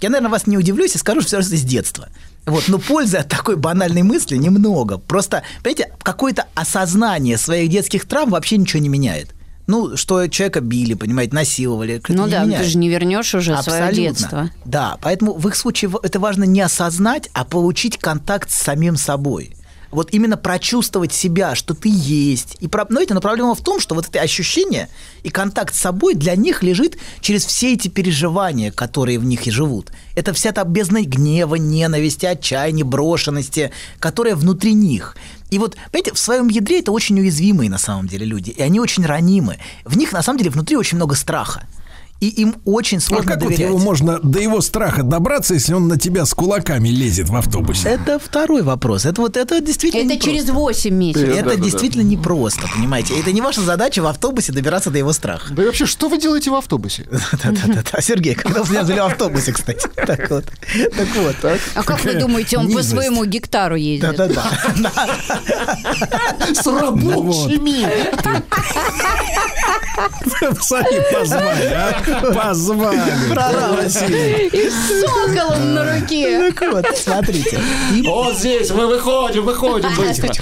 Я, 0.00 0.10
наверное, 0.10 0.30
вас 0.30 0.46
не 0.46 0.56
удивлюсь 0.56 0.94
и 0.94 0.98
скажу, 0.98 1.20
что 1.20 1.40
все 1.40 1.56
с 1.56 1.62
детства. 1.62 2.08
Вот, 2.46 2.64
но 2.68 2.78
пользы 2.78 3.18
от 3.18 3.28
такой 3.28 3.56
банальной 3.56 4.02
мысли 4.02 4.36
немного. 4.36 4.98
Просто, 4.98 5.42
понимаете, 5.62 5.92
какое-то 6.02 6.46
осознание 6.54 7.36
своих 7.36 7.68
детских 7.68 8.06
травм 8.06 8.30
вообще 8.30 8.56
ничего 8.56 8.80
не 8.80 8.88
меняет. 8.88 9.34
Ну, 9.66 9.98
что 9.98 10.26
человека 10.28 10.62
били, 10.62 10.94
понимаете, 10.94 11.34
насиловали. 11.34 12.00
Ну 12.08 12.26
да, 12.26 12.44
меняет. 12.44 12.62
ты 12.62 12.70
же 12.70 12.78
не 12.78 12.88
вернешь 12.88 13.34
уже 13.34 13.54
свое 13.62 13.82
Абсолютно. 13.82 13.94
детство. 13.94 14.50
Да, 14.64 14.96
поэтому 15.02 15.34
в 15.34 15.46
их 15.46 15.56
случае 15.56 15.90
это 16.02 16.18
важно 16.18 16.44
не 16.44 16.62
осознать, 16.62 17.28
а 17.34 17.44
получить 17.44 17.98
контакт 17.98 18.50
с 18.50 18.54
самим 18.54 18.96
собой. 18.96 19.57
Вот 19.90 20.12
именно 20.12 20.36
прочувствовать 20.36 21.12
себя, 21.12 21.54
что 21.54 21.74
ты 21.74 21.88
есть. 21.90 22.56
И, 22.60 22.68
про- 22.68 22.86
знаете, 22.88 23.14
но 23.14 23.20
проблема 23.20 23.54
в 23.54 23.62
том, 23.62 23.80
что 23.80 23.94
вот 23.94 24.06
это 24.06 24.20
ощущение 24.20 24.88
и 25.22 25.30
контакт 25.30 25.74
с 25.74 25.78
собой 25.78 26.14
для 26.14 26.36
них 26.36 26.62
лежит 26.62 26.98
через 27.20 27.44
все 27.44 27.72
эти 27.72 27.88
переживания, 27.88 28.70
которые 28.70 29.18
в 29.18 29.24
них 29.24 29.46
и 29.46 29.50
живут. 29.50 29.90
Это 30.14 30.32
вся 30.32 30.52
та 30.52 30.64
бездна 30.64 31.02
гнева, 31.02 31.54
ненависти, 31.54 32.26
отчаяния, 32.26 32.84
брошенности, 32.84 33.70
которая 33.98 34.36
внутри 34.36 34.74
них. 34.74 35.16
И 35.50 35.58
вот, 35.58 35.76
понимаете, 35.90 36.12
в 36.12 36.18
своем 36.18 36.48
ядре 36.48 36.80
это 36.80 36.92
очень 36.92 37.18
уязвимые 37.18 37.70
на 37.70 37.78
самом 37.78 38.06
деле 38.06 38.26
люди, 38.26 38.50
и 38.50 38.60
они 38.60 38.80
очень 38.80 39.06
ранимы. 39.06 39.58
В 39.84 39.96
них 39.96 40.12
на 40.12 40.22
самом 40.22 40.38
деле 40.38 40.50
внутри 40.50 40.76
очень 40.76 40.96
много 40.96 41.14
страха. 41.14 41.66
И 42.20 42.26
им 42.28 42.56
очень 42.64 42.98
А 42.98 43.00
сложно 43.00 43.32
как 43.34 43.42
вот 43.42 43.50
доверять. 43.50 43.68
его 43.70 43.78
можно 43.78 44.18
до 44.18 44.40
его 44.40 44.60
страха 44.60 45.04
добраться, 45.04 45.54
если 45.54 45.72
он 45.74 45.86
на 45.86 45.96
тебя 45.96 46.26
с 46.26 46.34
кулаками 46.34 46.88
лезет 46.88 47.28
в 47.28 47.36
автобусе? 47.36 47.88
Это 47.88 48.18
второй 48.18 48.62
вопрос. 48.62 49.04
Это 49.06 49.20
вот 49.20 49.36
это 49.36 49.60
действительно 49.60 50.00
Это 50.00 50.14
непросто. 50.14 50.30
через 50.32 50.50
8 50.50 50.94
месяцев. 50.94 51.28
Это 51.28 51.42
Да, 51.44 51.50
да, 51.50 51.56
да. 51.56 51.62
действительно 51.62 52.02
непросто, 52.02 52.62
понимаете? 52.74 53.14
Это 53.20 53.30
не 53.30 53.40
ваша 53.40 53.60
задача 53.60 54.00
в 54.02 54.06
автобусе 54.06 54.52
добираться 54.52 54.90
до 54.90 54.98
его 54.98 55.12
страха. 55.12 55.54
Да 55.54 55.62
и 55.62 55.66
вообще, 55.66 55.86
что 55.86 56.08
вы 56.08 56.18
делаете 56.18 56.50
в 56.50 56.54
автобусе? 56.56 57.04
Да-да-да. 57.44 58.00
Сергей, 58.00 58.34
когда 58.34 58.64
вы 58.64 58.70
меня 58.72 58.82
взяли 58.82 58.98
в 58.98 59.04
автобусе, 59.06 59.52
кстати. 59.52 59.86
Так 59.94 60.28
вот. 60.30 60.44
Так 60.96 61.08
вот. 61.16 61.36
А 61.76 61.82
как 61.84 62.02
вы 62.04 62.14
думаете, 62.14 62.58
он 62.58 62.72
по 62.72 62.82
своему 62.82 63.24
гектару 63.26 63.76
ездит? 63.76 64.16
Да-да-да. 64.16 64.50
С 66.52 66.66
рабочими! 66.66 67.86
Сами 70.60 71.12
позвали, 71.12 71.64
а? 71.74 72.02
Позвали. 72.34 72.98
Василий. 73.82 74.48
И 74.48 74.70
с 74.70 75.00
соколом 75.00 75.74
на 75.74 76.00
руке. 76.00 76.52
Так 76.52 76.72
вот, 76.72 76.86
смотрите. 76.96 77.60
Вот 78.04 78.36
здесь, 78.36 78.70
мы 78.70 78.86
выходим, 78.86 79.44
выходим 79.44 79.88
быстро. 79.96 80.32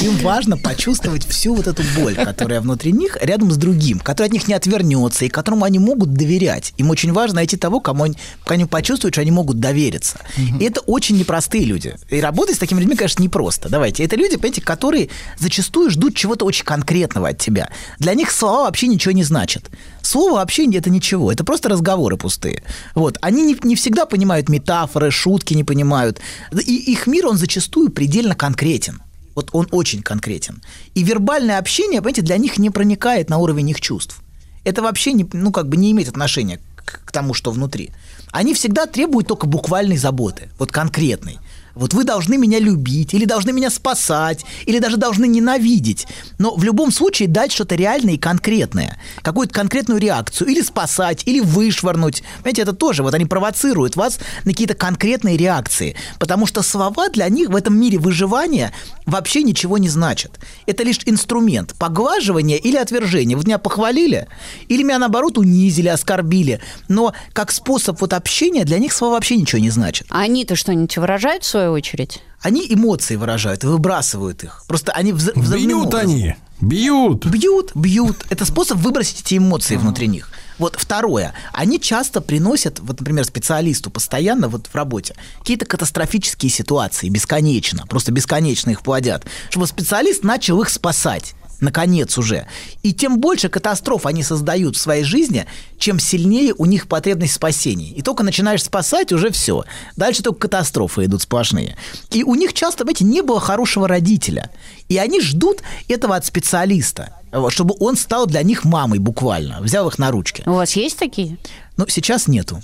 Им 0.00 0.16
важно 0.18 0.56
почувствовать 0.56 1.26
всю 1.26 1.54
вот 1.54 1.66
эту 1.66 1.82
боль, 1.98 2.14
которая 2.14 2.60
внутри 2.60 2.92
них, 2.92 3.16
рядом 3.20 3.50
с 3.50 3.56
другим, 3.56 3.98
который 3.98 4.28
от 4.28 4.32
них 4.32 4.48
не 4.48 4.54
отвернется 4.54 5.24
и 5.24 5.28
которому 5.28 5.64
они 5.64 5.78
могут 5.78 6.14
доверять. 6.14 6.74
Им 6.76 6.90
очень 6.90 7.12
важно 7.12 7.36
найти 7.36 7.56
того, 7.56 7.80
кому 7.80 8.04
они, 8.04 8.16
они 8.46 8.64
почувствуют, 8.64 9.14
что 9.14 9.22
они 9.22 9.30
могут 9.30 9.60
довериться. 9.60 10.18
И 10.60 10.64
это 10.64 10.80
очень 10.80 11.16
непростые 11.16 11.64
люди. 11.64 11.96
И 12.10 12.20
работать 12.20 12.56
с 12.56 12.58
такими 12.58 12.80
людьми, 12.80 12.96
конечно, 12.96 13.22
непросто. 13.22 13.68
Давайте. 13.68 14.04
Это 14.04 14.16
люди, 14.16 14.36
понимаете, 14.36 14.60
которые 14.62 15.08
зачастую 15.38 15.90
ждут 15.90 16.14
чего-то 16.16 16.44
очень 16.44 16.64
конкретного 16.64 17.28
от 17.28 17.38
тебя. 17.38 17.68
Для 17.98 18.14
них 18.14 18.30
слова 18.30 18.64
вообще 18.64 18.86
ничего 18.86 19.12
не 19.12 19.24
значат. 19.24 19.70
Слово 20.02 20.34
вообще 20.34 20.66
это 20.76 20.90
ничего, 20.90 21.32
это 21.32 21.44
просто 21.44 21.68
разговоры 21.68 22.16
пустые. 22.16 22.62
Вот. 22.94 23.18
Они 23.22 23.42
не, 23.42 23.56
не 23.62 23.76
всегда 23.76 24.04
понимают 24.04 24.48
метафоры, 24.48 25.10
шутки 25.10 25.54
не 25.54 25.64
понимают. 25.64 26.20
И 26.52 26.92
их 26.92 27.06
мир, 27.06 27.26
он 27.26 27.36
зачастую 27.36 27.90
предельно 27.90 28.34
конкретен. 28.34 29.00
Вот 29.34 29.50
он 29.52 29.68
очень 29.70 30.02
конкретен. 30.02 30.62
И 30.94 31.02
вербальное 31.02 31.58
общение, 31.58 32.00
понимаете, 32.00 32.22
для 32.22 32.36
них 32.36 32.58
не 32.58 32.70
проникает 32.70 33.30
на 33.30 33.38
уровень 33.38 33.70
их 33.70 33.80
чувств. 33.80 34.20
Это 34.64 34.82
вообще 34.82 35.12
не, 35.12 35.28
ну, 35.32 35.50
как 35.52 35.68
бы 35.68 35.76
не 35.76 35.90
имеет 35.92 36.08
отношения 36.08 36.60
к, 36.76 37.04
к 37.04 37.12
тому, 37.12 37.34
что 37.34 37.50
внутри. 37.50 37.90
Они 38.30 38.54
всегда 38.54 38.86
требуют 38.86 39.28
только 39.28 39.46
буквальной 39.46 39.96
заботы, 39.96 40.50
вот 40.58 40.72
конкретной. 40.72 41.38
Вот 41.74 41.94
вы 41.94 42.04
должны 42.04 42.36
меня 42.36 42.58
любить, 42.58 43.14
или 43.14 43.24
должны 43.24 43.52
меня 43.52 43.70
спасать, 43.70 44.44
или 44.66 44.78
даже 44.78 44.96
должны 44.96 45.26
ненавидеть. 45.26 46.06
Но 46.38 46.54
в 46.54 46.64
любом 46.64 46.92
случае 46.92 47.28
дать 47.28 47.52
что-то 47.52 47.74
реальное 47.74 48.14
и 48.14 48.18
конкретное. 48.18 48.98
Какую-то 49.22 49.54
конкретную 49.54 50.00
реакцию. 50.00 50.48
Или 50.48 50.60
спасать, 50.62 51.22
или 51.26 51.40
вышвырнуть. 51.40 52.22
Понимаете, 52.38 52.62
это 52.62 52.72
тоже. 52.72 53.02
Вот 53.02 53.14
они 53.14 53.24
провоцируют 53.24 53.96
вас 53.96 54.18
на 54.44 54.52
какие-то 54.52 54.74
конкретные 54.74 55.36
реакции. 55.36 55.96
Потому 56.18 56.46
что 56.46 56.62
слова 56.62 57.08
для 57.08 57.28
них 57.28 57.48
в 57.48 57.56
этом 57.56 57.78
мире 57.78 57.98
выживания 57.98 58.72
вообще 59.06 59.42
ничего 59.42 59.78
не 59.78 59.88
значат. 59.88 60.38
Это 60.66 60.82
лишь 60.82 61.00
инструмент 61.06 61.74
поглаживания 61.78 62.56
или 62.56 62.76
отвержения. 62.76 63.36
Вот 63.36 63.46
меня 63.46 63.58
похвалили, 63.58 64.28
или 64.68 64.82
меня, 64.82 64.98
наоборот, 64.98 65.38
унизили, 65.38 65.88
оскорбили. 65.88 66.60
Но 66.88 67.14
как 67.32 67.50
способ 67.50 68.00
вот 68.00 68.12
общения 68.12 68.64
для 68.64 68.78
них 68.78 68.92
слова 68.92 69.14
вообще 69.14 69.36
ничего 69.36 69.60
не 69.60 69.70
значат. 69.70 70.06
А 70.10 70.20
они-то 70.20 70.56
что-нибудь 70.56 70.96
выражают 70.96 71.44
в 71.44 71.48
свою 71.62 71.72
очередь? 71.72 72.20
Они 72.40 72.66
эмоции 72.68 73.16
выражают, 73.16 73.62
выбрасывают 73.64 74.42
их. 74.44 74.64
Просто 74.66 74.92
они 74.92 75.12
вза- 75.12 75.32
Бьют 75.34 75.86
образом. 75.86 76.10
они, 76.10 76.34
бьют. 76.60 77.24
Бьют, 77.26 77.70
бьют. 77.76 78.26
Это 78.30 78.44
способ 78.44 78.78
выбросить 78.78 79.20
эти 79.20 79.38
эмоции 79.38 79.76
внутри 79.76 80.08
них. 80.08 80.28
Вот 80.58 80.76
второе. 80.76 81.32
Они 81.52 81.80
часто 81.80 82.20
приносят, 82.20 82.78
вот, 82.80 83.00
например, 83.00 83.24
специалисту 83.24 83.90
постоянно 83.90 84.48
вот 84.48 84.66
в 84.66 84.74
работе 84.74 85.14
какие-то 85.38 85.64
катастрофические 85.66 86.50
ситуации, 86.50 87.08
бесконечно, 87.08 87.86
просто 87.86 88.12
бесконечно 88.12 88.70
их 88.70 88.82
плодят, 88.82 89.24
чтобы 89.50 89.66
специалист 89.66 90.22
начал 90.24 90.60
их 90.62 90.68
спасать. 90.68 91.34
Наконец 91.62 92.18
уже. 92.18 92.46
И 92.82 92.92
тем 92.92 93.18
больше 93.18 93.48
катастроф 93.48 94.04
они 94.04 94.22
создают 94.22 94.76
в 94.76 94.80
своей 94.80 95.04
жизни, 95.04 95.46
чем 95.78 95.98
сильнее 95.98 96.54
у 96.58 96.66
них 96.66 96.88
потребность 96.88 97.32
в 97.32 97.36
спасении. 97.36 97.92
И 97.92 98.02
только 98.02 98.22
начинаешь 98.22 98.62
спасать, 98.62 99.12
уже 99.12 99.30
все. 99.30 99.64
Дальше 99.96 100.22
только 100.22 100.40
катастрофы 100.40 101.06
идут 101.06 101.22
сплошные. 101.22 101.76
И 102.10 102.24
у 102.24 102.34
них 102.34 102.52
часто, 102.52 102.84
знаете, 102.84 103.04
не 103.04 103.22
было 103.22 103.40
хорошего 103.40 103.88
родителя. 103.88 104.50
И 104.88 104.98
они 104.98 105.20
ждут 105.20 105.62
этого 105.88 106.16
от 106.16 106.26
специалиста, 106.26 107.16
вот, 107.32 107.52
чтобы 107.52 107.74
он 107.78 107.96
стал 107.96 108.26
для 108.26 108.42
них 108.42 108.64
мамой 108.64 108.98
буквально, 108.98 109.60
взял 109.60 109.88
их 109.88 109.98
на 109.98 110.10
ручки. 110.10 110.42
У 110.44 110.52
вас 110.52 110.72
есть 110.76 110.98
такие? 110.98 111.38
Но 111.76 111.86
сейчас 111.88 112.26
нету. 112.26 112.60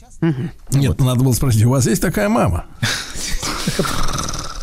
Нет, 0.73 1.01
надо 1.01 1.25
было 1.25 1.33
спросить, 1.33 1.65
у 1.65 1.71
вас 1.71 1.87
есть 1.87 2.03
такая 2.03 2.29
мама? 2.29 2.67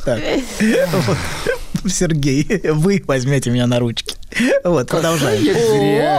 Так. 0.03 0.21
Сергей, 1.89 2.61
вы 2.71 3.03
возьмете 3.05 3.49
меня 3.49 3.67
на 3.67 3.79
ручки. 3.79 4.15
Вот, 4.63 4.87
продолжаем. 4.89 5.43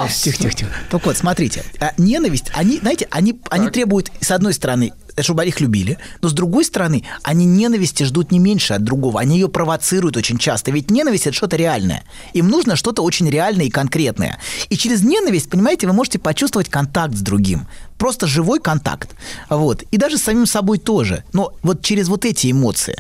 Тихо, 0.09 0.39
тихо, 0.39 0.55
тихо. 0.55 0.71
Так 0.91 1.05
вот, 1.05 1.17
смотрите, 1.17 1.65
а, 1.81 1.93
ненависть, 1.99 2.51
они, 2.55 2.79
знаете, 2.79 3.09
они, 3.11 3.41
они 3.51 3.69
требуют, 3.71 4.11
с 4.21 4.31
одной 4.31 4.55
стороны, 4.55 4.93
чтобы 5.23 5.47
их 5.47 5.61
любили, 5.61 5.99
но 6.23 6.29
с 6.29 6.33
другой 6.33 6.65
стороны, 6.65 7.05
они 7.23 7.45
ненависти 7.45 8.03
ждут 8.03 8.31
не 8.31 8.39
меньше 8.39 8.75
от 8.75 8.83
другого, 8.83 9.21
они 9.21 9.37
ее 9.37 9.49
провоцируют 9.49 10.17
очень 10.17 10.39
часто, 10.39 10.71
ведь 10.71 10.91
ненависть 10.91 11.27
это 11.27 11.37
что-то 11.37 11.57
реальное, 11.57 12.05
им 12.33 12.49
нужно 12.49 12.77
что-то 12.77 13.03
очень 13.03 13.29
реальное 13.29 13.67
и 13.67 13.71
конкретное. 13.71 14.39
И 14.69 14.77
через 14.77 15.03
ненависть, 15.03 15.51
понимаете, 15.51 15.87
вы 15.87 15.93
можете 15.93 16.19
почувствовать 16.19 16.69
контакт 16.69 17.15
с 17.15 17.21
другим, 17.21 17.67
просто 17.99 18.27
живой 18.27 18.61
контакт, 18.61 19.15
вот, 19.49 19.83
и 19.91 19.97
даже 19.97 20.19
с 20.19 20.23
самим 20.23 20.47
собой 20.47 20.79
тоже, 20.79 21.25
но 21.33 21.55
вот 21.63 21.83
через 21.83 22.09
вот 22.09 22.25
эти 22.25 22.51
эмоции, 22.51 22.97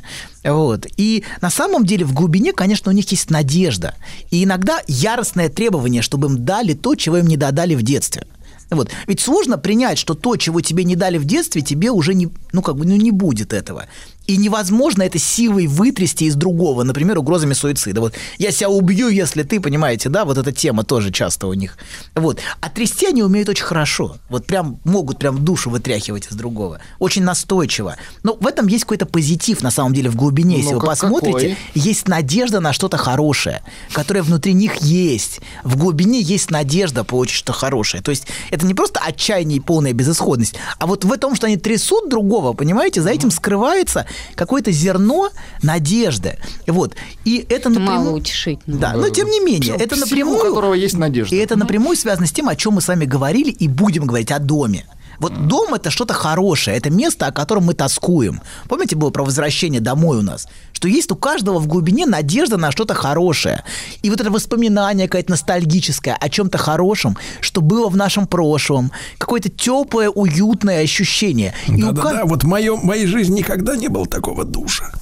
вот. 0.46 0.86
И 0.96 1.24
на 1.40 1.50
самом 1.50 1.84
деле 1.84 2.04
в 2.04 2.12
глубине, 2.12 2.52
конечно, 2.52 2.90
у 2.90 2.94
них 2.94 3.10
есть 3.10 3.30
надежда. 3.30 3.94
И 4.30 4.44
иногда 4.44 4.80
яростное 4.86 5.48
требование, 5.48 6.02
чтобы 6.02 6.28
им 6.28 6.44
дали 6.44 6.74
то, 6.74 6.94
чего 6.94 7.18
им 7.18 7.26
не 7.26 7.36
додали 7.36 7.74
в 7.74 7.82
детстве. 7.82 8.26
Вот. 8.70 8.90
Ведь 9.06 9.20
сложно 9.20 9.58
принять, 9.58 9.98
что 9.98 10.14
то, 10.14 10.36
чего 10.36 10.60
тебе 10.60 10.84
не 10.84 10.96
дали 10.96 11.18
в 11.18 11.24
детстве, 11.24 11.62
тебе 11.62 11.90
уже 11.90 12.14
не, 12.14 12.28
ну, 12.52 12.62
как 12.62 12.76
бы, 12.76 12.86
ну, 12.86 12.96
не 12.96 13.12
будет 13.12 13.52
этого. 13.52 13.86
И 14.26 14.36
невозможно 14.36 15.02
это 15.02 15.18
силой 15.18 15.66
вытрясти 15.66 16.26
из 16.26 16.34
другого, 16.34 16.82
например, 16.82 17.18
угрозами 17.18 17.52
суицида. 17.52 18.00
Вот 18.00 18.14
я 18.38 18.50
себя 18.50 18.68
убью, 18.68 19.08
если 19.08 19.42
ты, 19.42 19.60
понимаете, 19.60 20.08
да, 20.08 20.24
вот 20.24 20.38
эта 20.38 20.52
тема 20.52 20.84
тоже 20.84 21.12
часто 21.12 21.46
у 21.46 21.54
них. 21.54 21.78
Вот. 22.14 22.40
А 22.60 22.68
трясти 22.68 23.06
они 23.06 23.22
умеют 23.22 23.48
очень 23.48 23.64
хорошо. 23.64 24.16
Вот 24.28 24.46
прям 24.46 24.80
могут 24.84 25.18
прям 25.18 25.44
душу 25.44 25.70
вытряхивать 25.70 26.26
из 26.30 26.36
другого. 26.36 26.80
Очень 26.98 27.22
настойчиво. 27.22 27.96
Но 28.22 28.36
в 28.38 28.46
этом 28.46 28.66
есть 28.66 28.84
какой-то 28.84 29.06
позитив, 29.06 29.62
на 29.62 29.70
самом 29.70 29.94
деле, 29.94 30.10
в 30.10 30.16
глубине. 30.16 30.56
Если 30.56 30.72
Ну-ка, 30.72 30.84
вы 30.84 30.90
посмотрите, 30.90 31.32
какой? 31.32 31.56
есть 31.74 32.08
надежда 32.08 32.60
на 32.60 32.72
что-то 32.72 32.96
хорошее, 32.96 33.62
которое 33.92 34.22
внутри 34.22 34.54
них 34.54 34.76
есть. 34.76 35.40
В 35.62 35.76
глубине 35.76 36.20
есть 36.20 36.50
надежда 36.50 37.04
получить 37.04 37.36
что-то 37.36 37.52
хорошее. 37.52 38.02
То 38.02 38.10
есть 38.10 38.26
это 38.50 38.66
не 38.66 38.74
просто 38.74 39.00
отчаяние 39.00 39.58
и 39.58 39.60
полная 39.60 39.92
безысходность, 39.92 40.54
а 40.78 40.86
вот 40.86 41.04
в 41.04 41.16
том, 41.18 41.34
что 41.34 41.46
они 41.46 41.56
трясут 41.56 42.08
другого, 42.08 42.52
понимаете, 42.52 43.02
за 43.02 43.10
этим 43.10 43.30
скрывается 43.30 44.06
какое-то 44.34 44.70
зерно 44.70 45.30
надежды. 45.62 46.38
Вот. 46.66 46.94
И 47.24 47.44
это 47.48 47.70
Мало 47.70 47.80
напрямую... 47.80 48.12
утешительно. 48.14 48.78
Да, 48.78 48.92
но 48.94 49.08
тем 49.08 49.28
не 49.28 49.40
менее, 49.40 49.74
это 49.74 49.94
Всему, 49.94 50.06
напрямую... 50.06 50.38
у 50.38 50.48
которого 50.48 50.74
есть 50.74 50.96
надежда. 50.96 51.34
И 51.34 51.38
это 51.38 51.56
напрямую 51.56 51.96
связано 51.96 52.26
с 52.26 52.32
тем, 52.32 52.48
о 52.48 52.56
чем 52.56 52.74
мы 52.74 52.80
с 52.80 52.88
вами 52.88 53.04
говорили 53.04 53.50
и 53.50 53.68
будем 53.68 54.06
говорить 54.06 54.30
о 54.32 54.38
доме. 54.38 54.86
Вот 55.18 55.46
дом 55.46 55.74
это 55.74 55.90
что-то 55.90 56.14
хорошее, 56.14 56.76
это 56.76 56.90
место, 56.90 57.26
о 57.26 57.32
котором 57.32 57.64
мы 57.64 57.74
тоскуем. 57.74 58.40
Помните, 58.68 58.96
было 58.96 59.10
про 59.10 59.24
возвращение 59.24 59.80
домой 59.80 60.18
у 60.18 60.22
нас? 60.22 60.46
Что 60.72 60.88
есть 60.88 61.10
у 61.10 61.16
каждого 61.16 61.58
в 61.58 61.66
глубине 61.66 62.04
надежда 62.06 62.56
на 62.58 62.70
что-то 62.70 62.94
хорошее. 62.94 63.64
И 64.02 64.10
вот 64.10 64.20
это 64.20 64.30
воспоминание 64.30 65.08
какое-то 65.08 65.30
ностальгическое 65.30 66.14
о 66.14 66.28
чем-то 66.28 66.58
хорошем, 66.58 67.16
что 67.40 67.60
было 67.62 67.88
в 67.88 67.96
нашем 67.96 68.26
прошлом. 68.26 68.92
Какое-то 69.18 69.48
теплое, 69.48 70.10
уютное 70.10 70.82
ощущение. 70.82 71.54
И 71.66 71.82
у 71.82 71.88
ка- 71.88 71.92
Да-да-да, 71.92 72.24
вот 72.26 72.44
в 72.44 72.46
моем, 72.46 72.80
в 72.80 72.84
моей 72.84 73.06
жизни 73.06 73.38
никогда 73.38 73.74
не 73.76 73.88
было 73.88 74.06
такого 74.06 74.44
душа. 74.44 74.92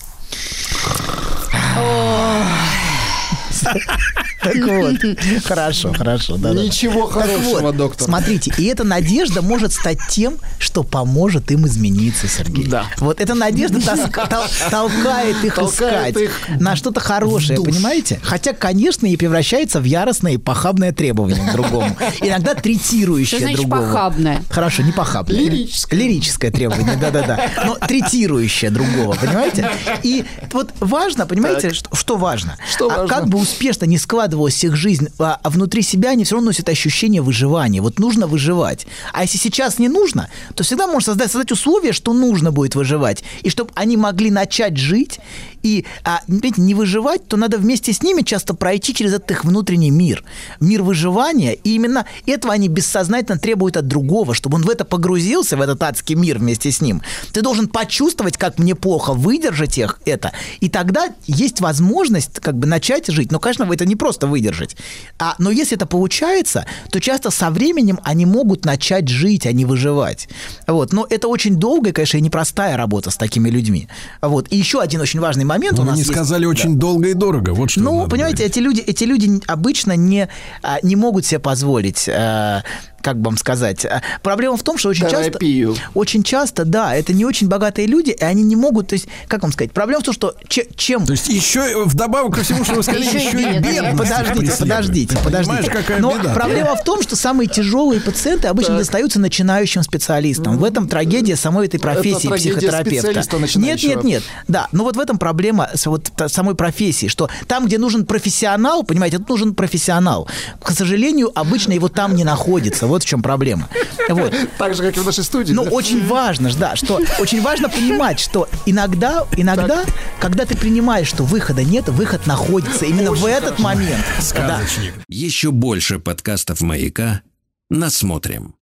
Так 4.44 4.56
вот, 4.66 5.44
хорошо, 5.44 5.92
хорошо. 5.92 6.36
да-да-да. 6.36 6.62
Ничего 6.62 7.06
Так 7.06 7.22
хорошего, 7.22 7.60
вот, 7.60 7.76
доктор. 7.76 8.06
Смотрите, 8.06 8.52
и 8.58 8.64
эта 8.66 8.84
надежда 8.84 9.42
может 9.42 9.72
стать 9.72 9.98
тем, 10.10 10.36
что 10.58 10.82
поможет 10.82 11.50
им 11.50 11.66
измениться, 11.66 12.28
Сергей. 12.28 12.66
Да. 12.68 12.84
Вот 12.98 13.20
эта 13.20 13.34
надежда 13.34 13.78
тоска- 13.78 14.28
тол- 14.28 14.70
толкает 14.70 15.44
их 15.44 15.54
Толкает 15.54 16.16
искать 16.16 16.22
их 16.22 16.60
на 16.60 16.76
что-то 16.76 17.00
хорошее, 17.00 17.60
понимаете? 17.60 18.20
Хотя, 18.22 18.52
конечно, 18.52 19.06
и 19.06 19.16
превращается 19.16 19.80
в 19.80 19.84
яростное 19.84 20.32
и 20.32 20.36
похабное 20.36 20.92
требование 20.92 21.48
к 21.48 21.52
другому. 21.52 21.96
Иногда 22.20 22.52
Что 22.52 22.62
третирующее 22.62 23.40
значит 23.40 23.60
другого. 23.60 23.80
похабное? 23.92 24.42
Хорошо, 24.50 24.82
не 24.82 24.92
похабное. 24.92 25.36
Лирическое. 25.38 25.98
Лирическое 25.98 26.50
требование, 26.50 26.96
да-да-да. 26.96 27.40
Но 27.66 27.74
третирующее 27.76 28.70
другого, 28.70 29.14
понимаете? 29.14 29.70
И 30.02 30.24
вот 30.52 30.70
важно, 30.80 31.26
понимаете, 31.26 31.72
что, 31.72 31.94
что 31.94 32.16
важно? 32.16 32.56
Что 32.70 32.90
А 32.90 32.98
важно? 32.98 33.08
как 33.08 33.28
бы 33.28 33.38
успешно 33.38 33.84
не 33.86 33.98
складывалась 34.34 34.64
их 34.64 34.76
жизнь, 34.76 35.08
а 35.18 35.38
а 35.42 35.50
внутри 35.50 35.82
себя 35.82 36.10
они 36.10 36.24
все 36.24 36.34
равно 36.34 36.46
носят 36.46 36.68
ощущение 36.68 37.22
выживания. 37.22 37.80
Вот 37.80 37.98
нужно 37.98 38.26
выживать. 38.26 38.86
А 39.12 39.22
если 39.22 39.38
сейчас 39.38 39.78
не 39.78 39.88
нужно, 39.88 40.28
то 40.54 40.64
всегда 40.64 40.86
можно 40.86 41.12
создать, 41.12 41.30
создать 41.30 41.52
условия, 41.52 41.92
что 41.92 42.12
нужно 42.12 42.50
будет 42.50 42.74
выживать. 42.74 43.24
И 43.44 43.50
чтобы 43.50 43.70
они 43.74 43.96
могли 43.96 44.30
начать 44.30 44.76
жить 44.76 45.20
и, 45.64 45.86
а, 46.04 46.20
понимаете, 46.26 46.60
не 46.60 46.74
выживать, 46.74 47.26
то 47.26 47.36
надо 47.36 47.56
вместе 47.56 47.92
с 47.92 48.02
ними 48.02 48.20
часто 48.20 48.54
пройти 48.54 48.94
через 48.94 49.14
этот 49.14 49.30
их 49.30 49.44
внутренний 49.44 49.90
мир. 49.90 50.22
Мир 50.60 50.82
выживания. 50.82 51.54
И 51.54 51.74
именно 51.74 52.04
этого 52.26 52.52
они 52.52 52.68
бессознательно 52.68 53.38
требуют 53.38 53.78
от 53.78 53.88
другого, 53.88 54.34
чтобы 54.34 54.56
он 54.56 54.62
в 54.62 54.68
это 54.68 54.84
погрузился, 54.84 55.56
в 55.56 55.62
этот 55.62 55.82
адский 55.82 56.16
мир 56.16 56.38
вместе 56.38 56.70
с 56.70 56.82
ним. 56.82 57.00
Ты 57.32 57.40
должен 57.40 57.66
почувствовать, 57.68 58.36
как 58.36 58.58
мне 58.58 58.74
плохо, 58.74 59.14
выдержать 59.14 59.78
их 59.78 60.00
это. 60.04 60.32
И 60.60 60.68
тогда 60.68 61.08
есть 61.26 61.62
возможность 61.62 62.40
как 62.40 62.58
бы 62.58 62.66
начать 62.66 63.06
жить. 63.10 63.32
Но, 63.32 63.40
конечно, 63.40 63.64
это 63.72 63.86
не 63.86 63.96
просто 63.96 64.26
выдержать. 64.26 64.76
А, 65.18 65.34
но 65.38 65.50
если 65.50 65.78
это 65.78 65.86
получается, 65.86 66.66
то 66.90 67.00
часто 67.00 67.30
со 67.30 67.50
временем 67.50 68.00
они 68.04 68.26
могут 68.26 68.66
начать 68.66 69.08
жить, 69.08 69.46
а 69.46 69.52
не 69.52 69.64
выживать. 69.64 70.28
Вот. 70.66 70.92
Но 70.92 71.06
это 71.08 71.28
очень 71.28 71.56
долгая, 71.56 71.94
конечно, 71.94 72.18
и 72.18 72.20
непростая 72.20 72.76
работа 72.76 73.10
с 73.10 73.16
такими 73.16 73.48
людьми. 73.48 73.88
Вот. 74.20 74.48
И 74.50 74.58
еще 74.58 74.82
один 74.82 75.00
очень 75.00 75.20
важный 75.20 75.44
момент 75.44 75.53
Но 75.76 75.82
у 75.82 75.84
нас 75.84 75.98
есть. 75.98 76.10
сказали 76.10 76.44
очень 76.46 76.78
долго 76.78 77.08
и 77.08 77.14
дорого. 77.14 77.50
Вот 77.54 77.70
что 77.70 77.80
Ну, 77.80 78.08
понимаете, 78.08 78.38
говорить. 78.38 78.40
эти 78.40 78.58
люди, 78.58 78.80
эти 78.80 79.04
люди 79.04 79.40
обычно 79.46 79.96
не, 79.96 80.28
а, 80.62 80.78
не 80.82 80.96
могут 80.96 81.26
себе 81.26 81.38
позволить, 81.40 82.08
а, 82.08 82.62
как 83.04 83.18
бы 83.20 83.26
вам 83.26 83.36
сказать. 83.36 83.84
а, 83.84 84.00
Проблема 84.22 84.56
в 84.56 84.62
том, 84.62 84.78
что 84.78 84.88
очень 84.88 85.06
Терапию. 85.06 85.74
часто, 85.74 85.90
очень 85.94 86.22
часто, 86.22 86.64
да, 86.64 86.96
это 86.96 87.12
не 87.12 87.24
очень 87.26 87.48
богатые 87.48 87.86
люди, 87.86 88.10
и 88.10 88.24
они 88.24 88.42
не 88.42 88.56
могут, 88.56 88.88
то 88.88 88.94
есть, 88.94 89.06
как 89.28 89.42
вам 89.42 89.52
сказать, 89.52 89.72
проблема 89.72 90.00
в 90.00 90.04
том, 90.04 90.14
что 90.14 90.34
че- 90.48 90.66
чем 90.74 91.04
То 91.04 91.12
есть 91.12 91.28
еще 91.28 91.84
вдобавок 91.84 92.34
ко 92.36 92.42
всему, 92.42 92.64
что 92.64 92.74
вы 92.74 92.82
сказали, 92.82 93.04
Еще 93.04 93.18
и 93.18 93.26
еще 93.26 93.38
и 93.38 93.58
бедность. 93.60 93.98
Подождите, 93.98 94.56
подождите, 94.58 95.18
подождите. 95.22 95.56
Понимаешь, 95.62 95.66
какая 95.86 96.00
Но 96.00 96.16
беда? 96.18 96.32
проблема 96.32 96.76
в 96.76 96.82
том, 96.84 97.02
что 97.02 97.14
самые 97.14 97.46
тяжелые 97.48 98.00
пациенты 98.00 98.48
обычно 98.48 98.78
достаются 98.78 99.20
начинающим 99.20 99.82
специалистам. 99.82 100.56
В 100.58 100.64
этом 100.64 100.88
трагедия 100.88 101.36
самой 101.36 101.66
этой 101.66 101.78
профессии 101.78 102.26
психотерапевта. 102.38 103.08
Нет, 103.56 103.82
нет, 103.82 104.04
нет. 104.04 104.22
Да, 104.48 104.68
но 104.72 104.84
вот 104.84 104.96
в 104.96 105.00
этом 105.00 105.18
проблема 105.18 105.68
с 105.74 105.84
вот 105.86 106.10
самой 106.28 106.54
профессии, 106.54 107.08
что 107.08 107.28
там, 107.46 107.66
где 107.66 107.76
нужен 107.78 108.06
профессионал, 108.06 108.82
понимаете, 108.82 109.18
тут 109.18 109.28
нужен 109.28 109.54
профессионал. 109.54 110.26
К 110.62 110.70
сожалению, 110.72 111.30
обычно 111.38 111.72
его 111.72 111.88
там 111.88 112.14
не 112.14 112.24
находится. 112.24 112.86
Вот 112.94 113.02
в 113.02 113.06
чем 113.06 113.22
проблема. 113.22 113.68
Вот. 114.08 114.32
Так 114.56 114.76
же, 114.76 114.84
как 114.84 114.96
и 114.96 115.00
в 115.00 115.04
нашей 115.04 115.24
студии. 115.24 115.52
Но 115.52 115.64
да? 115.64 115.70
очень 115.70 116.06
важно, 116.06 116.48
ж, 116.48 116.54
да, 116.54 116.76
что 116.76 117.00
очень 117.18 117.42
важно 117.42 117.68
понимать, 117.68 118.20
что 118.20 118.48
иногда, 118.66 119.26
иногда, 119.36 119.84
когда 120.20 120.46
ты 120.46 120.56
принимаешь, 120.56 121.08
что 121.08 121.24
выхода 121.24 121.64
нет, 121.64 121.88
выход 121.88 122.28
находится 122.28 122.84
именно 122.84 123.10
в 123.10 123.26
этот 123.26 123.58
момент. 123.58 124.04
Да. 124.16 124.22
Сказочник. 124.22 124.94
Еще 125.08 125.50
больше 125.50 125.98
подкастов 125.98 126.60
«Маяка» 126.60 127.22
насмотрим. 127.68 128.54